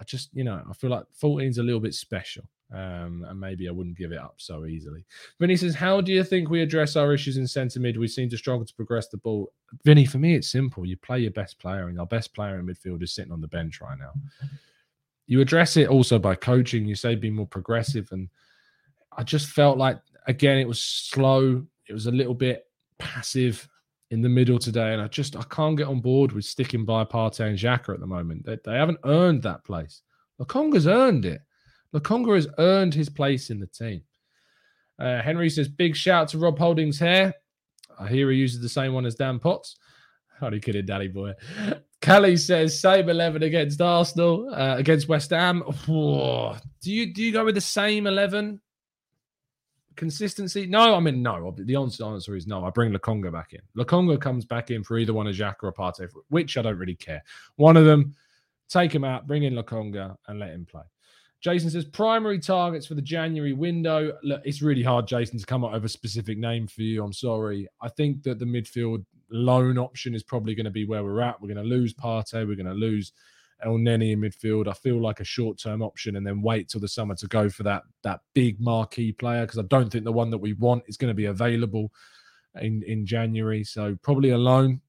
I 0.00 0.04
just, 0.04 0.30
you 0.32 0.44
know, 0.44 0.62
I 0.68 0.72
feel 0.74 0.90
like 0.90 1.04
14's 1.22 1.58
a 1.58 1.62
little 1.62 1.80
bit 1.80 1.94
special. 1.94 2.48
Um, 2.72 3.24
and 3.28 3.38
maybe 3.38 3.68
I 3.68 3.70
wouldn't 3.70 3.96
give 3.96 4.10
it 4.10 4.18
up 4.18 4.34
so 4.38 4.64
easily. 4.64 5.04
Vinny 5.38 5.56
says, 5.56 5.74
How 5.74 6.00
do 6.00 6.12
you 6.12 6.24
think 6.24 6.50
we 6.50 6.62
address 6.62 6.96
our 6.96 7.14
issues 7.14 7.36
in 7.36 7.46
centre 7.46 7.78
mid? 7.78 7.96
We 7.96 8.08
seem 8.08 8.28
to 8.30 8.36
struggle 8.36 8.66
to 8.66 8.74
progress 8.74 9.06
the 9.06 9.18
ball. 9.18 9.52
Vinny, 9.84 10.04
for 10.04 10.18
me, 10.18 10.34
it's 10.34 10.50
simple. 10.50 10.84
You 10.84 10.96
play 10.96 11.20
your 11.20 11.30
best 11.30 11.60
player, 11.60 11.88
and 11.88 12.00
our 12.00 12.06
best 12.06 12.34
player 12.34 12.58
in 12.58 12.66
midfield 12.66 13.02
is 13.02 13.12
sitting 13.12 13.32
on 13.32 13.40
the 13.40 13.48
bench 13.48 13.80
right 13.80 13.98
now. 13.98 14.12
You 15.26 15.40
address 15.40 15.76
it 15.76 15.88
also 15.88 16.18
by 16.18 16.34
coaching. 16.34 16.86
You 16.86 16.94
say 16.94 17.14
be 17.14 17.30
more 17.30 17.46
progressive. 17.46 18.08
And 18.12 18.28
I 19.16 19.22
just 19.22 19.48
felt 19.48 19.78
like, 19.78 19.98
again, 20.26 20.58
it 20.58 20.68
was 20.68 20.82
slow. 20.82 21.64
It 21.88 21.92
was 21.92 22.06
a 22.06 22.12
little 22.12 22.34
bit 22.34 22.66
passive 22.98 23.68
in 24.10 24.22
the 24.22 24.28
middle 24.28 24.58
today. 24.58 24.92
And 24.92 25.02
I 25.02 25.08
just, 25.08 25.36
I 25.36 25.42
can't 25.50 25.76
get 25.76 25.88
on 25.88 26.00
board 26.00 26.32
with 26.32 26.44
sticking 26.44 26.84
by 26.84 27.04
Partey 27.04 27.48
and 27.48 27.58
Xhaka 27.58 27.94
at 27.94 28.00
the 28.00 28.06
moment. 28.06 28.44
They, 28.44 28.58
they 28.64 28.76
haven't 28.76 29.00
earned 29.04 29.42
that 29.42 29.64
place. 29.64 30.02
Lokonga's 30.40 30.86
earned 30.86 31.24
it. 31.24 31.42
Lokonga 31.94 32.34
has 32.34 32.48
earned 32.58 32.94
his 32.94 33.08
place 33.08 33.50
in 33.50 33.60
the 33.60 33.66
team. 33.66 34.02
Uh, 34.98 35.20
Henry 35.20 35.50
says, 35.50 35.68
big 35.68 35.94
shout 35.94 36.28
to 36.28 36.38
Rob 36.38 36.58
Holding's 36.58 36.98
hair. 36.98 37.34
I 37.98 38.08
hear 38.08 38.30
he 38.30 38.38
uses 38.38 38.60
the 38.60 38.68
same 38.68 38.92
one 38.92 39.06
as 39.06 39.14
Dan 39.14 39.38
Potts. 39.38 39.76
You 40.42 40.60
kidding, 40.60 40.84
Daddy 40.84 41.08
boy? 41.08 41.32
Kelly 42.02 42.36
says, 42.36 42.78
same 42.78 43.08
11 43.08 43.42
against 43.42 43.80
Arsenal, 43.80 44.52
uh, 44.52 44.76
against 44.76 45.08
West 45.08 45.30
Ham. 45.30 45.62
Do 45.86 46.52
you 46.82 47.12
do 47.14 47.22
you 47.22 47.32
go 47.32 47.44
with 47.44 47.54
the 47.54 47.60
same 47.60 48.06
11? 48.06 48.60
consistency? 49.96 50.66
No, 50.66 50.94
I 50.94 51.00
mean 51.00 51.22
no. 51.22 51.54
The 51.56 51.74
answer, 51.74 52.36
is 52.36 52.46
no. 52.46 52.64
I 52.64 52.70
bring 52.70 52.92
Lokonga 52.92 53.32
back 53.32 53.54
in. 53.54 53.60
Lokonga 53.76 54.20
comes 54.20 54.44
back 54.44 54.70
in 54.70 54.84
for 54.84 54.98
either 54.98 55.12
one 55.12 55.26
of 55.26 55.34
Xhaka 55.34 55.64
or 55.64 55.72
Partey, 55.72 56.08
which 56.28 56.56
I 56.56 56.62
don't 56.62 56.78
really 56.78 56.94
care. 56.94 57.22
One 57.56 57.76
of 57.76 57.84
them, 57.84 58.14
take 58.68 58.94
him 58.94 59.04
out, 59.04 59.26
bring 59.26 59.42
in 59.42 59.54
Lokonga, 59.54 60.16
and 60.28 60.38
let 60.38 60.50
him 60.50 60.66
play. 60.66 60.82
Jason 61.42 61.70
says 61.70 61.84
primary 61.84 62.38
targets 62.38 62.86
for 62.86 62.94
the 62.94 63.02
January 63.02 63.52
window. 63.52 64.12
Look, 64.22 64.42
it's 64.44 64.62
really 64.62 64.82
hard, 64.82 65.06
Jason, 65.06 65.38
to 65.38 65.46
come 65.46 65.64
up 65.64 65.72
with 65.72 65.84
a 65.84 65.88
specific 65.88 66.38
name 66.38 66.66
for 66.66 66.82
you. 66.82 67.04
I'm 67.04 67.12
sorry. 67.12 67.68
I 67.80 67.88
think 67.88 68.22
that 68.24 68.38
the 68.38 68.44
midfield 68.44 69.04
loan 69.30 69.78
option 69.78 70.14
is 70.14 70.22
probably 70.22 70.54
going 70.54 70.64
to 70.64 70.70
be 70.70 70.86
where 70.86 71.04
we're 71.04 71.20
at. 71.20 71.40
We're 71.40 71.52
going 71.52 71.64
to 71.64 71.70
lose 71.70 71.92
Partey. 71.94 72.46
We're 72.46 72.56
going 72.56 72.66
to 72.66 72.72
lose 72.72 73.12
El 73.62 73.72
Elneny 73.72 74.12
in 74.12 74.20
midfield. 74.20 74.68
I 74.68 74.72
feel 74.72 75.00
like 75.00 75.20
a 75.20 75.24
short 75.24 75.58
term 75.58 75.82
option, 75.82 76.16
and 76.16 76.26
then 76.26 76.42
wait 76.42 76.68
till 76.68 76.80
the 76.80 76.88
summer 76.88 77.14
to 77.16 77.26
go 77.26 77.48
for 77.48 77.62
that 77.62 77.82
that 78.02 78.20
big 78.34 78.60
marquee 78.60 79.12
player 79.12 79.42
because 79.42 79.58
I 79.58 79.66
don't 79.68 79.90
think 79.90 80.04
the 80.04 80.12
one 80.12 80.30
that 80.30 80.38
we 80.38 80.54
want 80.54 80.84
is 80.88 80.96
going 80.96 81.10
to 81.10 81.14
be 81.14 81.26
available 81.26 81.90
in 82.60 82.82
in 82.86 83.06
January. 83.06 83.64
So 83.64 83.96
probably 84.02 84.30
a 84.30 84.38
loan. 84.38 84.80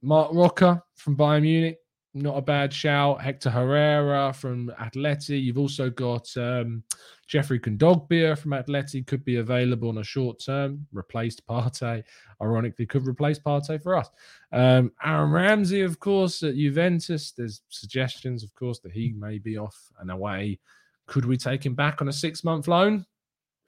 Marc 0.00 0.32
Roca 0.32 0.82
from 0.96 1.16
Bayern 1.16 1.42
Munich 1.42 1.78
not 2.14 2.36
a 2.36 2.42
bad 2.42 2.72
shout. 2.72 3.22
Hector 3.22 3.50
Herrera 3.50 4.32
from 4.32 4.70
Atleti. 4.80 5.42
You've 5.42 5.58
also 5.58 5.88
got 5.88 6.28
um, 6.36 6.82
Geoffrey 7.26 7.58
Kondogbia 7.58 8.36
from 8.36 8.52
Atleti 8.52 9.06
could 9.06 9.24
be 9.24 9.36
available 9.36 9.88
on 9.88 9.98
a 9.98 10.04
short 10.04 10.42
term. 10.44 10.86
Replaced 10.92 11.46
Partey. 11.46 12.02
Ironically, 12.42 12.86
could 12.86 13.06
replace 13.06 13.38
Partey 13.38 13.82
for 13.82 13.96
us. 13.96 14.10
Um, 14.52 14.92
Aaron 15.02 15.30
Ramsey, 15.30 15.80
of 15.80 15.98
course, 16.00 16.42
at 16.42 16.54
Juventus. 16.54 17.32
There's 17.32 17.62
suggestions, 17.70 18.44
of 18.44 18.54
course, 18.54 18.80
that 18.80 18.92
he 18.92 19.14
may 19.16 19.38
be 19.38 19.56
off 19.56 19.76
and 19.98 20.10
away. 20.10 20.58
Could 21.06 21.24
we 21.24 21.36
take 21.36 21.64
him 21.64 21.74
back 21.74 22.02
on 22.02 22.08
a 22.08 22.12
six 22.12 22.44
month 22.44 22.68
loan? 22.68 23.06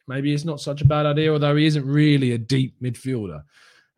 Maybe 0.07 0.35
it's 0.35 0.45
not 0.45 0.61
such 0.61 0.83
a 0.83 0.87
bad 0.87 1.07
idea, 1.07 1.33
although 1.33 1.57
he 1.57 1.65
isn't 1.65 1.87
really 1.87 2.33
a 2.33 2.39
deep 2.39 2.75
midfielder. 2.83 3.43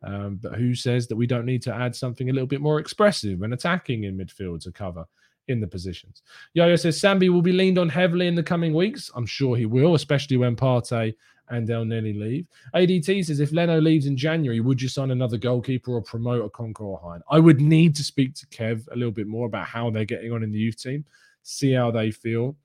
Um, 0.03 0.39
but 0.41 0.55
who 0.55 0.75
says 0.75 1.07
that 1.07 1.15
we 1.15 1.27
don't 1.27 1.45
need 1.45 1.61
to 1.63 1.73
add 1.73 1.95
something 1.95 2.29
a 2.29 2.33
little 2.33 2.47
bit 2.47 2.61
more 2.61 2.79
expressive 2.79 3.41
and 3.41 3.53
attacking 3.53 4.03
in 4.03 4.17
midfield 4.17 4.61
to 4.63 4.71
cover 4.71 5.05
in 5.47 5.59
the 5.59 5.67
positions? 5.67 6.21
Yo 6.53 6.75
says 6.75 7.01
Sambi 7.01 7.29
will 7.29 7.41
be 7.41 7.51
leaned 7.51 7.77
on 7.77 7.89
heavily 7.89 8.27
in 8.27 8.35
the 8.35 8.43
coming 8.43 8.73
weeks. 8.73 9.09
I'm 9.15 9.25
sure 9.25 9.55
he 9.55 9.65
will, 9.65 9.95
especially 9.95 10.37
when 10.37 10.55
Partey 10.55 11.15
and 11.49 11.67
Elneny 11.67 12.17
leave. 12.17 12.47
ADT 12.75 13.25
says 13.25 13.39
if 13.39 13.51
Leno 13.51 13.79
leaves 13.79 14.05
in 14.05 14.17
January, 14.17 14.59
would 14.59 14.81
you 14.81 14.89
sign 14.89 15.11
another 15.11 15.37
goalkeeper 15.37 15.93
or 15.93 16.01
promote 16.01 16.39
a 16.41 16.83
or 16.83 16.99
Hein? 17.03 17.21
I 17.29 17.39
would 17.39 17.61
need 17.61 17.95
to 17.95 18.03
speak 18.03 18.35
to 18.35 18.47
Kev 18.47 18.87
a 18.91 18.95
little 18.95 19.11
bit 19.11 19.27
more 19.27 19.47
about 19.47 19.67
how 19.67 19.89
they're 19.89 20.05
getting 20.05 20.31
on 20.31 20.43
in 20.43 20.51
the 20.51 20.59
youth 20.59 20.81
team, 20.81 21.05
see 21.43 21.71
how 21.71 21.91
they 21.91 22.11
feel. 22.11 22.55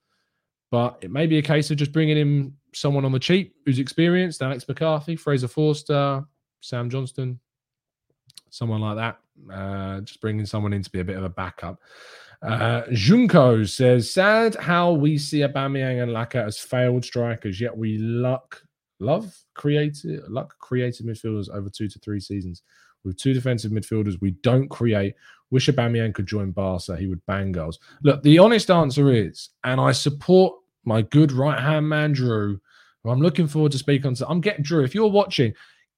But 0.70 0.99
it 1.03 1.11
may 1.11 1.26
be 1.26 1.39
a 1.39 1.43
case 1.43 1.70
of 1.70 1.76
just 1.76 1.93
bringing 1.93 2.16
in 2.16 2.55
someone 2.74 3.05
on 3.05 3.12
the 3.12 3.18
cheap 3.18 3.55
who's 3.64 3.78
experienced, 3.78 4.43
Alex 4.43 4.66
McCarthy, 4.66 5.16
Fraser 5.16 5.49
Forster, 5.49 6.24
Sam 6.63 6.89
Johnston, 6.89 7.39
someone 8.51 8.81
like 8.81 8.97
that. 8.97 9.19
Uh, 9.53 10.01
just 10.01 10.21
bringing 10.21 10.47
someone 10.47 10.73
in 10.73 10.83
to 10.83 10.91
be 10.91 11.01
a 11.01 11.05
bit 11.05 11.17
of 11.17 11.25
a 11.25 11.29
backup. 11.29 11.81
Uh, 12.41 12.83
Junko 12.93 13.65
says, 13.65 14.13
sad 14.13 14.55
how 14.57 14.93
we 14.93 15.19
see 15.19 15.41
Aubameyang 15.41 16.03
and 16.03 16.13
Laka 16.13 16.47
as 16.47 16.59
failed 16.59 17.05
strikers, 17.05 17.61
yet 17.61 17.77
we 17.77 17.99
luck, 17.99 18.63
love 19.01 19.37
creative, 19.55 20.29
luck 20.29 20.59
creative 20.59 21.07
midfielders 21.07 21.49
over 21.51 21.69
two 21.69 21.89
to 21.89 21.99
three 21.99 22.21
seasons. 22.21 22.63
With 23.05 23.17
two 23.17 23.35
defensive 23.35 23.73
midfielders, 23.73 24.21
we 24.21 24.33
don't 24.43 24.69
create. 24.69 25.15
Wish 25.51 25.69
Aubameyang 25.69 26.15
could 26.15 26.27
join 26.27 26.53
Barca. 26.53 26.97
He 26.97 27.09
would 27.09 27.25
bang 27.27 27.53
goals. 27.53 27.79
Look, 28.05 28.23
the 28.23 28.39
honest 28.39 28.71
answer 28.71 29.13
is, 29.13 29.51
and 29.65 29.81
I 29.81 29.93
support 29.93 30.55
my 30.85 31.03
good 31.03 31.33
right 31.33 31.61
hand 31.61 31.89
man, 31.89 32.13
Drew, 32.13 32.61
who 33.03 33.11
I'm 33.11 33.21
looking 33.21 33.49
forward 33.49 33.73
to 33.73 33.79
speak 33.79 34.05
on. 34.05 34.15
So 34.15 34.27
I'm 34.29 34.41
getting 34.41 34.63
Drew. 34.63 34.85
If 34.85 34.95
you're 34.95 35.11
watching, 35.11 35.53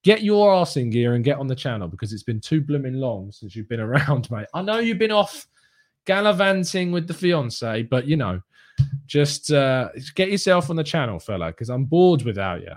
get 0.05 0.23
your 0.23 0.53
arse 0.53 0.77
in 0.77 0.91
gear 0.91 1.15
and 1.15 1.25
get 1.25 1.39
on 1.39 1.47
the 1.47 1.57
channel 1.57 1.89
because 1.89 2.13
it's 2.13 2.23
been 2.23 2.41
too 2.41 2.61
blooming 2.61 2.95
long 2.95 3.33
since 3.33 3.57
you've 3.57 3.69
been 3.69 3.81
around, 3.89 4.31
mate. 4.31 4.47
I 4.55 4.63
know 4.63 4.79
you've 4.79 4.99
been 4.99 5.11
off 5.11 5.47
gallivanting 6.05 6.93
with 6.93 7.09
the 7.09 7.15
fiance, 7.15 7.83
but 7.85 8.07
you 8.07 8.17
know, 8.17 8.41
just 9.07 9.51
uh, 9.51 9.89
get 10.15 10.31
yourself 10.31 10.69
on 10.69 10.77
the 10.77 10.85
channel, 10.85 11.19
fella, 11.19 11.49
because 11.49 11.71
I'm 11.71 11.85
bored 11.85 12.23
without 12.23 12.61
you. 12.61 12.73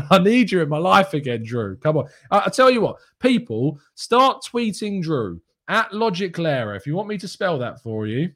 I 0.10 0.18
need 0.18 0.50
you 0.50 0.62
in 0.62 0.68
my 0.68 0.78
life 0.78 1.14
again, 1.14 1.42
Drew. 1.42 1.76
Come 1.76 1.98
on. 1.98 2.08
I- 2.30 2.44
will 2.44 2.50
tell 2.50 2.70
you 2.70 2.80
what, 2.80 2.98
people 3.18 3.78
start 3.94 4.44
tweeting 4.44 5.02
Drew 5.02 5.40
at 5.68 5.90
LogikLehrer. 5.90 6.76
If 6.76 6.86
you 6.86 6.94
want 6.94 7.08
me 7.08 7.18
to 7.18 7.28
spell 7.28 7.58
that 7.58 7.80
for 7.82 8.06
you, 8.06 8.30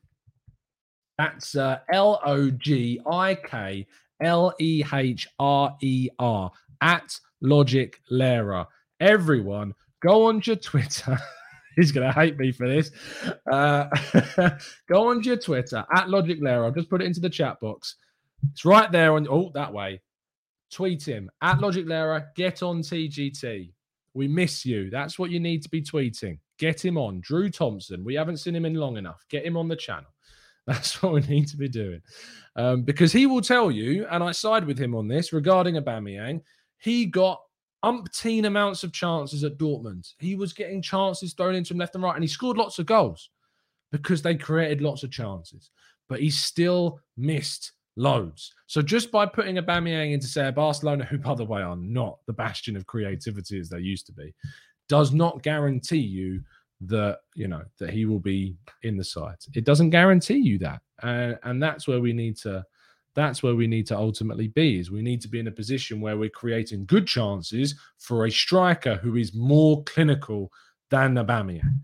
that's 1.19 1.55
uh, 1.55 1.79
L 1.93 2.21
O 2.25 2.51
G 2.51 3.01
I 3.11 3.35
K 3.35 3.87
L 4.21 4.55
E 4.59 4.83
H 4.93 5.29
R 5.39 5.77
E 5.81 6.09
R 6.19 6.51
at 6.81 7.19
Logic 7.41 8.01
Lera. 8.11 8.67
Everyone, 9.01 9.75
go 10.01 10.27
on 10.27 10.43
your 10.45 10.57
Twitter. 10.57 11.19
He's 11.77 11.93
going 11.93 12.07
to 12.07 12.13
hate 12.13 12.39
me 12.39 12.53
for 12.53 12.67
this. 12.67 12.91
Uh, 13.51 13.87
go 14.89 15.09
on 15.09 15.23
to 15.23 15.29
your 15.29 15.37
Twitter 15.37 15.85
at 15.95 16.07
LogikLehrer. 16.07 16.65
I'll 16.65 16.71
just 16.73 16.89
put 16.89 17.03
it 17.03 17.07
into 17.07 17.21
the 17.21 17.29
chat 17.29 17.61
box. 17.61 17.97
It's 18.51 18.65
right 18.65 18.91
there 18.91 19.13
on, 19.15 19.29
oh, 19.29 19.51
that 19.55 19.73
way. 19.73 20.01
Tweet 20.71 21.07
him 21.07 21.31
at 21.43 21.59
LogikLehrer. 21.59 22.29
Get 22.35 22.63
on 22.63 22.81
TGT. 22.81 23.73
We 24.15 24.27
miss 24.27 24.65
you. 24.65 24.89
That's 24.89 25.19
what 25.19 25.31
you 25.31 25.39
need 25.39 25.63
to 25.65 25.69
be 25.69 25.83
tweeting. 25.83 26.39
Get 26.59 26.83
him 26.83 26.97
on. 26.97 27.21
Drew 27.21 27.51
Thompson. 27.51 28.03
We 28.03 28.15
haven't 28.15 28.39
seen 28.39 28.57
him 28.57 28.65
in 28.65 28.75
long 28.75 28.97
enough. 28.97 29.25
Get 29.29 29.45
him 29.45 29.59
on 29.59 29.69
the 29.69 29.77
channel. 29.77 30.11
That's 30.67 31.03
what 31.03 31.13
we 31.13 31.21
need 31.21 31.49
to 31.49 31.57
be 31.57 31.69
doing. 31.69 32.01
Um, 32.57 32.83
because 32.83 33.13
he 33.13 33.27
will 33.27 33.43
tell 33.43 33.71
you, 33.71 34.07
and 34.11 34.25
I 34.25 34.33
side 34.33 34.65
with 34.65 34.79
him 34.79 34.95
on 34.95 35.07
this 35.07 35.33
regarding 35.33 35.77
Aubameyang, 35.77 36.41
he 36.79 37.07
got 37.07 37.41
umpteen 37.85 38.47
amounts 38.47 38.85
of 38.85 38.93
chances 38.93 39.45
at 39.45 39.59
Dortmund. 39.59 40.13
He 40.19 40.35
was 40.35 40.53
getting 40.53 40.83
chances 40.83 41.35
thrown 41.35 41.55
into 41.55 41.73
him 41.73 41.79
left 41.79 41.95
and 41.95 42.05
right, 42.05 42.15
and 42.15 42.25
he 42.25 42.29
scored 42.29 42.57
lots 42.57 42.79
of 42.79 42.87
goals 42.87 43.31
because 43.93 44.23
they 44.23 44.35
created 44.35 44.83
lots 44.83 45.03
of 45.03 45.11
chances. 45.11 45.71
But 46.09 46.21
he 46.21 46.31
still 46.31 47.01
missed 47.17 47.73
loads. 47.97 48.53
So 48.67 48.83
just 48.83 49.11
by 49.11 49.27
putting 49.27 49.59
a 49.59 49.63
Aubameyang 49.63 50.13
into 50.13 50.27
say 50.27 50.51
Barcelona, 50.51 51.05
who 51.05 51.19
by 51.19 51.35
the 51.35 51.45
way 51.45 51.63
are 51.63 51.77
not 51.77 52.19
the 52.27 52.33
bastion 52.33 52.77
of 52.77 52.87
creativity 52.87 53.59
as 53.59 53.69
they 53.69 53.79
used 53.79 54.07
to 54.07 54.13
be, 54.13 54.35
does 54.89 55.13
not 55.13 55.43
guarantee 55.43 55.99
you 55.99 56.43
that 56.83 57.21
you 57.35 57.49
know 57.49 57.63
that 57.79 57.91
he 57.91 58.05
will 58.05 58.19
be 58.19 58.57
in 58.83 58.97
the 58.97 59.05
side. 59.05 59.37
It 59.55 59.65
doesn't 59.65 59.91
guarantee 59.91 60.39
you 60.39 60.59
that, 60.59 60.83
uh, 61.03 61.33
and 61.45 61.63
that's 61.63 61.89
where 61.89 62.01
we 62.01 62.13
need 62.13 62.37
to 62.39 62.65
that's 63.17 63.43
where 63.43 63.57
we 63.57 63.67
need 63.67 63.87
to 63.89 63.97
ultimately 63.97 64.47
be 64.47 64.79
is 64.79 64.91
we 64.91 65.03
need 65.03 65.21
to 65.23 65.29
be 65.29 65.41
in 65.41 65.49
a 65.49 65.53
position 65.53 66.01
where 66.01 66.17
we're 66.17 66.31
creating 66.31 66.87
good 66.87 67.07
chances 67.07 67.75
for 67.99 68.27
a 68.27 68.31
striker 68.31 68.97
who 68.97 69.17
is 69.17 69.35
more 69.35 69.83
clinical 69.85 70.53
than 70.91 71.15
Aubameyang. 71.15 71.81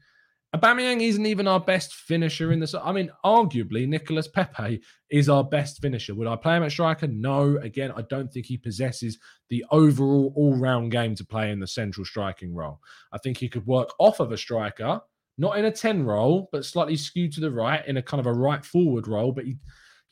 Aubameyang 0.54 1.00
isn't 1.00 1.24
even 1.24 1.48
our 1.48 1.58
best 1.58 1.94
finisher 1.94 2.52
in 2.52 2.60
the. 2.60 2.80
I 2.84 2.92
mean, 2.92 3.10
arguably, 3.24 3.88
Nicolas 3.88 4.28
Pepe 4.28 4.82
is 5.08 5.30
our 5.30 5.42
best 5.42 5.80
finisher. 5.80 6.14
Would 6.14 6.26
I 6.26 6.36
play 6.36 6.58
him 6.58 6.62
at 6.62 6.72
striker? 6.72 7.06
No. 7.06 7.56
Again, 7.56 7.90
I 7.96 8.02
don't 8.02 8.30
think 8.30 8.44
he 8.44 8.58
possesses 8.58 9.18
the 9.48 9.64
overall 9.70 10.30
all-round 10.36 10.92
game 10.92 11.14
to 11.14 11.24
play 11.24 11.50
in 11.50 11.58
the 11.58 11.66
central 11.66 12.04
striking 12.04 12.54
role. 12.54 12.80
I 13.12 13.18
think 13.18 13.38
he 13.38 13.48
could 13.48 13.66
work 13.66 13.88
off 13.98 14.20
of 14.20 14.30
a 14.30 14.36
striker, 14.36 15.00
not 15.38 15.56
in 15.56 15.64
a 15.64 15.72
ten 15.72 16.04
role, 16.04 16.50
but 16.52 16.66
slightly 16.66 16.96
skewed 16.96 17.32
to 17.32 17.40
the 17.40 17.50
right 17.50 17.84
in 17.86 17.96
a 17.96 18.02
kind 18.02 18.20
of 18.20 18.26
a 18.26 18.38
right 18.38 18.62
forward 18.62 19.08
role. 19.08 19.32
But 19.32 19.46
he 19.46 19.56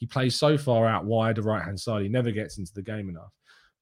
he 0.01 0.07
plays 0.07 0.35
so 0.35 0.57
far 0.57 0.87
out 0.87 1.05
wide 1.05 1.37
the 1.37 1.43
right 1.43 1.63
hand 1.63 1.79
side, 1.79 2.03
he 2.03 2.09
never 2.09 2.31
gets 2.31 2.59
into 2.59 2.73
the 2.75 2.83
game 2.83 3.11
enough. 3.11 3.31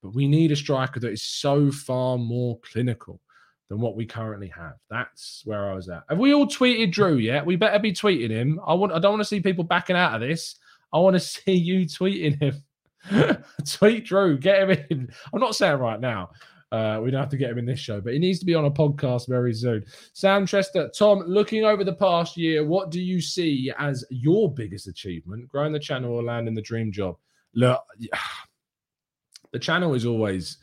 But 0.02 0.14
we 0.14 0.26
need 0.28 0.52
a 0.52 0.56
striker 0.56 1.00
that 1.00 1.12
is 1.12 1.22
so 1.22 1.70
far 1.70 2.18
more 2.18 2.58
clinical 2.60 3.20
than 3.68 3.80
what 3.80 3.96
we 3.96 4.04
currently 4.04 4.48
have. 4.48 4.74
That's 4.90 5.42
where 5.44 5.70
I 5.70 5.74
was 5.74 5.88
at. 5.88 6.02
Have 6.08 6.18
we 6.18 6.34
all 6.34 6.46
tweeted 6.46 6.92
Drew 6.92 7.16
yet? 7.16 7.46
We 7.46 7.56
better 7.56 7.78
be 7.78 7.92
tweeting 7.92 8.30
him. 8.30 8.60
I 8.66 8.74
want. 8.74 8.92
I 8.92 8.98
don't 8.98 9.12
want 9.12 9.20
to 9.20 9.28
see 9.28 9.40
people 9.40 9.64
backing 9.64 9.96
out 9.96 10.14
of 10.14 10.28
this. 10.28 10.56
I 10.92 10.98
want 10.98 11.14
to 11.14 11.20
see 11.20 11.54
you 11.54 11.86
tweeting 11.86 12.40
him. 12.42 12.62
Tweet 13.66 14.04
Drew. 14.04 14.38
Get 14.38 14.68
him 14.68 14.86
in. 14.90 15.10
I'm 15.32 15.40
not 15.40 15.54
saying 15.54 15.78
right 15.78 16.00
now. 16.00 16.30
Uh, 16.70 17.00
we 17.02 17.10
don't 17.10 17.20
have 17.20 17.30
to 17.30 17.36
get 17.36 17.50
him 17.50 17.58
in 17.58 17.64
this 17.64 17.80
show, 17.80 18.00
but 18.00 18.12
he 18.12 18.18
needs 18.18 18.38
to 18.38 18.44
be 18.44 18.54
on 18.54 18.66
a 18.66 18.70
podcast 18.70 19.26
very 19.26 19.54
soon. 19.54 19.84
Sam 20.12 20.46
Chester, 20.46 20.90
Tom, 20.96 21.20
looking 21.20 21.64
over 21.64 21.82
the 21.82 21.94
past 21.94 22.36
year, 22.36 22.64
what 22.64 22.90
do 22.90 23.00
you 23.00 23.20
see 23.20 23.72
as 23.78 24.04
your 24.10 24.52
biggest 24.52 24.86
achievement? 24.86 25.48
Growing 25.48 25.72
the 25.72 25.78
channel 25.78 26.12
or 26.12 26.22
landing 26.22 26.54
the 26.54 26.62
dream 26.62 26.92
job? 26.92 27.16
Look, 27.54 27.82
the 29.52 29.58
channel 29.58 29.94
is 29.94 30.04
always 30.04 30.58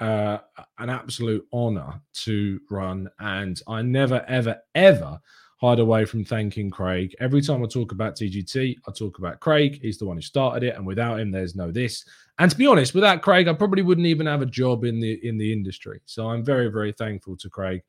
uh, 0.00 0.38
an 0.78 0.90
absolute 0.90 1.46
honor 1.52 2.00
to 2.12 2.60
run, 2.70 3.08
and 3.18 3.60
I 3.66 3.82
never, 3.82 4.24
ever, 4.28 4.60
ever 4.74 5.18
hide 5.60 5.80
away 5.80 6.04
from 6.04 6.24
thanking 6.24 6.70
Craig. 6.70 7.14
Every 7.20 7.40
time 7.40 7.64
I 7.64 7.66
talk 7.66 7.92
about 7.92 8.14
TGT, 8.14 8.76
I 8.86 8.92
talk 8.92 9.18
about 9.18 9.40
Craig. 9.40 9.80
He's 9.82 9.98
the 9.98 10.06
one 10.06 10.16
who 10.16 10.22
started 10.22 10.62
it, 10.62 10.76
and 10.76 10.86
without 10.86 11.18
him, 11.20 11.30
there's 11.30 11.56
no 11.56 11.70
this. 11.70 12.04
And 12.38 12.50
to 12.50 12.56
be 12.56 12.66
honest, 12.66 12.94
without 12.94 13.22
Craig, 13.22 13.48
I 13.48 13.52
probably 13.52 13.82
wouldn't 13.82 14.06
even 14.06 14.26
have 14.26 14.42
a 14.42 14.46
job 14.46 14.84
in 14.84 15.00
the 15.00 15.26
in 15.26 15.38
the 15.38 15.52
industry. 15.52 16.00
So 16.04 16.28
I'm 16.28 16.44
very, 16.44 16.68
very 16.68 16.92
thankful 16.92 17.36
to 17.36 17.50
Craig 17.50 17.82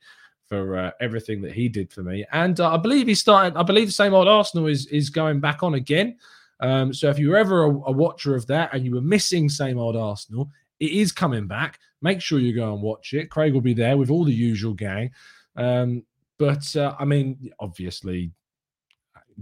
for 0.48 0.78
uh, 0.78 0.92
everything 1.00 1.42
that 1.44 1.54
he 1.54 1.70
did 1.70 1.94
for 1.94 2.02
me. 2.02 2.26
And 2.32 2.60
uh, 2.60 2.74
I 2.74 2.78
believe 2.78 3.06
he 3.06 3.14
started. 3.14 3.56
I 3.56 3.64
believe 3.64 3.88
the 3.88 3.94
same 3.94 4.14
old 4.14 4.28
Arsenal 4.28 4.68
is 4.68 4.88
is 4.88 5.10
going 5.10 5.40
back 5.40 5.62
on 5.62 5.76
again. 5.76 6.18
Um, 6.62 6.94
so 6.94 7.10
if 7.10 7.20
you 7.20 7.30
were 7.30 7.38
ever 7.38 7.64
a, 7.64 7.70
a 7.70 7.92
watcher 7.92 8.36
of 8.36 8.48
that 8.48 8.74
and 8.74 8.84
you 8.84 8.96
were 8.96 9.02
missing 9.02 9.48
same 9.48 9.78
old 9.78 9.96
Arsenal, 9.96 10.50
it 10.80 10.92
is 10.92 11.12
coming 11.12 11.48
back. 11.48 11.80
Make 12.02 12.22
sure 12.22 12.40
you 12.40 12.54
go 12.54 12.74
and 12.74 12.82
watch 12.82 13.14
it. 13.14 13.30
Craig 13.30 13.54
will 13.54 13.62
be 13.62 13.74
there 13.74 13.98
with 13.98 14.10
all 14.10 14.26
the 14.26 14.34
usual 14.34 14.74
gang. 14.74 15.12
Um, 15.56 16.04
but 16.38 16.76
uh, 16.76 16.96
I 16.98 17.06
mean, 17.06 17.52
obviously, 17.60 18.32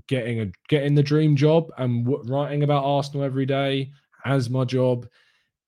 getting 0.08 0.42
a 0.42 0.52
getting 0.68 0.96
the 0.96 1.04
dream 1.04 1.36
job 1.36 1.72
and 1.78 2.06
w- 2.06 2.24
writing 2.30 2.64
about 2.64 2.84
Arsenal 2.84 3.24
every 3.24 3.46
day 3.46 3.92
as 4.28 4.50
my 4.50 4.66
job, 4.66 5.08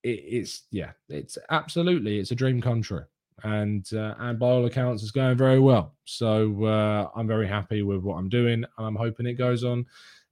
it, 0.03 0.10
it's 0.10 0.64
yeah, 0.72 0.91
it's 1.07 1.38
absolutely 1.49 2.20
it's 2.20 2.32
a 2.32 2.36
dream 2.36 2.62
come 2.62 2.82
true, 2.82 3.05
and 3.43 3.88
uh, 3.93 4.16
and 4.20 4.38
by 4.38 4.47
all 4.47 4.66
accounts, 4.66 5.01
it's 5.01 5.12
going 5.12 5.38
very 5.38 5.60
well. 5.60 5.95
So 6.05 6.66
uh, 6.66 7.10
I'm 7.16 7.28
very 7.28 7.47
happy 7.47 7.82
with 7.82 8.01
what 8.01 8.16
I'm 8.16 8.30
doing, 8.30 8.64
and 8.78 8.88
I'm 8.88 8.95
hoping 8.95 9.26
it 9.26 9.34
goes 9.34 9.64
on 9.64 9.86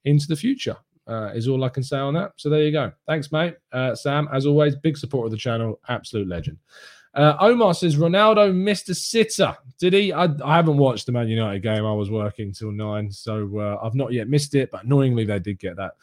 into 0.06 0.28
the 0.28 0.36
future. 0.36 0.78
Uh, 1.08 1.32
is 1.34 1.48
all 1.48 1.64
I 1.64 1.70
can 1.70 1.84
say 1.84 1.98
on 1.98 2.14
that. 2.16 2.34
So 2.36 2.50
there 2.50 2.64
you 2.64 2.72
go. 2.74 2.92
Thanks, 3.08 3.32
mate. 3.32 3.56
Uh, 3.72 3.96
Sam, 3.96 4.28
as 4.34 4.46
always, 4.46 4.76
big 4.76 4.98
support 4.98 5.26
of 5.26 5.32
the 5.32 5.38
channel, 5.38 5.80
absolute 5.88 6.28
legend. 6.28 6.58
Uh, 7.14 7.38
Omar 7.40 7.74
says 7.74 7.96
Ronaldo 7.96 8.54
missed 8.54 8.90
a 8.90 8.96
sitter. 8.96 9.56
Did 9.80 9.94
he? 9.94 10.12
I, 10.12 10.26
I, 10.44 10.58
haven't 10.58 10.78
watched 10.78 11.06
the 11.06 11.14
Man 11.14 11.30
United 11.30 11.64
game. 11.64 11.86
I 11.86 11.94
was 11.94 12.12
working 12.12 12.52
till 12.52 12.72
nine, 12.72 13.10
so 13.10 13.58
uh, 13.58 13.80
I've 13.82 13.96
not 13.96 14.12
yet 14.12 14.28
missed 14.28 14.54
it. 14.54 14.70
But 14.70 14.84
annoyingly, 14.84 15.24
they 15.24 15.40
did 15.40 15.60
get 15.60 15.78
that 15.78 15.94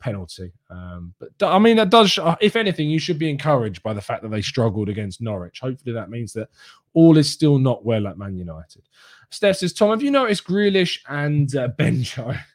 penalty. 0.00 0.52
Um, 0.70 1.14
but 1.18 1.30
I 1.46 1.58
mean, 1.58 1.76
that 1.76 1.90
does. 1.90 2.18
If 2.40 2.56
anything, 2.56 2.90
you 2.90 2.98
should 2.98 3.18
be 3.18 3.30
encouraged 3.30 3.82
by 3.82 3.92
the 3.92 4.00
fact 4.00 4.22
that 4.22 4.30
they 4.30 4.42
struggled 4.42 4.88
against 4.88 5.20
Norwich. 5.20 5.60
Hopefully, 5.60 5.94
that 5.94 6.10
means 6.10 6.32
that 6.32 6.48
all 6.94 7.16
is 7.16 7.30
still 7.30 7.58
not 7.58 7.84
well 7.84 8.06
at 8.06 8.18
Man 8.18 8.36
United. 8.36 8.82
Steph 9.30 9.58
says, 9.58 9.72
Tom, 9.72 9.90
have 9.90 10.02
you 10.02 10.10
noticed 10.10 10.44
Grealish 10.44 10.98
and 11.08 11.54
uh, 11.54 11.68
Benjo? 11.78 12.36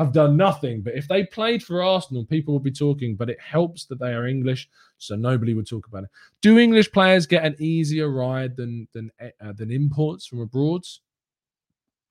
have 0.00 0.12
done 0.12 0.36
nothing. 0.36 0.80
But 0.80 0.94
if 0.94 1.06
they 1.06 1.24
played 1.24 1.62
for 1.62 1.82
Arsenal, 1.82 2.24
people 2.24 2.54
would 2.54 2.62
be 2.62 2.72
talking. 2.72 3.14
But 3.14 3.30
it 3.30 3.38
helps 3.40 3.84
that 3.86 3.98
they 3.98 4.12
are 4.12 4.26
English, 4.26 4.68
so 4.98 5.14
nobody 5.14 5.54
would 5.54 5.68
talk 5.68 5.86
about 5.86 6.04
it. 6.04 6.10
Do 6.40 6.58
English 6.58 6.90
players 6.90 7.26
get 7.26 7.44
an 7.44 7.56
easier 7.58 8.10
ride 8.10 8.56
than 8.56 8.88
than 8.92 9.10
uh, 9.20 9.52
than 9.52 9.70
imports 9.70 10.26
from 10.26 10.40
abroad? 10.40 10.84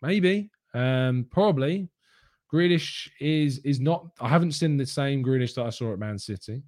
Maybe, 0.01 0.49
um, 0.73 1.27
probably. 1.29 1.89
Grealish 2.51 3.09
is 3.19 3.59
is 3.59 3.79
not. 3.79 4.07
I 4.19 4.27
haven't 4.27 4.53
seen 4.53 4.77
the 4.77 4.85
same 4.85 5.23
Grealish 5.23 5.55
that 5.55 5.65
I 5.65 5.69
saw 5.69 5.93
at 5.93 5.99
Man 5.99 6.17
City. 6.17 6.63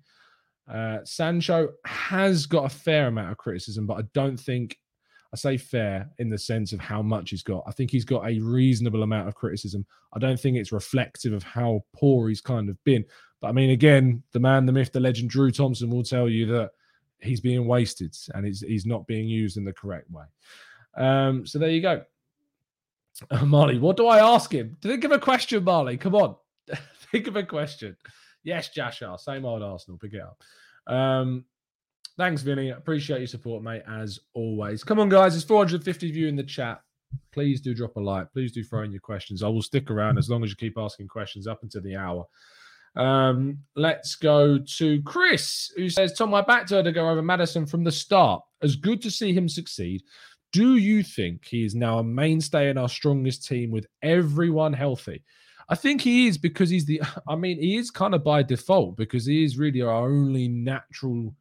Uh, 0.72 1.00
Sancho 1.04 1.70
has 1.86 2.46
got 2.46 2.66
a 2.66 2.70
fair 2.70 3.08
amount 3.08 3.32
of 3.32 3.38
criticism, 3.38 3.86
but 3.86 3.98
I 3.98 4.04
don't 4.14 4.40
think 4.40 4.78
I 5.34 5.38
say 5.38 5.58
fair 5.58 6.10
in 6.20 6.30
the 6.30 6.38
sense 6.38 6.74
of 6.74 6.80
how 6.80 7.02
much 7.02 7.30
he's 7.30 7.44
got. 7.44 7.64
I 7.66 7.72
think 7.72 7.90
he's 7.90 8.06
got 8.06 8.30
a 8.30 8.40
reasonable 8.40 9.04
amount 9.04 9.28
of 9.28 9.36
criticism. 9.36 9.86
I 10.14 10.20
don't 10.20 10.40
think 10.40 10.58
it's 10.58 10.74
reflective 10.74 11.34
of 11.34 11.44
how 11.44 11.84
poor 11.96 12.28
he's 12.28 12.42
kind 12.42 12.70
of 12.70 12.82
been. 12.84 13.06
But 13.40 13.48
I 13.48 13.52
mean, 13.54 13.72
again, 13.72 14.24
the 14.34 14.40
man, 14.40 14.66
the 14.66 14.74
myth, 14.74 14.92
the 14.92 15.00
legend, 15.00 15.30
Drew 15.30 15.52
Thompson 15.52 15.90
will 15.90 16.04
tell 16.04 16.30
you 16.30 16.46
that 16.48 16.72
he's 17.22 17.40
being 17.40 17.66
wasted 17.66 18.16
and 18.34 18.46
he's, 18.46 18.62
he's 18.62 18.86
not 18.86 19.08
being 19.08 19.28
used 19.28 19.58
in 19.58 19.64
the 19.64 19.74
correct 19.74 20.12
way. 20.12 20.26
Um, 20.98 21.46
so 21.46 21.60
there 21.60 21.70
you 21.70 21.82
go. 21.82 22.04
Uh, 23.30 23.46
Marley, 23.46 23.78
what 23.78 23.98
do 23.98 24.08
I 24.08 24.20
ask 24.20 24.52
him? 24.52 24.78
Think 24.82 25.04
of 25.04 25.12
a 25.12 25.20
question, 25.20 25.64
Marley. 25.64 25.98
Come 25.98 26.16
on. 26.16 26.36
Think 27.12 27.28
of 27.28 27.36
a 27.36 27.44
question. 27.44 27.96
Yes, 28.44 28.70
Jashar, 28.76 29.20
same 29.20 29.46
old 29.46 29.62
Arsenal. 29.62 30.00
Pick 30.00 30.14
it 30.14 30.22
up. 30.22 30.42
Um, 30.92 31.46
Thanks, 32.18 32.42
Vinny. 32.42 32.70
Appreciate 32.70 33.20
your 33.20 33.28
support, 33.28 33.64
mate, 33.64 33.84
as 33.88 34.20
always. 34.34 34.84
Come 34.84 35.00
on, 35.00 35.10
guys. 35.10 35.34
There's 35.34 35.44
450 35.44 36.10
of 36.10 36.16
you 36.16 36.28
in 36.28 36.36
the 36.36 36.44
chat. 36.44 36.82
Please 37.32 37.62
do 37.62 37.74
drop 37.74 37.96
a 37.96 38.00
like. 38.00 38.32
Please 38.32 38.52
do 38.52 38.64
throw 38.64 38.84
in 38.84 38.92
your 38.92 39.02
questions. 39.02 39.44
I 39.44 39.48
will 39.48 39.62
stick 39.62 39.90
around 39.90 40.18
as 40.18 40.30
long 40.30 40.44
as 40.44 40.50
you 40.50 40.56
keep 40.56 40.78
asking 40.78 41.08
questions 41.08 41.48
up 41.48 41.64
until 41.64 41.82
the 41.82 41.96
hour. 41.96 42.26
Um, 42.96 43.60
let's 43.76 44.16
go 44.16 44.60
to 44.60 45.02
Chris, 45.04 45.72
who 45.76 45.90
says, 45.90 46.14
Tom, 46.14 46.34
I 46.34 46.42
backed 46.42 46.70
her 46.72 46.84
to 46.84 46.92
go 46.92 47.10
over 47.10 47.22
Maddison 47.22 47.66
from 47.66 47.84
the 47.84 47.92
start. 47.92 48.44
As 48.62 48.76
good 48.76 49.02
to 49.02 49.10
see 49.10 49.34
him 49.34 49.50
succeed. 49.50 50.04
Do 50.52 50.76
you 50.76 51.02
think 51.04 51.46
he 51.46 51.64
is 51.64 51.76
now 51.76 52.00
a 52.00 52.04
mainstay 52.04 52.70
in 52.70 52.78
our 52.78 52.90
strongest 52.90 53.48
team 53.48 53.72
with 53.72 53.88
everyone 54.02 54.74
healthy? 54.74 55.24
I 55.70 55.76
think 55.76 56.02
he 56.02 56.28
is 56.28 56.38
because 56.38 56.70
he's 56.70 56.86
the, 56.86 57.02
I 57.28 57.36
mean, 57.36 57.58
he 57.58 57.78
is 57.78 57.92
kind 57.92 58.14
of 58.14 58.24
by 58.24 58.44
default 58.44 58.98
because 58.98 59.26
he 59.26 59.44
is 59.44 59.58
really 59.58 59.82
our 59.82 60.06
only 60.08 60.48
natural 60.48 61.34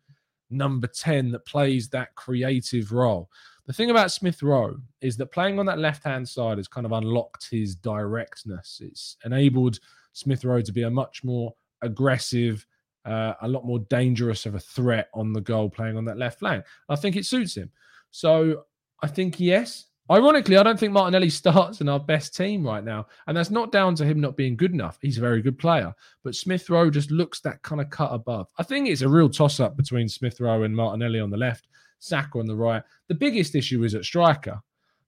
number 0.50 0.86
10 0.86 1.32
that 1.32 1.46
plays 1.46 1.88
that 1.88 2.14
creative 2.14 2.92
role. 2.92 3.28
The 3.66 3.72
thing 3.72 3.90
about 3.90 4.12
Smith 4.12 4.42
Rowe 4.42 4.76
is 5.00 5.16
that 5.16 5.26
playing 5.26 5.58
on 5.58 5.66
that 5.66 5.78
left 5.78 6.02
hand 6.04 6.28
side 6.28 6.58
has 6.58 6.68
kind 6.68 6.86
of 6.86 6.92
unlocked 6.92 7.48
his 7.50 7.74
directness. 7.74 8.80
It's 8.82 9.16
enabled 9.24 9.78
Smith 10.12 10.44
Rowe 10.44 10.62
to 10.62 10.72
be 10.72 10.82
a 10.82 10.90
much 10.90 11.22
more 11.22 11.54
aggressive, 11.82 12.66
uh, 13.04 13.34
a 13.42 13.48
lot 13.48 13.64
more 13.64 13.78
dangerous 13.90 14.46
of 14.46 14.54
a 14.54 14.60
threat 14.60 15.08
on 15.14 15.32
the 15.32 15.40
goal 15.40 15.70
playing 15.70 15.96
on 15.96 16.04
that 16.06 16.18
left 16.18 16.40
flank. 16.40 16.64
I 16.88 16.96
think 16.96 17.16
it 17.16 17.26
suits 17.26 17.56
him. 17.56 17.70
So 18.10 18.64
I 19.02 19.06
think, 19.08 19.40
yes, 19.40 19.86
Ironically, 20.10 20.56
I 20.56 20.64
don't 20.64 20.78
think 20.78 20.92
Martinelli 20.92 21.30
starts 21.30 21.80
in 21.80 21.88
our 21.88 22.00
best 22.00 22.34
team 22.36 22.66
right 22.66 22.82
now. 22.82 23.06
And 23.26 23.36
that's 23.36 23.50
not 23.50 23.70
down 23.70 23.94
to 23.96 24.04
him 24.04 24.20
not 24.20 24.36
being 24.36 24.56
good 24.56 24.72
enough. 24.72 24.98
He's 25.00 25.18
a 25.18 25.22
very 25.22 25.40
good 25.40 25.58
player. 25.58 25.94
But 26.24 26.34
Smith 26.34 26.68
Rowe 26.68 26.90
just 26.90 27.12
looks 27.12 27.40
that 27.40 27.62
kind 27.62 27.80
of 27.80 27.90
cut 27.90 28.12
above. 28.12 28.48
I 28.58 28.64
think 28.64 28.88
it's 28.88 29.02
a 29.02 29.08
real 29.08 29.28
toss 29.28 29.60
up 29.60 29.76
between 29.76 30.08
Smith 30.08 30.40
Rowe 30.40 30.64
and 30.64 30.74
Martinelli 30.74 31.20
on 31.20 31.30
the 31.30 31.36
left, 31.36 31.68
Saka 32.00 32.40
on 32.40 32.46
the 32.46 32.56
right. 32.56 32.82
The 33.06 33.14
biggest 33.14 33.54
issue 33.54 33.84
is 33.84 33.94
at 33.94 34.04
striker 34.04 34.60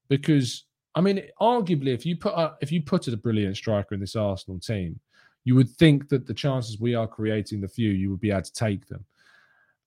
because, 0.08 0.66
I 0.94 1.00
mean, 1.00 1.20
arguably, 1.40 1.88
if 1.88 2.06
you 2.06 2.16
put 2.16 2.34
a, 2.34 2.54
if 2.60 2.70
you 2.70 2.82
put 2.82 3.08
a 3.08 3.16
brilliant 3.16 3.56
striker 3.56 3.94
in 3.94 4.00
this 4.00 4.14
Arsenal 4.14 4.60
team, 4.60 5.00
you 5.42 5.56
would 5.56 5.70
think 5.70 6.08
that 6.10 6.26
the 6.26 6.34
chances 6.34 6.78
we 6.78 6.94
are 6.94 7.08
creating, 7.08 7.60
the 7.60 7.66
few, 7.66 7.90
you 7.90 8.10
would 8.10 8.20
be 8.20 8.30
able 8.30 8.42
to 8.42 8.52
take 8.52 8.86
them. 8.86 9.04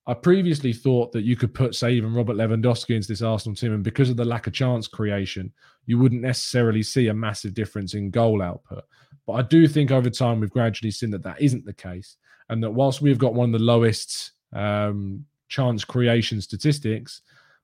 I 0.08 0.14
previously 0.14 0.72
thought 0.72 1.10
that 1.12 1.24
you 1.24 1.34
could 1.34 1.52
put, 1.52 1.74
say, 1.74 1.92
even 1.92 2.14
Robert 2.14 2.36
Lewandowski 2.36 2.94
into 2.94 3.08
this 3.08 3.22
Arsenal 3.22 3.56
team, 3.56 3.74
and 3.74 3.82
because 3.82 4.08
of 4.08 4.16
the 4.16 4.24
lack 4.24 4.46
of 4.46 4.52
chance 4.52 4.86
creation, 4.86 5.52
you 5.86 5.98
wouldn't 5.98 6.22
necessarily 6.22 6.82
see 6.82 7.08
a 7.08 7.14
massive 7.14 7.54
difference 7.54 7.94
in 7.94 8.10
goal 8.10 8.40
output. 8.40 8.84
But 9.26 9.32
I 9.32 9.42
do 9.42 9.66
think 9.66 9.90
over 9.90 10.08
time 10.08 10.38
we've 10.38 10.50
gradually 10.50 10.92
seen 10.92 11.10
that 11.10 11.24
that 11.24 11.40
isn't 11.40 11.64
the 11.64 11.72
case, 11.72 12.16
and 12.48 12.62
that 12.62 12.70
whilst 12.70 13.02
we've 13.02 13.18
got 13.18 13.34
one 13.34 13.52
of 13.52 13.58
the 13.58 13.66
lowest 13.66 14.32
um, 14.52 15.24
chance 15.48 15.84
creation 15.84 16.40
statistics, 16.40 17.22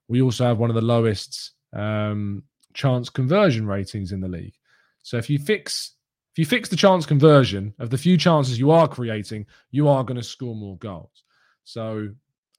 we 0.09 0.21
also 0.21 0.45
have 0.45 0.59
one 0.59 0.69
of 0.69 0.75
the 0.75 0.81
lowest 0.81 1.51
um, 1.71 2.43
chance 2.73 3.09
conversion 3.09 3.65
ratings 3.65 4.11
in 4.11 4.19
the 4.19 4.27
league. 4.27 4.55
So 5.01 5.17
if 5.17 5.29
you 5.29 5.39
fix 5.39 5.93
if 6.33 6.39
you 6.39 6.45
fix 6.45 6.67
the 6.67 6.75
chance 6.75 7.05
conversion 7.05 7.73
of 7.77 7.91
the 7.91 7.97
few 7.97 8.17
chances 8.17 8.57
you 8.57 8.71
are 8.71 8.87
creating, 8.87 9.45
you 9.69 9.87
are 9.87 10.03
going 10.03 10.17
to 10.17 10.23
score 10.23 10.55
more 10.55 10.77
goals. 10.77 11.23
So 11.63 12.09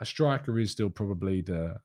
a 0.00 0.06
striker 0.06 0.58
is 0.58 0.72
still 0.72 0.90
probably 0.90 1.40
the 1.40 1.76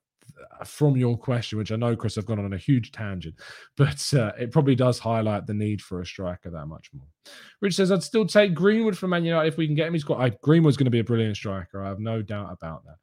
from 0.66 0.96
your 0.96 1.18
question, 1.18 1.58
which 1.58 1.72
I 1.72 1.76
know, 1.76 1.96
Chris, 1.96 2.18
I've 2.18 2.26
gone 2.26 2.40
on 2.40 2.54
a 2.54 2.58
huge 2.58 2.92
tangent, 2.92 3.36
but 3.78 4.14
uh, 4.14 4.32
it 4.40 4.52
probably 4.52 4.76
does 4.76 5.00
highlight 5.00 5.46
the 5.46 5.54
need 5.54 5.82
for 5.82 6.02
a 6.02 6.06
striker 6.06 6.50
that 6.50 6.68
much 6.68 6.90
more. 6.94 7.08
Rich 7.62 7.76
says, 7.76 7.92
I'd 7.92 8.04
still 8.04 8.26
take 8.26 8.54
Greenwood 8.54 8.98
from 8.98 9.12
Man 9.12 9.26
United 9.26 9.48
if 9.48 9.58
we 9.58 9.68
can 9.68 9.76
get 9.76 9.88
him. 9.88 9.94
He's 9.94 10.04
got 10.04 10.20
I, 10.20 10.30
Greenwood's 10.42 10.78
going 10.78 10.86
to 10.86 10.92
be 10.92 11.00
a 11.00 11.04
brilliant 11.04 11.38
striker. 11.38 11.84
I 11.84 11.90
have 11.90 12.00
no 12.00 12.22
doubt 12.22 12.52
about 12.52 12.84
that. 12.86 12.96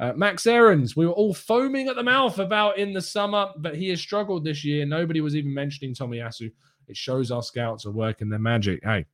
Uh, 0.00 0.12
Max 0.14 0.46
Aarons, 0.46 0.94
we 0.94 1.06
were 1.06 1.12
all 1.12 1.34
foaming 1.34 1.88
at 1.88 1.96
the 1.96 2.04
mouth 2.04 2.38
about 2.38 2.78
in 2.78 2.92
the 2.92 3.02
summer, 3.02 3.48
but 3.58 3.74
he 3.74 3.88
has 3.88 4.00
struggled 4.00 4.44
this 4.44 4.64
year. 4.64 4.86
Nobody 4.86 5.20
was 5.20 5.34
even 5.34 5.52
mentioning 5.52 5.94
Tomiyasu. 5.94 6.52
It 6.86 6.96
shows 6.96 7.30
our 7.30 7.42
scouts 7.42 7.84
are 7.84 7.90
working 7.90 8.28
their 8.28 8.38
magic. 8.38 8.80
Hey, 8.84 9.06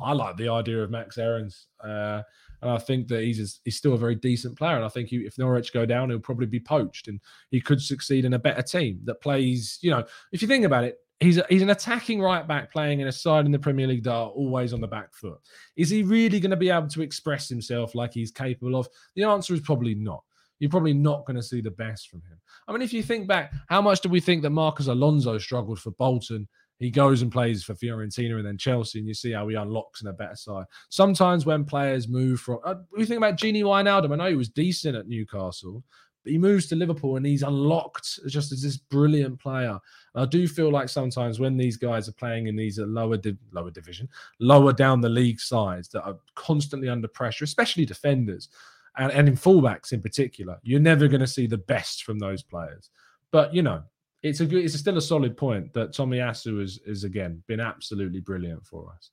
I 0.00 0.12
like 0.12 0.36
the 0.36 0.48
idea 0.48 0.82
of 0.82 0.90
Max 0.90 1.18
Aarons. 1.18 1.68
Uh, 1.82 2.22
and 2.62 2.70
I 2.70 2.78
think 2.78 3.08
that 3.08 3.22
he's 3.22 3.60
he's 3.64 3.76
still 3.76 3.94
a 3.94 3.98
very 3.98 4.14
decent 4.14 4.56
player. 4.56 4.76
And 4.76 4.84
I 4.84 4.88
think 4.88 5.08
he, 5.08 5.18
if 5.18 5.38
Norwich 5.38 5.72
go 5.72 5.86
down, 5.86 6.10
he'll 6.10 6.18
probably 6.18 6.46
be 6.46 6.60
poached, 6.60 7.08
and 7.08 7.20
he 7.50 7.60
could 7.60 7.80
succeed 7.80 8.24
in 8.24 8.34
a 8.34 8.38
better 8.38 8.62
team 8.62 9.00
that 9.04 9.20
plays. 9.20 9.78
You 9.82 9.90
know, 9.90 10.04
if 10.32 10.42
you 10.42 10.48
think 10.48 10.64
about 10.64 10.84
it, 10.84 10.98
he's 11.20 11.38
a, 11.38 11.46
he's 11.48 11.62
an 11.62 11.70
attacking 11.70 12.20
right 12.20 12.46
back 12.46 12.72
playing 12.72 13.00
in 13.00 13.08
a 13.08 13.12
side 13.12 13.46
in 13.46 13.52
the 13.52 13.58
Premier 13.58 13.86
League 13.86 14.04
that 14.04 14.12
are 14.12 14.28
always 14.28 14.72
on 14.72 14.80
the 14.80 14.88
back 14.88 15.14
foot. 15.14 15.38
Is 15.76 15.90
he 15.90 16.02
really 16.02 16.40
going 16.40 16.50
to 16.50 16.56
be 16.56 16.70
able 16.70 16.88
to 16.88 17.02
express 17.02 17.48
himself 17.48 17.94
like 17.94 18.14
he's 18.14 18.30
capable 18.30 18.76
of? 18.76 18.88
The 19.14 19.24
answer 19.24 19.54
is 19.54 19.60
probably 19.60 19.94
not. 19.94 20.22
You're 20.58 20.70
probably 20.70 20.92
not 20.92 21.24
going 21.24 21.36
to 21.36 21.42
see 21.42 21.62
the 21.62 21.70
best 21.70 22.10
from 22.10 22.20
him. 22.20 22.38
I 22.68 22.72
mean, 22.72 22.82
if 22.82 22.92
you 22.92 23.02
think 23.02 23.26
back, 23.26 23.52
how 23.68 23.80
much 23.80 24.00
do 24.02 24.10
we 24.10 24.20
think 24.20 24.42
that 24.42 24.50
Marcos 24.50 24.88
Alonso 24.88 25.38
struggled 25.38 25.80
for 25.80 25.90
Bolton 25.92 26.46
he 26.80 26.90
goes 26.90 27.22
and 27.22 27.30
plays 27.30 27.62
for 27.62 27.74
Fiorentina 27.74 28.36
and 28.36 28.46
then 28.46 28.58
Chelsea, 28.58 28.98
and 28.98 29.06
you 29.06 29.14
see 29.14 29.32
how 29.32 29.46
he 29.46 29.54
unlocks 29.54 30.00
in 30.02 30.08
a 30.08 30.12
better 30.12 30.34
side. 30.34 30.64
Sometimes 30.88 31.46
when 31.46 31.64
players 31.64 32.08
move 32.08 32.40
from, 32.40 32.58
uh, 32.64 32.74
we 32.96 33.04
think 33.04 33.18
about 33.18 33.38
Gini 33.38 33.62
Wijnaldum. 33.62 34.12
I 34.12 34.16
know 34.16 34.30
he 34.30 34.34
was 34.34 34.48
decent 34.48 34.96
at 34.96 35.06
Newcastle, 35.06 35.84
but 36.24 36.32
he 36.32 36.38
moves 36.38 36.66
to 36.68 36.76
Liverpool 36.76 37.16
and 37.16 37.24
he's 37.24 37.42
unlocked 37.42 38.18
just 38.26 38.50
as 38.50 38.62
this 38.62 38.76
brilliant 38.76 39.38
player. 39.38 39.78
And 40.14 40.24
I 40.24 40.26
do 40.26 40.48
feel 40.48 40.70
like 40.70 40.88
sometimes 40.88 41.38
when 41.38 41.56
these 41.56 41.76
guys 41.76 42.08
are 42.08 42.12
playing 42.12 42.46
in 42.46 42.56
these 42.56 42.78
lower 42.78 43.18
lower 43.52 43.70
division, 43.70 44.08
lower 44.40 44.72
down 44.72 45.00
the 45.00 45.08
league 45.08 45.40
sides 45.40 45.88
that 45.90 46.02
are 46.02 46.16
constantly 46.34 46.88
under 46.88 47.08
pressure, 47.08 47.44
especially 47.44 47.84
defenders 47.84 48.48
and, 48.96 49.12
and 49.12 49.28
in 49.28 49.36
fullbacks 49.36 49.92
in 49.92 50.00
particular, 50.00 50.58
you're 50.62 50.80
never 50.80 51.08
going 51.08 51.20
to 51.20 51.26
see 51.26 51.46
the 51.46 51.58
best 51.58 52.04
from 52.04 52.18
those 52.18 52.42
players. 52.42 52.90
But 53.30 53.54
you 53.54 53.62
know, 53.62 53.82
it's 54.22 54.40
a 54.40 54.46
good, 54.46 54.64
it's 54.64 54.74
still 54.74 54.98
a 54.98 55.02
solid 55.02 55.36
point 55.36 55.72
that 55.72 55.92
Tomiyasu 55.92 56.62
is 56.62 56.80
is 56.86 57.04
again 57.04 57.42
been 57.46 57.60
absolutely 57.60 58.20
brilliant 58.20 58.66
for 58.66 58.92
us. 58.94 59.10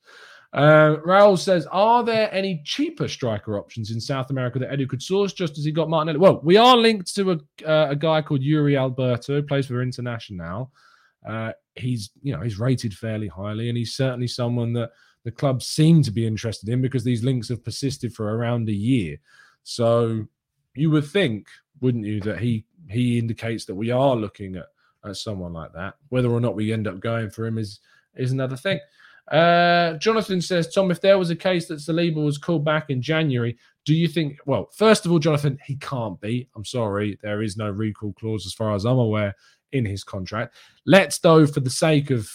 Uh, 0.53 0.97
Raul 1.05 1.37
says, 1.37 1.67
"Are 1.71 2.03
there 2.03 2.33
any 2.33 2.61
cheaper 2.63 3.07
striker 3.07 3.57
options 3.59 3.91
in 3.91 3.99
South 3.99 4.29
America 4.29 4.59
that 4.59 4.71
Edu 4.71 4.87
could 4.87 5.03
source 5.03 5.33
just 5.33 5.57
as 5.57 5.65
he 5.65 5.71
got 5.71 5.89
Martinelli?" 5.89 6.19
Well, 6.19 6.39
we 6.43 6.57
are 6.57 6.77
linked 6.77 7.13
to 7.15 7.31
a 7.31 7.35
uh, 7.65 7.87
a 7.91 7.95
guy 7.95 8.21
called 8.21 8.41
Yuri 8.41 8.77
Alberto, 8.77 9.41
plays 9.41 9.67
for 9.67 9.85
Internacional. 9.85 10.69
Uh, 11.27 11.51
he's 11.75 12.11
you 12.21 12.33
know 12.33 12.41
he's 12.41 12.59
rated 12.59 12.93
fairly 12.93 13.27
highly, 13.27 13.69
and 13.69 13.77
he's 13.77 13.95
certainly 13.95 14.27
someone 14.27 14.73
that 14.73 14.91
the 15.23 15.31
club 15.31 15.61
seem 15.61 16.01
to 16.03 16.11
be 16.11 16.25
interested 16.25 16.69
in 16.69 16.81
because 16.81 17.03
these 17.03 17.23
links 17.23 17.49
have 17.49 17.63
persisted 17.63 18.13
for 18.13 18.37
around 18.37 18.69
a 18.69 18.73
year. 18.73 19.17
So 19.63 20.25
you 20.73 20.89
would 20.91 21.05
think, 21.05 21.47
wouldn't 21.81 22.05
you, 22.05 22.21
that 22.21 22.39
he 22.39 22.65
he 22.89 23.19
indicates 23.19 23.65
that 23.65 23.75
we 23.75 23.91
are 23.91 24.15
looking 24.15 24.55
at, 24.55 24.67
at 25.07 25.17
someone 25.17 25.53
like 25.53 25.73
that. 25.73 25.95
Whether 26.09 26.29
or 26.29 26.39
not 26.39 26.55
we 26.55 26.73
end 26.73 26.87
up 26.87 26.99
going 26.99 27.29
for 27.29 27.45
him 27.45 27.57
is 27.57 27.79
is 28.15 28.31
another 28.31 28.57
thing. 28.57 28.79
Uh, 29.31 29.93
Jonathan 29.97 30.41
says, 30.41 30.73
Tom, 30.73 30.89
if 30.89 31.01
there 31.01 31.17
was 31.17 31.29
a 31.29 31.35
case 31.35 31.67
that 31.67 31.79
Saliba 31.79 32.23
was 32.23 32.37
called 32.37 32.63
back 32.63 32.89
in 32.89 33.01
January, 33.01 33.57
do 33.85 33.93
you 33.93 34.07
think? 34.07 34.39
Well, 34.45 34.69
first 34.73 35.05
of 35.05 35.11
all, 35.11 35.19
Jonathan, 35.19 35.59
he 35.65 35.75
can't 35.75 36.19
be. 36.21 36.47
I'm 36.55 36.65
sorry, 36.65 37.19
there 37.21 37.41
is 37.41 37.57
no 37.57 37.69
recall 37.69 38.13
clause 38.13 38.45
as 38.45 38.53
far 38.53 38.73
as 38.73 38.85
I'm 38.85 38.97
aware 38.97 39.35
in 39.73 39.85
his 39.85 40.03
contract. 40.03 40.55
Let's 40.85 41.19
though, 41.19 41.45
for 41.45 41.59
the 41.59 41.69
sake 41.69 42.09
of 42.09 42.29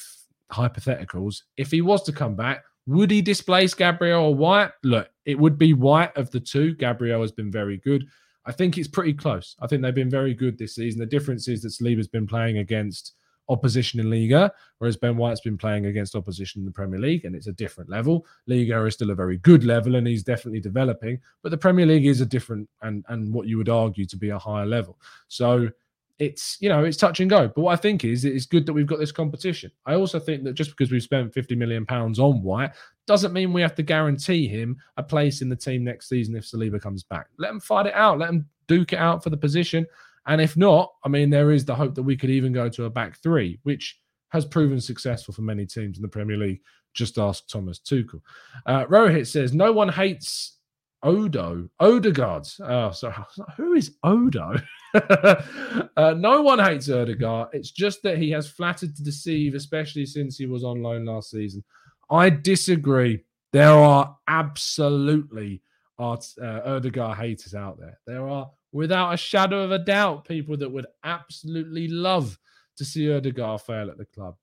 hypotheticals, 0.50 1.42
if 1.56 1.70
he 1.70 1.80
was 1.80 2.02
to 2.04 2.12
come 2.12 2.36
back, 2.36 2.64
would 2.86 3.10
he 3.10 3.22
displace 3.22 3.74
Gabriel 3.74 4.24
or 4.24 4.34
White? 4.34 4.72
Look, 4.82 5.08
it 5.24 5.38
would 5.38 5.58
be 5.58 5.72
White 5.72 6.16
of 6.16 6.30
the 6.30 6.40
two. 6.40 6.74
Gabriel 6.74 7.22
has 7.22 7.32
been 7.32 7.50
very 7.50 7.78
good. 7.78 8.06
I 8.44 8.52
think 8.52 8.76
it's 8.76 8.88
pretty 8.88 9.14
close. 9.14 9.56
I 9.60 9.66
think 9.66 9.82
they've 9.82 9.94
been 9.94 10.10
very 10.10 10.34
good 10.34 10.58
this 10.58 10.74
season. 10.74 11.00
The 11.00 11.06
difference 11.06 11.48
is 11.48 11.62
that 11.62 11.68
Saliba's 11.68 12.08
been 12.08 12.26
playing 12.26 12.58
against 12.58 13.14
opposition 13.48 14.00
in 14.00 14.10
Liga, 14.10 14.52
whereas 14.78 14.96
Ben 14.96 15.16
White's 15.16 15.40
been 15.40 15.58
playing 15.58 15.86
against 15.86 16.14
opposition 16.14 16.60
in 16.60 16.64
the 16.64 16.72
Premier 16.72 16.98
League, 16.98 17.24
and 17.24 17.34
it's 17.34 17.46
a 17.46 17.52
different 17.52 17.90
level. 17.90 18.26
Liga 18.46 18.84
is 18.84 18.94
still 18.94 19.10
a 19.10 19.14
very 19.14 19.38
good 19.38 19.64
level, 19.64 19.96
and 19.96 20.06
he's 20.06 20.22
definitely 20.22 20.60
developing. 20.60 21.20
But 21.42 21.50
the 21.50 21.58
Premier 21.58 21.86
League 21.86 22.06
is 22.06 22.20
a 22.20 22.26
different 22.26 22.68
and 22.82 23.04
and 23.08 23.32
what 23.32 23.46
you 23.46 23.58
would 23.58 23.68
argue 23.68 24.06
to 24.06 24.16
be 24.16 24.30
a 24.30 24.38
higher 24.38 24.66
level. 24.66 24.98
So 25.28 25.68
it's 26.22 26.56
you 26.60 26.68
know 26.68 26.84
it's 26.84 26.96
touch 26.96 27.18
and 27.18 27.28
go. 27.28 27.48
But 27.48 27.62
what 27.62 27.72
I 27.72 27.76
think 27.76 28.04
is 28.04 28.24
it's 28.24 28.46
good 28.46 28.64
that 28.66 28.72
we've 28.72 28.86
got 28.86 29.00
this 29.00 29.10
competition. 29.10 29.72
I 29.86 29.94
also 29.94 30.20
think 30.20 30.44
that 30.44 30.54
just 30.54 30.70
because 30.70 30.92
we've 30.92 31.02
spent 31.02 31.34
50 31.34 31.56
million 31.56 31.84
pounds 31.84 32.20
on 32.20 32.42
White 32.42 32.70
doesn't 33.08 33.32
mean 33.32 33.52
we 33.52 33.60
have 33.60 33.74
to 33.74 33.82
guarantee 33.82 34.46
him 34.46 34.76
a 34.96 35.02
place 35.02 35.42
in 35.42 35.48
the 35.48 35.56
team 35.56 35.82
next 35.82 36.08
season 36.08 36.36
if 36.36 36.44
Saliba 36.44 36.80
comes 36.80 37.02
back. 37.02 37.26
Let 37.38 37.50
him 37.50 37.58
fight 37.58 37.86
it 37.86 37.94
out. 37.94 38.20
Let 38.20 38.30
him 38.30 38.46
duke 38.68 38.92
it 38.92 39.00
out 39.00 39.24
for 39.24 39.30
the 39.30 39.36
position. 39.36 39.84
And 40.26 40.40
if 40.40 40.56
not, 40.56 40.92
I 41.04 41.08
mean, 41.08 41.28
there 41.28 41.50
is 41.50 41.64
the 41.64 41.74
hope 41.74 41.96
that 41.96 42.04
we 42.04 42.16
could 42.16 42.30
even 42.30 42.52
go 42.52 42.68
to 42.68 42.84
a 42.84 42.90
back 42.90 43.20
three, 43.20 43.58
which 43.64 43.98
has 44.28 44.44
proven 44.44 44.80
successful 44.80 45.34
for 45.34 45.42
many 45.42 45.66
teams 45.66 45.98
in 45.98 46.02
the 46.02 46.08
Premier 46.08 46.36
League. 46.36 46.60
Just 46.94 47.18
ask 47.18 47.48
Thomas 47.48 47.80
Tuchel. 47.80 48.20
Uh, 48.64 48.84
Rohit 48.84 49.26
says, 49.26 49.52
No 49.52 49.72
one 49.72 49.88
hates 49.88 50.58
Odo. 51.02 51.68
Odegaard. 51.80 52.46
Oh, 52.60 52.90
sorry. 52.92 53.14
Who 53.56 53.74
is 53.74 53.96
Odo? 54.02 54.56
uh, 54.94 56.14
no 56.16 56.42
one 56.42 56.58
hates 56.58 56.88
Odegaard. 56.88 57.48
It's 57.52 57.70
just 57.70 58.02
that 58.02 58.18
he 58.18 58.30
has 58.30 58.48
flattered 58.48 58.94
to 58.96 59.02
deceive, 59.02 59.54
especially 59.54 60.06
since 60.06 60.36
he 60.36 60.46
was 60.46 60.64
on 60.64 60.82
loan 60.82 61.04
last 61.04 61.30
season. 61.30 61.64
I 62.10 62.30
disagree. 62.30 63.24
There 63.52 63.72
are 63.72 64.16
absolutely 64.28 65.62
Art, 65.98 66.24
uh, 66.42 67.14
haters 67.14 67.54
out 67.54 67.78
there. 67.78 67.98
There 68.06 68.28
are, 68.28 68.50
without 68.72 69.12
a 69.12 69.16
shadow 69.16 69.62
of 69.62 69.72
a 69.72 69.78
doubt, 69.78 70.26
people 70.26 70.56
that 70.56 70.70
would 70.70 70.86
absolutely 71.04 71.88
love 71.88 72.38
to 72.76 72.84
see 72.84 73.12
Odegaard 73.12 73.60
fail 73.60 73.90
at 73.90 73.98
the 73.98 74.06
club. 74.06 74.36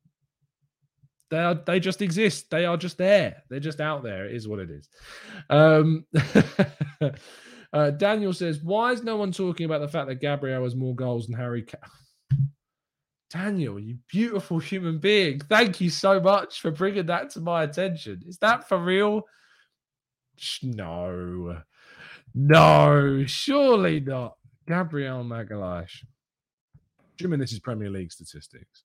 They 1.30 1.40
are, 1.40 1.54
they 1.54 1.80
just 1.80 2.02
exist. 2.02 2.50
They 2.50 2.66
are 2.66 2.78
just 2.78 2.98
there. 2.98 3.44
They're 3.50 3.60
just 3.60 3.80
out 3.80 4.04
there. 4.04 4.26
It 4.26 4.36
is 4.36 4.48
what 4.48 4.60
it 4.60 4.72
is. 4.72 4.90
Um, 5.50 6.06
uh, 7.74 7.92
Daniel 7.92 8.34
says, 8.34 8.62
"Why 8.64 8.92
is 8.92 9.04
no 9.04 9.16
one 9.16 9.32
talking 9.32 9.66
about 9.66 9.82
the 9.82 9.88
fact 9.88 10.08
that 10.08 10.22
Gabriel 10.22 10.64
has 10.64 10.76
more 10.76 10.96
goals 10.96 11.28
than 11.28 11.38
Harry?" 11.38 11.66
Daniel, 13.30 13.80
you 13.80 13.98
beautiful 14.08 14.58
human 14.58 14.98
being. 14.98 15.40
Thank 15.40 15.80
you 15.80 15.92
so 15.92 16.20
much 16.20 16.62
for 16.62 16.72
bringing 16.72 17.06
that 17.08 17.30
to 17.32 17.42
my 17.42 17.64
attention. 17.64 18.24
Is 18.26 18.40
that 18.40 18.68
for 18.68 18.84
real? 18.84 19.22
No, 20.64 21.62
no, 22.34 23.24
surely 23.28 24.00
not. 24.00 24.36
Gabriel 24.68 25.24
Magalhaes. 25.24 25.92
Assuming 27.20 27.40
this 27.40 27.52
is 27.52 27.60
Premier 27.60 27.90
League 27.90 28.12
statistics. 28.12 28.84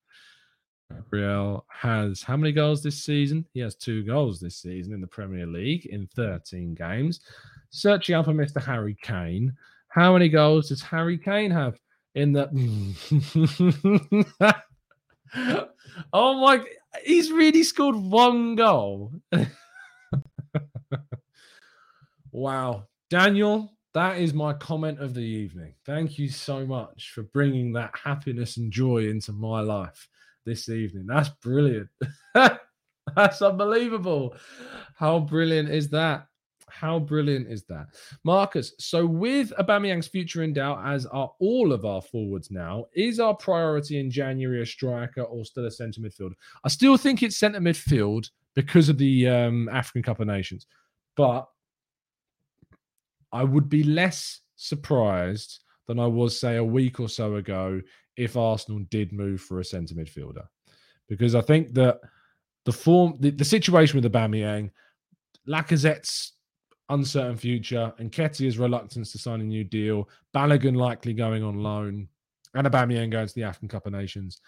Gabriel 0.91 1.65
has 1.69 2.23
how 2.23 2.37
many 2.37 2.53
goals 2.53 2.83
this 2.83 3.03
season? 3.03 3.47
He 3.53 3.61
has 3.61 3.75
two 3.75 4.03
goals 4.05 4.41
this 4.41 4.57
season 4.57 4.93
in 4.93 5.01
the 5.01 5.07
Premier 5.07 5.47
League 5.47 5.87
in 5.87 6.07
13 6.15 6.75
games. 6.75 7.21
Searching 7.71 8.15
up 8.15 8.27
for 8.27 8.33
Mr. 8.33 8.63
Harry 8.63 8.97
Kane. 9.03 9.55
How 9.89 10.13
many 10.13 10.29
goals 10.29 10.69
does 10.69 10.83
Harry 10.83 11.19
Kane 11.19 11.51
have 11.51 11.79
in 12.15 12.33
the? 12.33 12.49
oh 16.13 16.41
my! 16.41 16.65
He's 17.05 17.33
really 17.33 17.63
scored 17.63 17.97
one 17.97 18.55
goal. 18.57 19.13
wow, 22.33 22.87
Daniel, 23.11 23.73
that 23.95 24.19
is 24.19 24.35
my 24.35 24.53
comment 24.53 25.01
of 25.01 25.15
the 25.15 25.21
evening. 25.21 25.75
Thank 25.87 26.19
you 26.19 26.29
so 26.29 26.67
much 26.67 27.13
for 27.15 27.23
bringing 27.23 27.73
that 27.73 27.93
happiness 27.97 28.57
and 28.57 28.73
joy 28.73 29.09
into 29.09 29.33
my 29.33 29.61
life 29.61 30.09
this 30.45 30.69
evening. 30.69 31.07
That's 31.07 31.29
brilliant. 31.29 31.89
That's 32.35 33.43
unbelievable. 33.43 34.35
How 34.97 35.21
brilliant 35.21 35.71
is 35.71 35.89
that? 35.91 36.27
How 36.69 36.99
brilliant 36.99 37.49
is 37.49 37.65
that? 37.65 37.87
Marcus, 38.25 38.73
so 38.79 39.07
with 39.07 39.53
Aubameyang's 39.59 40.09
future 40.09 40.43
in 40.43 40.53
doubt, 40.53 40.85
as 40.85 41.07
are 41.07 41.31
all 41.39 41.73
of 41.73 41.85
our 41.85 42.03
forwards 42.03 42.51
now, 42.51 42.87
is 42.95 43.21
our 43.21 43.35
priority 43.35 44.01
in 44.01 44.11
January 44.11 44.63
a 44.63 44.67
striker 44.67 45.23
or 45.23 45.45
still 45.45 45.67
a 45.67 45.71
centre 45.71 46.01
midfielder? 46.01 46.35
I 46.65 46.69
still 46.69 46.97
think 46.97 47.23
it's 47.23 47.37
centre 47.37 47.61
midfield 47.61 48.29
because 48.55 48.89
of 48.89 48.99
the 48.99 49.29
um, 49.29 49.69
African 49.69 50.03
Cup 50.03 50.19
of 50.19 50.27
Nations. 50.27 50.67
But 51.17 51.47
I 53.33 53.45
would 53.45 53.69
be 53.69 53.85
less 53.85 54.41
surprised 54.57 55.61
than 55.87 56.01
I 56.01 56.07
was, 56.07 56.39
say, 56.39 56.57
a 56.57 56.65
week 56.65 56.99
or 56.99 57.09
so 57.09 57.37
ago 57.37 57.81
if 58.17 58.37
Arsenal 58.37 58.85
did 58.91 59.13
move 59.13 59.41
for 59.41 59.61
a 59.61 59.65
centre 59.65 59.95
midfielder, 59.95 60.47
because 61.09 61.35
I 61.35 61.41
think 61.41 61.75
that 61.75 62.01
the 62.65 62.73
form, 62.73 63.17
the, 63.21 63.31
the 63.31 63.45
situation 63.45 64.01
with 64.01 64.11
the 64.11 64.19
Aubameyang, 64.19 64.71
Lacazette's 65.47 66.33
uncertain 66.89 67.37
future, 67.37 67.93
and 67.99 68.11
Nketiah's 68.11 68.59
reluctance 68.59 69.13
to 69.13 69.19
sign 69.19 69.41
a 69.41 69.45
new 69.45 69.65
deal, 69.65 70.09
Balogun 70.35 70.77
likely 70.77 71.13
going 71.13 71.43
on 71.43 71.63
loan, 71.63 72.09
and 72.55 72.67
Aubameyang 72.67 73.11
going 73.11 73.27
to 73.27 73.35
the 73.35 73.43
African 73.43 73.69
Cup 73.69 73.87
of 73.87 73.93
Nations. 73.93 74.41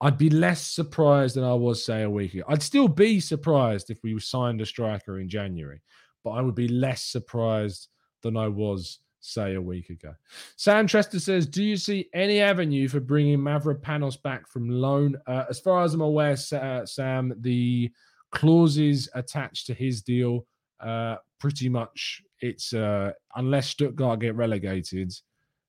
I'd 0.00 0.18
be 0.18 0.30
less 0.30 0.60
surprised 0.60 1.36
than 1.36 1.44
I 1.44 1.54
was, 1.54 1.84
say, 1.84 2.02
a 2.02 2.10
week 2.10 2.34
ago. 2.34 2.44
I'd 2.48 2.62
still 2.62 2.88
be 2.88 3.20
surprised 3.20 3.90
if 3.90 3.98
we 4.02 4.18
signed 4.20 4.60
a 4.60 4.66
striker 4.66 5.20
in 5.20 5.28
January, 5.28 5.80
but 6.22 6.30
I 6.30 6.40
would 6.40 6.54
be 6.54 6.68
less 6.68 7.02
surprised 7.02 7.88
than 8.22 8.36
I 8.36 8.48
was 8.48 8.98
say 9.24 9.54
a 9.54 9.60
week 9.60 9.90
ago. 9.90 10.14
Sam 10.56 10.86
Trester 10.86 11.20
says, 11.20 11.46
Do 11.46 11.64
you 11.64 11.76
see 11.76 12.08
any 12.12 12.40
avenue 12.40 12.88
for 12.88 13.00
bringing 13.00 13.38
Mavropanos 13.38 14.20
back 14.22 14.46
from 14.48 14.68
loan? 14.68 15.16
Uh, 15.26 15.44
as 15.48 15.58
far 15.58 15.82
as 15.82 15.94
I'm 15.94 16.02
aware, 16.02 16.36
uh, 16.52 16.84
Sam, 16.84 17.34
the 17.40 17.90
clauses 18.30 19.08
attached 19.14 19.66
to 19.66 19.74
his 19.74 20.02
deal, 20.02 20.46
uh, 20.80 21.16
pretty 21.40 21.68
much 21.68 22.22
it's 22.40 22.72
uh, 22.74 23.12
unless 23.36 23.68
Stuttgart 23.68 24.20
get 24.20 24.34
relegated, 24.34 25.12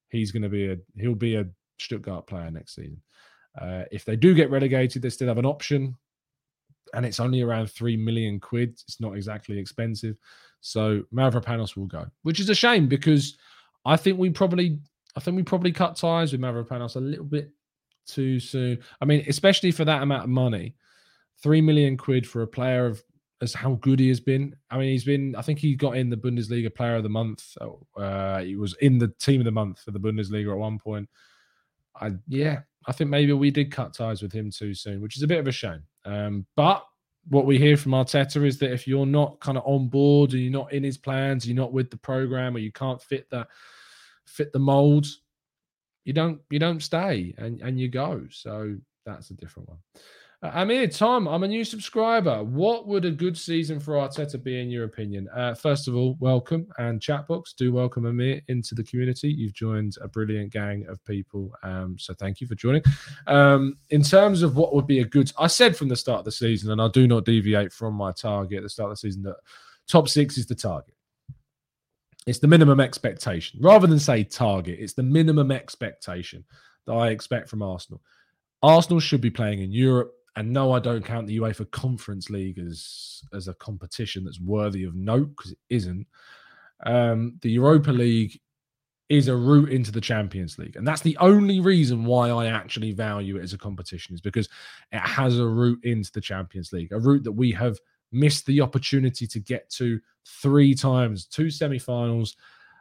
he's 0.10 0.32
going 0.32 0.43
to 0.43 0.49
be 0.49 0.72
a 0.72 0.78
he'll 0.97 1.16
be 1.16 1.36
a 1.36 1.47
Stuttgart 1.80 2.28
player 2.28 2.51
next 2.51 2.76
season. 2.76 3.01
Uh, 3.60 3.84
if 3.91 4.03
they 4.03 4.18
do 4.18 4.34
get 4.34 4.49
relegated, 4.49 5.01
they 5.01 5.10
still 5.10 5.30
have 5.30 5.38
an 5.38 5.45
option, 5.45 5.95
and 6.96 7.06
it's 7.06 7.20
only 7.20 7.41
around 7.41 7.70
three 7.70 7.98
million 7.98 8.39
quid. 8.39 8.72
It's 8.88 9.00
not 9.00 9.16
exactly 9.16 9.60
expensive. 9.60 10.18
So 10.62 11.04
Mavropanos 11.14 11.76
will 11.76 11.86
go, 11.86 12.06
which 12.24 12.39
is 12.39 12.50
a 12.50 12.56
shame 12.56 12.88
because 12.88 13.38
I 13.86 13.98
think 13.98 14.18
we 14.18 14.30
probably, 14.30 14.80
I 15.16 15.20
think 15.20 15.38
we 15.38 15.43
probably 15.43 15.72
cut 15.72 15.96
ties 15.96 16.32
with 16.32 16.41
Mavropanos 16.41 16.96
a 16.96 17.00
little 17.00 17.26
bit 17.26 17.52
too 18.08 18.39
soon. 18.39 18.80
I 19.02 19.06
mean, 19.06 19.24
especially 19.28 19.72
for 19.72 19.86
that 19.86 20.02
amount 20.02 20.24
of 20.24 20.30
money, 20.30 20.76
three 21.43 21.62
million 21.62 21.98
quid 21.98 22.28
for 22.28 22.41
a 22.41 22.48
player 22.48 22.88
of 22.88 23.04
as 23.41 23.54
how 23.54 23.74
good 23.76 24.00
he 24.00 24.08
has 24.08 24.20
been. 24.20 24.56
I 24.72 24.78
mean, 24.78 24.89
he's 24.89 25.04
been. 25.04 25.36
I 25.36 25.41
think 25.41 25.60
he 25.60 25.76
got 25.76 25.98
in 25.98 26.10
the 26.10 26.18
Bundesliga 26.18 26.74
Player 26.74 26.96
of 26.96 27.04
the 27.04 27.10
Month. 27.10 27.58
Uh, 27.98 28.39
he 28.39 28.56
was 28.56 28.76
in 28.82 28.98
the 28.98 29.10
Team 29.20 29.41
of 29.41 29.46
the 29.46 29.52
Month 29.52 29.82
for 29.82 29.91
the 29.91 30.00
Bundesliga 30.00 30.52
at 30.52 30.58
one 30.58 30.80
point. 30.80 31.10
I 32.00 32.14
yeah, 32.28 32.62
I 32.88 32.91
think 32.91 33.09
maybe 33.09 33.33
we 33.33 33.51
did 33.51 33.71
cut 33.71 33.93
ties 33.93 34.21
with 34.21 34.31
him 34.31 34.51
too 34.51 34.73
soon, 34.73 35.01
which 35.01 35.17
is 35.17 35.23
a 35.23 35.27
bit 35.27 35.39
of 35.39 35.47
a 35.47 35.51
shame. 35.51 35.83
Um, 36.05 36.45
but 36.55 36.86
what 37.29 37.45
we 37.45 37.57
hear 37.57 37.77
from 37.77 37.93
Arteta 37.93 38.45
is 38.45 38.59
that 38.59 38.71
if 38.71 38.88
you're 38.88 39.05
not 39.05 39.39
kind 39.39 39.57
of 39.57 39.63
on 39.65 39.88
board 39.88 40.33
and 40.33 40.41
you're 40.41 40.51
not 40.51 40.71
in 40.71 40.83
his 40.83 40.97
plans, 40.97 41.47
you're 41.47 41.55
not 41.55 41.73
with 41.73 41.89
the 41.89 41.97
program, 41.97 42.55
or 42.55 42.59
you 42.59 42.71
can't 42.71 43.01
fit 43.01 43.29
the 43.29 43.47
fit 44.27 44.53
the 44.53 44.59
mold, 44.59 45.07
you 46.03 46.13
don't 46.13 46.39
you 46.49 46.59
don't 46.59 46.81
stay 46.83 47.33
and 47.38 47.61
and 47.61 47.79
you 47.79 47.88
go. 47.88 48.25
So 48.29 48.75
that's 49.05 49.31
a 49.31 49.33
different 49.33 49.69
one. 49.69 49.79
Uh, 50.43 50.51
Amir, 50.53 50.88
Tom, 50.88 51.27
I'm 51.27 51.43
a 51.43 51.47
new 51.47 51.63
subscriber. 51.63 52.43
What 52.43 52.88
would 52.88 53.05
a 53.05 53.11
good 53.11 53.38
season 53.38 53.79
for 53.79 53.93
Arteta 53.93 54.41
be 54.41 54.59
in 54.59 54.69
your 54.69 54.83
opinion? 54.83 55.29
Uh, 55.33 55.53
first 55.53 55.88
of 55.88 55.95
all, 55.95 56.17
welcome 56.19 56.67
and 56.77 56.99
chatbox. 56.99 57.55
Do 57.55 57.71
welcome 57.71 58.05
Amir 58.05 58.41
into 58.47 58.75
the 58.75 58.83
community. 58.83 59.29
You've 59.29 59.53
joined 59.53 59.95
a 60.01 60.07
brilliant 60.07 60.51
gang 60.51 60.86
of 60.88 61.03
people. 61.05 61.53
Um, 61.63 61.95
so 61.97 62.13
thank 62.13 62.41
you 62.41 62.47
for 62.47 62.55
joining. 62.55 62.83
Um, 63.27 63.77
in 63.91 64.03
terms 64.03 64.41
of 64.41 64.57
what 64.57 64.75
would 64.75 64.88
be 64.88 64.99
a 64.99 65.05
good, 65.05 65.31
I 65.39 65.47
said 65.47 65.75
from 65.75 65.88
the 65.88 65.95
start 65.95 66.19
of 66.19 66.25
the 66.25 66.31
season, 66.31 66.71
and 66.71 66.81
I 66.81 66.89
do 66.89 67.07
not 67.07 67.25
deviate 67.25 67.71
from 67.71 67.93
my 67.93 68.11
target 68.11 68.57
at 68.57 68.63
the 68.63 68.69
start 68.69 68.91
of 68.91 68.97
the 68.97 69.07
season 69.07 69.23
that 69.23 69.38
top 69.88 70.09
six 70.09 70.38
is 70.38 70.45
the 70.45 70.55
target. 70.55 70.95
It's 72.27 72.39
the 72.39 72.47
minimum 72.47 72.79
expectation. 72.79 73.59
Rather 73.61 73.88
than 73.88 73.99
say 73.99 74.23
target, 74.23 74.79
it's 74.79 74.93
the 74.93 75.03
minimum 75.03 75.51
expectation 75.51 76.43
that 76.88 76.93
I 76.93 77.09
expect 77.09 77.49
from 77.49 77.61
Arsenal. 77.61 78.01
Arsenal 78.61 78.99
should 78.99 79.21
be 79.21 79.29
playing 79.29 79.61
in 79.61 79.71
Europe. 79.71 80.11
And 80.36 80.51
no, 80.51 80.73
I 80.73 80.79
don't 80.79 81.05
count 81.05 81.27
the 81.27 81.39
UEFA 81.39 81.69
Conference 81.71 82.29
League 82.29 82.59
as 82.59 83.21
as 83.33 83.47
a 83.47 83.53
competition 83.55 84.25
that's 84.25 84.39
worthy 84.39 84.83
of 84.83 84.95
note 84.95 85.29
because 85.36 85.51
it 85.51 85.59
isn't. 85.69 86.07
Um, 86.86 87.39
the 87.41 87.51
Europa 87.51 87.91
League 87.91 88.39
is 89.07 89.27
a 89.27 89.36
route 89.36 89.69
into 89.69 89.91
the 89.91 90.01
Champions 90.01 90.57
League, 90.57 90.75
and 90.75 90.86
that's 90.86 91.01
the 91.01 91.15
only 91.17 91.59
reason 91.59 92.05
why 92.05 92.29
I 92.29 92.47
actually 92.47 92.91
value 92.91 93.38
it 93.38 93.43
as 93.43 93.53
a 93.53 93.57
competition 93.57 94.13
is 94.13 94.21
because 94.21 94.49
it 94.91 94.99
has 94.99 95.39
a 95.39 95.47
route 95.47 95.79
into 95.83 96.11
the 96.11 96.21
Champions 96.21 96.73
League, 96.73 96.91
a 96.91 96.99
route 96.99 97.23
that 97.23 97.31
we 97.31 97.51
have 97.51 97.77
missed 98.11 98.45
the 98.45 98.61
opportunity 98.61 99.27
to 99.27 99.39
get 99.39 99.69
to 99.69 99.99
three 100.41 100.73
times, 100.73 101.25
two 101.25 101.49
semi-finals. 101.49 102.36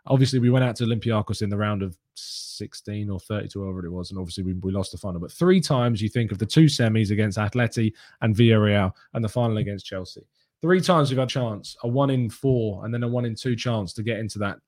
Obviously, 0.07 0.39
we 0.39 0.51
went 0.51 0.65
out 0.65 0.77
to 0.77 0.85
Olympiacos 0.85 1.41
in 1.41 1.49
the 1.49 1.57
round 1.57 1.83
of 1.83 1.97
16 2.15 3.09
or 3.09 3.19
32, 3.19 3.61
whatever 3.61 3.87
it 3.87 3.91
was, 3.91 4.11
and 4.11 4.19
obviously 4.19 4.45
we, 4.45 4.53
we 4.55 4.71
lost 4.71 4.93
the 4.93 4.99
final. 4.99 5.21
But 5.21 5.33
three 5.33 5.61
times 5.61 6.03
you 6.03 6.09
think 6.09 6.31
of 6.31 6.39
the 6.39 6.47
two 6.47 6.67
semis 6.67 7.11
against 7.11 7.39
Atleti 7.39 7.93
and 8.21 8.35
Villarreal 8.35 8.93
and 9.15 9.25
the 9.25 9.29
final 9.29 9.57
against 9.59 9.87
Chelsea. 9.87 10.23
Three 10.61 10.81
times 10.81 11.11
we've 11.11 11.19
had 11.19 11.29
a 11.29 11.31
chance, 11.31 11.77
a 11.83 11.89
one 11.89 12.11
in 12.11 12.31
four, 12.31 12.85
and 12.85 12.93
then 12.93 13.03
a 13.03 13.09
one 13.09 13.25
in 13.25 13.35
two 13.35 13.57
chance 13.57 13.93
to 13.95 14.03
get 14.03 14.19
into 14.19 14.39
that 14.41 14.59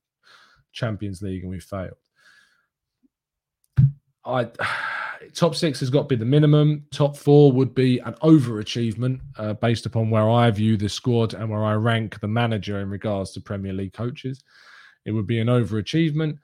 Champions 0.71 1.21
League, 1.21 1.43
and 1.43 1.51
we 1.51 1.59
failed. 1.59 1.97
I 4.25 4.49
top 5.33 5.55
six 5.55 5.79
has 5.79 5.89
got 5.89 6.03
to 6.03 6.07
be 6.07 6.15
the 6.15 6.25
minimum. 6.25 6.85
Top 6.91 7.17
four 7.17 7.51
would 7.51 7.73
be 7.73 7.99
an 7.99 8.13
overachievement 8.23 9.19
uh, 9.37 9.53
based 9.53 9.85
upon 9.85 10.09
where 10.09 10.29
I 10.29 10.49
view 10.51 10.77
the 10.77 10.89
squad 10.89 11.33
and 11.33 11.49
where 11.49 11.63
I 11.63 11.73
rank 11.73 12.19
the 12.19 12.27
manager 12.27 12.79
in 12.79 12.89
regards 12.89 13.31
to 13.31 13.41
Premier 13.41 13.73
League 13.73 13.93
coaches. 13.93 14.43
It 15.07 15.11
would 15.11 15.25
be 15.25 15.39
an 15.39 15.47
overachievement, 15.47 16.37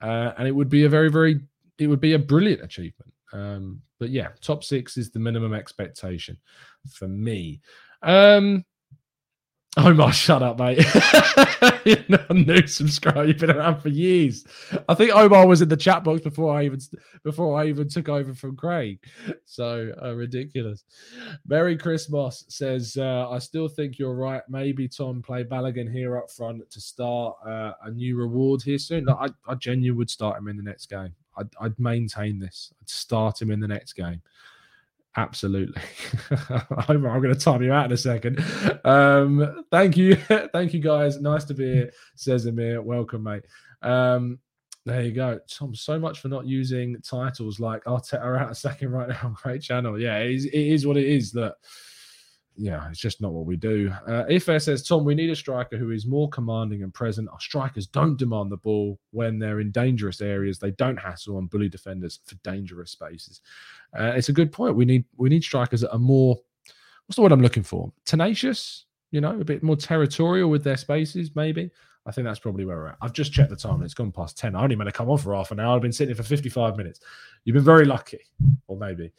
uh, 0.00 0.32
and 0.38 0.48
it 0.48 0.52
would 0.52 0.70
be 0.70 0.84
a 0.84 0.88
very, 0.88 1.10
very, 1.10 1.40
it 1.78 1.88
would 1.88 2.00
be 2.00 2.14
a 2.14 2.18
brilliant 2.18 2.62
achievement. 2.62 3.12
Um, 3.34 3.82
but 3.98 4.08
yeah, 4.08 4.28
top 4.40 4.64
six 4.64 4.96
is 4.96 5.10
the 5.10 5.18
minimum 5.18 5.52
expectation 5.52 6.38
for 6.88 7.08
me. 7.08 7.60
Um, 8.02 8.64
Omar, 9.76 10.12
shut 10.12 10.42
up, 10.42 10.58
mate. 10.58 10.78
You're 11.84 12.04
not 12.08 12.30
a 12.30 12.34
new 12.34 12.66
subscriber. 12.66 13.24
You've 13.24 13.38
been 13.38 13.50
around 13.50 13.80
for 13.80 13.88
years. 13.88 14.44
I 14.88 14.94
think 14.94 15.12
Omar 15.12 15.46
was 15.46 15.62
in 15.62 15.68
the 15.68 15.76
chat 15.76 16.04
box 16.04 16.20
before 16.20 16.56
I 16.56 16.64
even 16.64 16.78
before 17.24 17.60
I 17.60 17.66
even 17.66 17.88
took 17.88 18.08
over 18.08 18.34
from 18.34 18.56
Craig. 18.56 19.00
So 19.46 19.92
uh, 20.00 20.14
ridiculous. 20.14 20.84
Merry 21.46 21.76
Christmas 21.76 22.44
says, 22.48 22.96
uh, 22.96 23.28
I 23.28 23.38
still 23.38 23.68
think 23.68 23.98
you're 23.98 24.14
right. 24.14 24.42
Maybe 24.48 24.86
Tom 24.86 25.22
play 25.22 25.42
Balogun 25.42 25.90
here 25.90 26.16
up 26.18 26.30
front 26.30 26.70
to 26.70 26.80
start 26.80 27.36
uh, 27.44 27.72
a 27.82 27.90
new 27.90 28.16
reward 28.16 28.62
here 28.62 28.78
soon. 28.78 29.06
Like, 29.06 29.32
I, 29.48 29.52
I 29.52 29.54
genuinely 29.56 29.98
would 29.98 30.10
start 30.10 30.38
him 30.38 30.48
in 30.48 30.56
the 30.56 30.62
next 30.62 30.86
game. 30.86 31.14
I'd, 31.36 31.48
I'd 31.60 31.78
maintain 31.80 32.38
this. 32.38 32.72
I'd 32.80 32.88
start 32.88 33.42
him 33.42 33.50
in 33.50 33.58
the 33.58 33.68
next 33.68 33.94
game. 33.94 34.22
Absolutely. 35.16 35.80
I'm, 36.88 37.02
going 37.02 37.22
to 37.22 37.34
time 37.34 37.62
you 37.62 37.72
out 37.72 37.86
in 37.86 37.92
a 37.92 37.96
second. 37.96 38.44
Um, 38.84 39.64
thank 39.70 39.96
you. 39.96 40.16
thank 40.52 40.74
you, 40.74 40.80
guys. 40.80 41.20
Nice 41.20 41.44
to 41.44 41.54
be 41.54 41.72
here, 41.72 41.92
says 42.16 42.46
Amir. 42.46 42.82
Welcome, 42.82 43.22
mate. 43.22 43.44
Um, 43.82 44.40
there 44.84 45.02
you 45.02 45.12
go. 45.12 45.38
Tom, 45.48 45.74
so 45.74 45.98
much 45.98 46.20
for 46.20 46.28
not 46.28 46.46
using 46.46 47.00
titles 47.00 47.60
like 47.60 47.84
Arteta 47.84 48.38
out 48.38 48.50
a 48.50 48.54
second 48.54 48.90
right 48.90 49.08
now. 49.08 49.34
Great 49.42 49.62
channel. 49.62 49.98
Yeah, 49.98 50.18
it 50.18 50.32
is, 50.32 50.44
it 50.46 50.52
is 50.52 50.86
what 50.86 50.96
it 50.96 51.06
is 51.06 51.30
that 51.32 51.54
yeah, 52.56 52.88
it's 52.88 53.00
just 53.00 53.20
not 53.20 53.32
what 53.32 53.46
we 53.46 53.56
do. 53.56 53.92
Uh, 54.06 54.24
if 54.28 54.44
says, 54.44 54.86
Tom, 54.86 55.04
we 55.04 55.14
need 55.14 55.30
a 55.30 55.36
striker 55.36 55.76
who 55.76 55.90
is 55.90 56.06
more 56.06 56.28
commanding 56.28 56.82
and 56.82 56.94
present. 56.94 57.28
Our 57.32 57.40
strikers 57.40 57.86
don't 57.86 58.16
demand 58.16 58.52
the 58.52 58.56
ball 58.56 58.98
when 59.10 59.38
they're 59.38 59.60
in 59.60 59.72
dangerous 59.72 60.20
areas. 60.20 60.58
They 60.58 60.70
don't 60.72 60.96
hassle 60.96 61.38
and 61.38 61.50
bully 61.50 61.68
defenders 61.68 62.20
for 62.24 62.36
dangerous 62.36 62.92
spaces. 62.92 63.40
Uh, 63.98 64.12
it's 64.14 64.28
a 64.28 64.32
good 64.32 64.52
point. 64.52 64.76
We 64.76 64.84
need 64.84 65.04
we 65.16 65.28
need 65.28 65.42
strikers 65.42 65.80
that 65.80 65.92
are 65.92 65.98
more. 65.98 66.36
What's 67.06 67.16
the 67.16 67.22
word 67.22 67.32
I'm 67.32 67.42
looking 67.42 67.64
for? 67.64 67.92
Tenacious. 68.04 68.86
You 69.10 69.20
know, 69.20 69.40
a 69.40 69.44
bit 69.44 69.62
more 69.62 69.76
territorial 69.76 70.50
with 70.50 70.64
their 70.64 70.76
spaces. 70.76 71.30
Maybe. 71.34 71.70
I 72.06 72.12
think 72.12 72.26
that's 72.26 72.38
probably 72.38 72.64
where 72.64 72.76
we're 72.76 72.88
at. 72.88 72.96
I've 73.00 73.12
just 73.14 73.32
checked 73.32 73.50
the 73.50 73.56
time 73.56 73.76
and 73.76 73.84
it's 73.84 73.94
gone 73.94 74.12
past 74.12 74.36
10. 74.36 74.54
I 74.54 74.62
only 74.62 74.76
meant 74.76 74.88
to 74.88 74.92
come 74.92 75.08
on 75.08 75.16
for 75.16 75.34
half 75.34 75.52
an 75.52 75.60
hour. 75.60 75.74
I've 75.74 75.82
been 75.82 75.92
sitting 75.92 76.14
here 76.14 76.22
for 76.22 76.28
55 76.28 76.76
minutes. 76.76 77.00
You've 77.44 77.54
been 77.54 77.64
very 77.64 77.86
lucky, 77.86 78.20
or 78.66 78.76
maybe. 78.76 79.10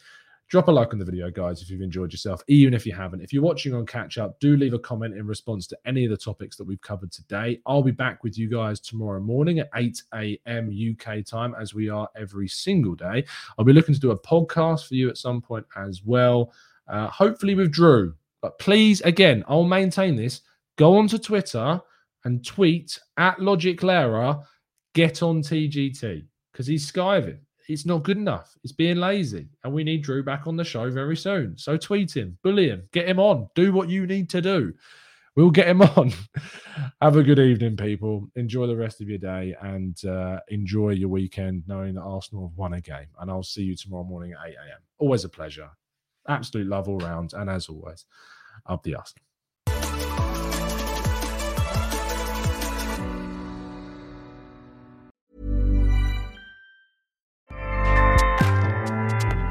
Drop 0.48 0.68
a 0.68 0.72
like 0.72 0.93
on 0.93 1.00
the 1.00 1.06
video, 1.06 1.32
guys, 1.32 1.64
if 1.64 1.72
you've 1.72 1.82
enjoyed 1.82 2.12
yourself, 2.12 2.43
even 2.48 2.76
if 2.76 2.86
you 2.86 2.93
haven't. 2.93 3.22
If 3.22 3.34
you're 3.34 3.41
watching 3.41 3.74
on 3.74 3.84
catch 3.84 4.20
up, 4.20 4.39
do 4.39 4.56
leave 4.56 4.76
a 4.76 4.80
comment 4.80 5.16
in 5.16 5.26
response 5.26 5.66
to 5.68 5.78
any 5.88 6.06
of 6.06 6.12
the 6.12 6.18
topics 6.18 6.56
that 6.58 6.66
we've 6.66 6.82
covered 6.82 7.12
today. 7.12 7.60
I'll 7.66 7.82
be 7.82 7.89
back 7.89 8.24
with 8.24 8.38
you 8.38 8.48
guys 8.48 8.80
tomorrow 8.80 9.20
morning 9.20 9.58
at 9.58 9.70
8 9.74 10.04
a.m. 10.14 10.70
UK 10.70 11.26
time, 11.26 11.56
as 11.60 11.74
we 11.74 11.89
are 11.89 12.08
every 12.16 12.48
single 12.48 12.93
day. 12.93 13.26
I'll 13.58 13.66
be 13.66 13.74
looking 13.74 13.96
to 13.96 14.00
do 14.00 14.12
a 14.12 14.20
podcast 14.20 14.88
for 14.88 14.93
you 14.93 15.10
at 15.10 15.18
some 15.18 15.41
point 15.41 15.66
as 15.78 16.04
well, 16.04 16.54
uh, 16.88 17.08
hopefully 17.08 17.56
with 17.56 17.72
Drew. 17.72 18.14
But 18.43 18.60
please, 18.60 19.02
again, 19.02 19.43
I'll 19.48 19.64
maintain 19.64 20.16
this. 20.16 20.41
Go 20.76 20.96
onto 20.96 21.18
Twitter 21.18 21.82
and 22.24 22.46
tweet 22.46 23.00
at 23.18 23.38
LogikLehrer, 23.39 24.43
get 24.93 25.24
on 25.24 25.41
TGT 25.41 26.24
because 26.52 26.68
he's 26.68 26.89
skiving 26.89 27.39
it's 27.68 27.86
not 27.86 28.03
good 28.03 28.18
enough. 28.18 28.57
It's 28.63 28.74
being 28.74 28.97
lazy. 28.97 29.47
And 29.63 29.74
we 29.74 29.84
need 29.84 30.03
Drew 30.03 30.24
back 30.24 30.47
on 30.47 30.55
the 30.55 30.63
show 30.63 30.89
very 30.89 31.18
soon. 31.18 31.57
So 31.57 31.78
tweet 31.78 32.16
him, 32.16 32.38
bully 32.43 32.70
him, 32.70 32.88
get 32.91 33.07
him 33.07 33.20
on, 33.20 33.49
do 33.55 33.72
what 33.72 33.89
you 33.89 34.05
need 34.05 34.30
to 34.32 34.41
do. 34.41 34.74
We'll 35.36 35.51
get 35.51 35.68
him 35.68 35.82
on. 35.97 36.13
Have 37.01 37.18
a 37.18 37.24
good 37.24 37.39
evening, 37.39 37.76
people. 37.76 38.30
Enjoy 38.36 38.68
the 38.68 38.76
rest 38.76 39.01
of 39.01 39.09
your 39.09 39.18
day 39.18 39.55
and 39.61 40.03
uh, 40.05 40.39
enjoy 40.47 40.91
your 40.91 41.09
weekend 41.09 41.63
knowing 41.68 41.95
that 41.95 42.01
Arsenal 42.01 42.47
have 42.49 42.57
won 42.57 42.74
a 42.74 42.82
game. 42.82 43.07
And 43.20 43.30
I'll 43.30 43.43
see 43.43 43.63
you 43.63 43.76
tomorrow 43.76 44.03
morning 44.03 44.34
at 44.34 44.49
8 44.49 44.53
a.m. 44.53 44.80
Always 44.97 45.24
a 45.26 45.30
pleasure. 45.30 45.70
Absolute 46.28 46.68
love 46.68 46.88
all 46.88 46.99
round. 46.99 47.34
And 47.34 47.49
as 47.49 47.68
always, 47.68 48.05
up 48.66 48.84
the 48.84 48.95
Arsenal. 48.95 50.24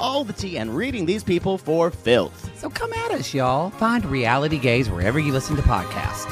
all 0.00 0.24
the 0.24 0.32
tea 0.32 0.58
and 0.58 0.74
reading 0.74 1.06
these 1.06 1.22
people 1.22 1.58
for 1.58 1.90
filth. 1.90 2.50
So 2.58 2.70
come 2.70 2.92
at 2.92 3.12
us, 3.12 3.34
y'all. 3.34 3.70
Find 3.70 4.04
Reality 4.06 4.58
Gaze 4.58 4.88
wherever 4.88 5.18
you 5.18 5.32
listen 5.32 5.56
to 5.56 5.62
podcasts. 5.62 6.26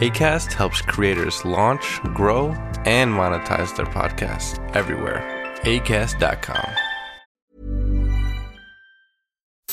ACAST 0.00 0.52
helps 0.52 0.80
creators 0.80 1.44
launch, 1.44 2.00
grow, 2.14 2.50
and 2.84 3.12
monetize 3.12 3.74
their 3.76 3.86
podcasts 3.86 4.56
everywhere. 4.76 5.24
ACAST.com. 5.62 6.70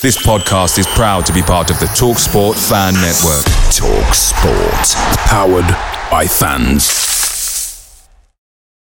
This 0.02 0.18
podcast 0.18 0.78
is 0.80 0.88
proud 0.88 1.26
to 1.28 1.34
be 1.34 1.42
part 1.42 1.70
of 1.70 1.80
the 1.80 1.86
TalkSport 1.86 2.56
Fan 2.70 2.94
Network. 2.96 3.46
TalkSport. 3.72 4.96
Powered 5.28 6.10
by 6.12 6.28
fans. 6.28 7.05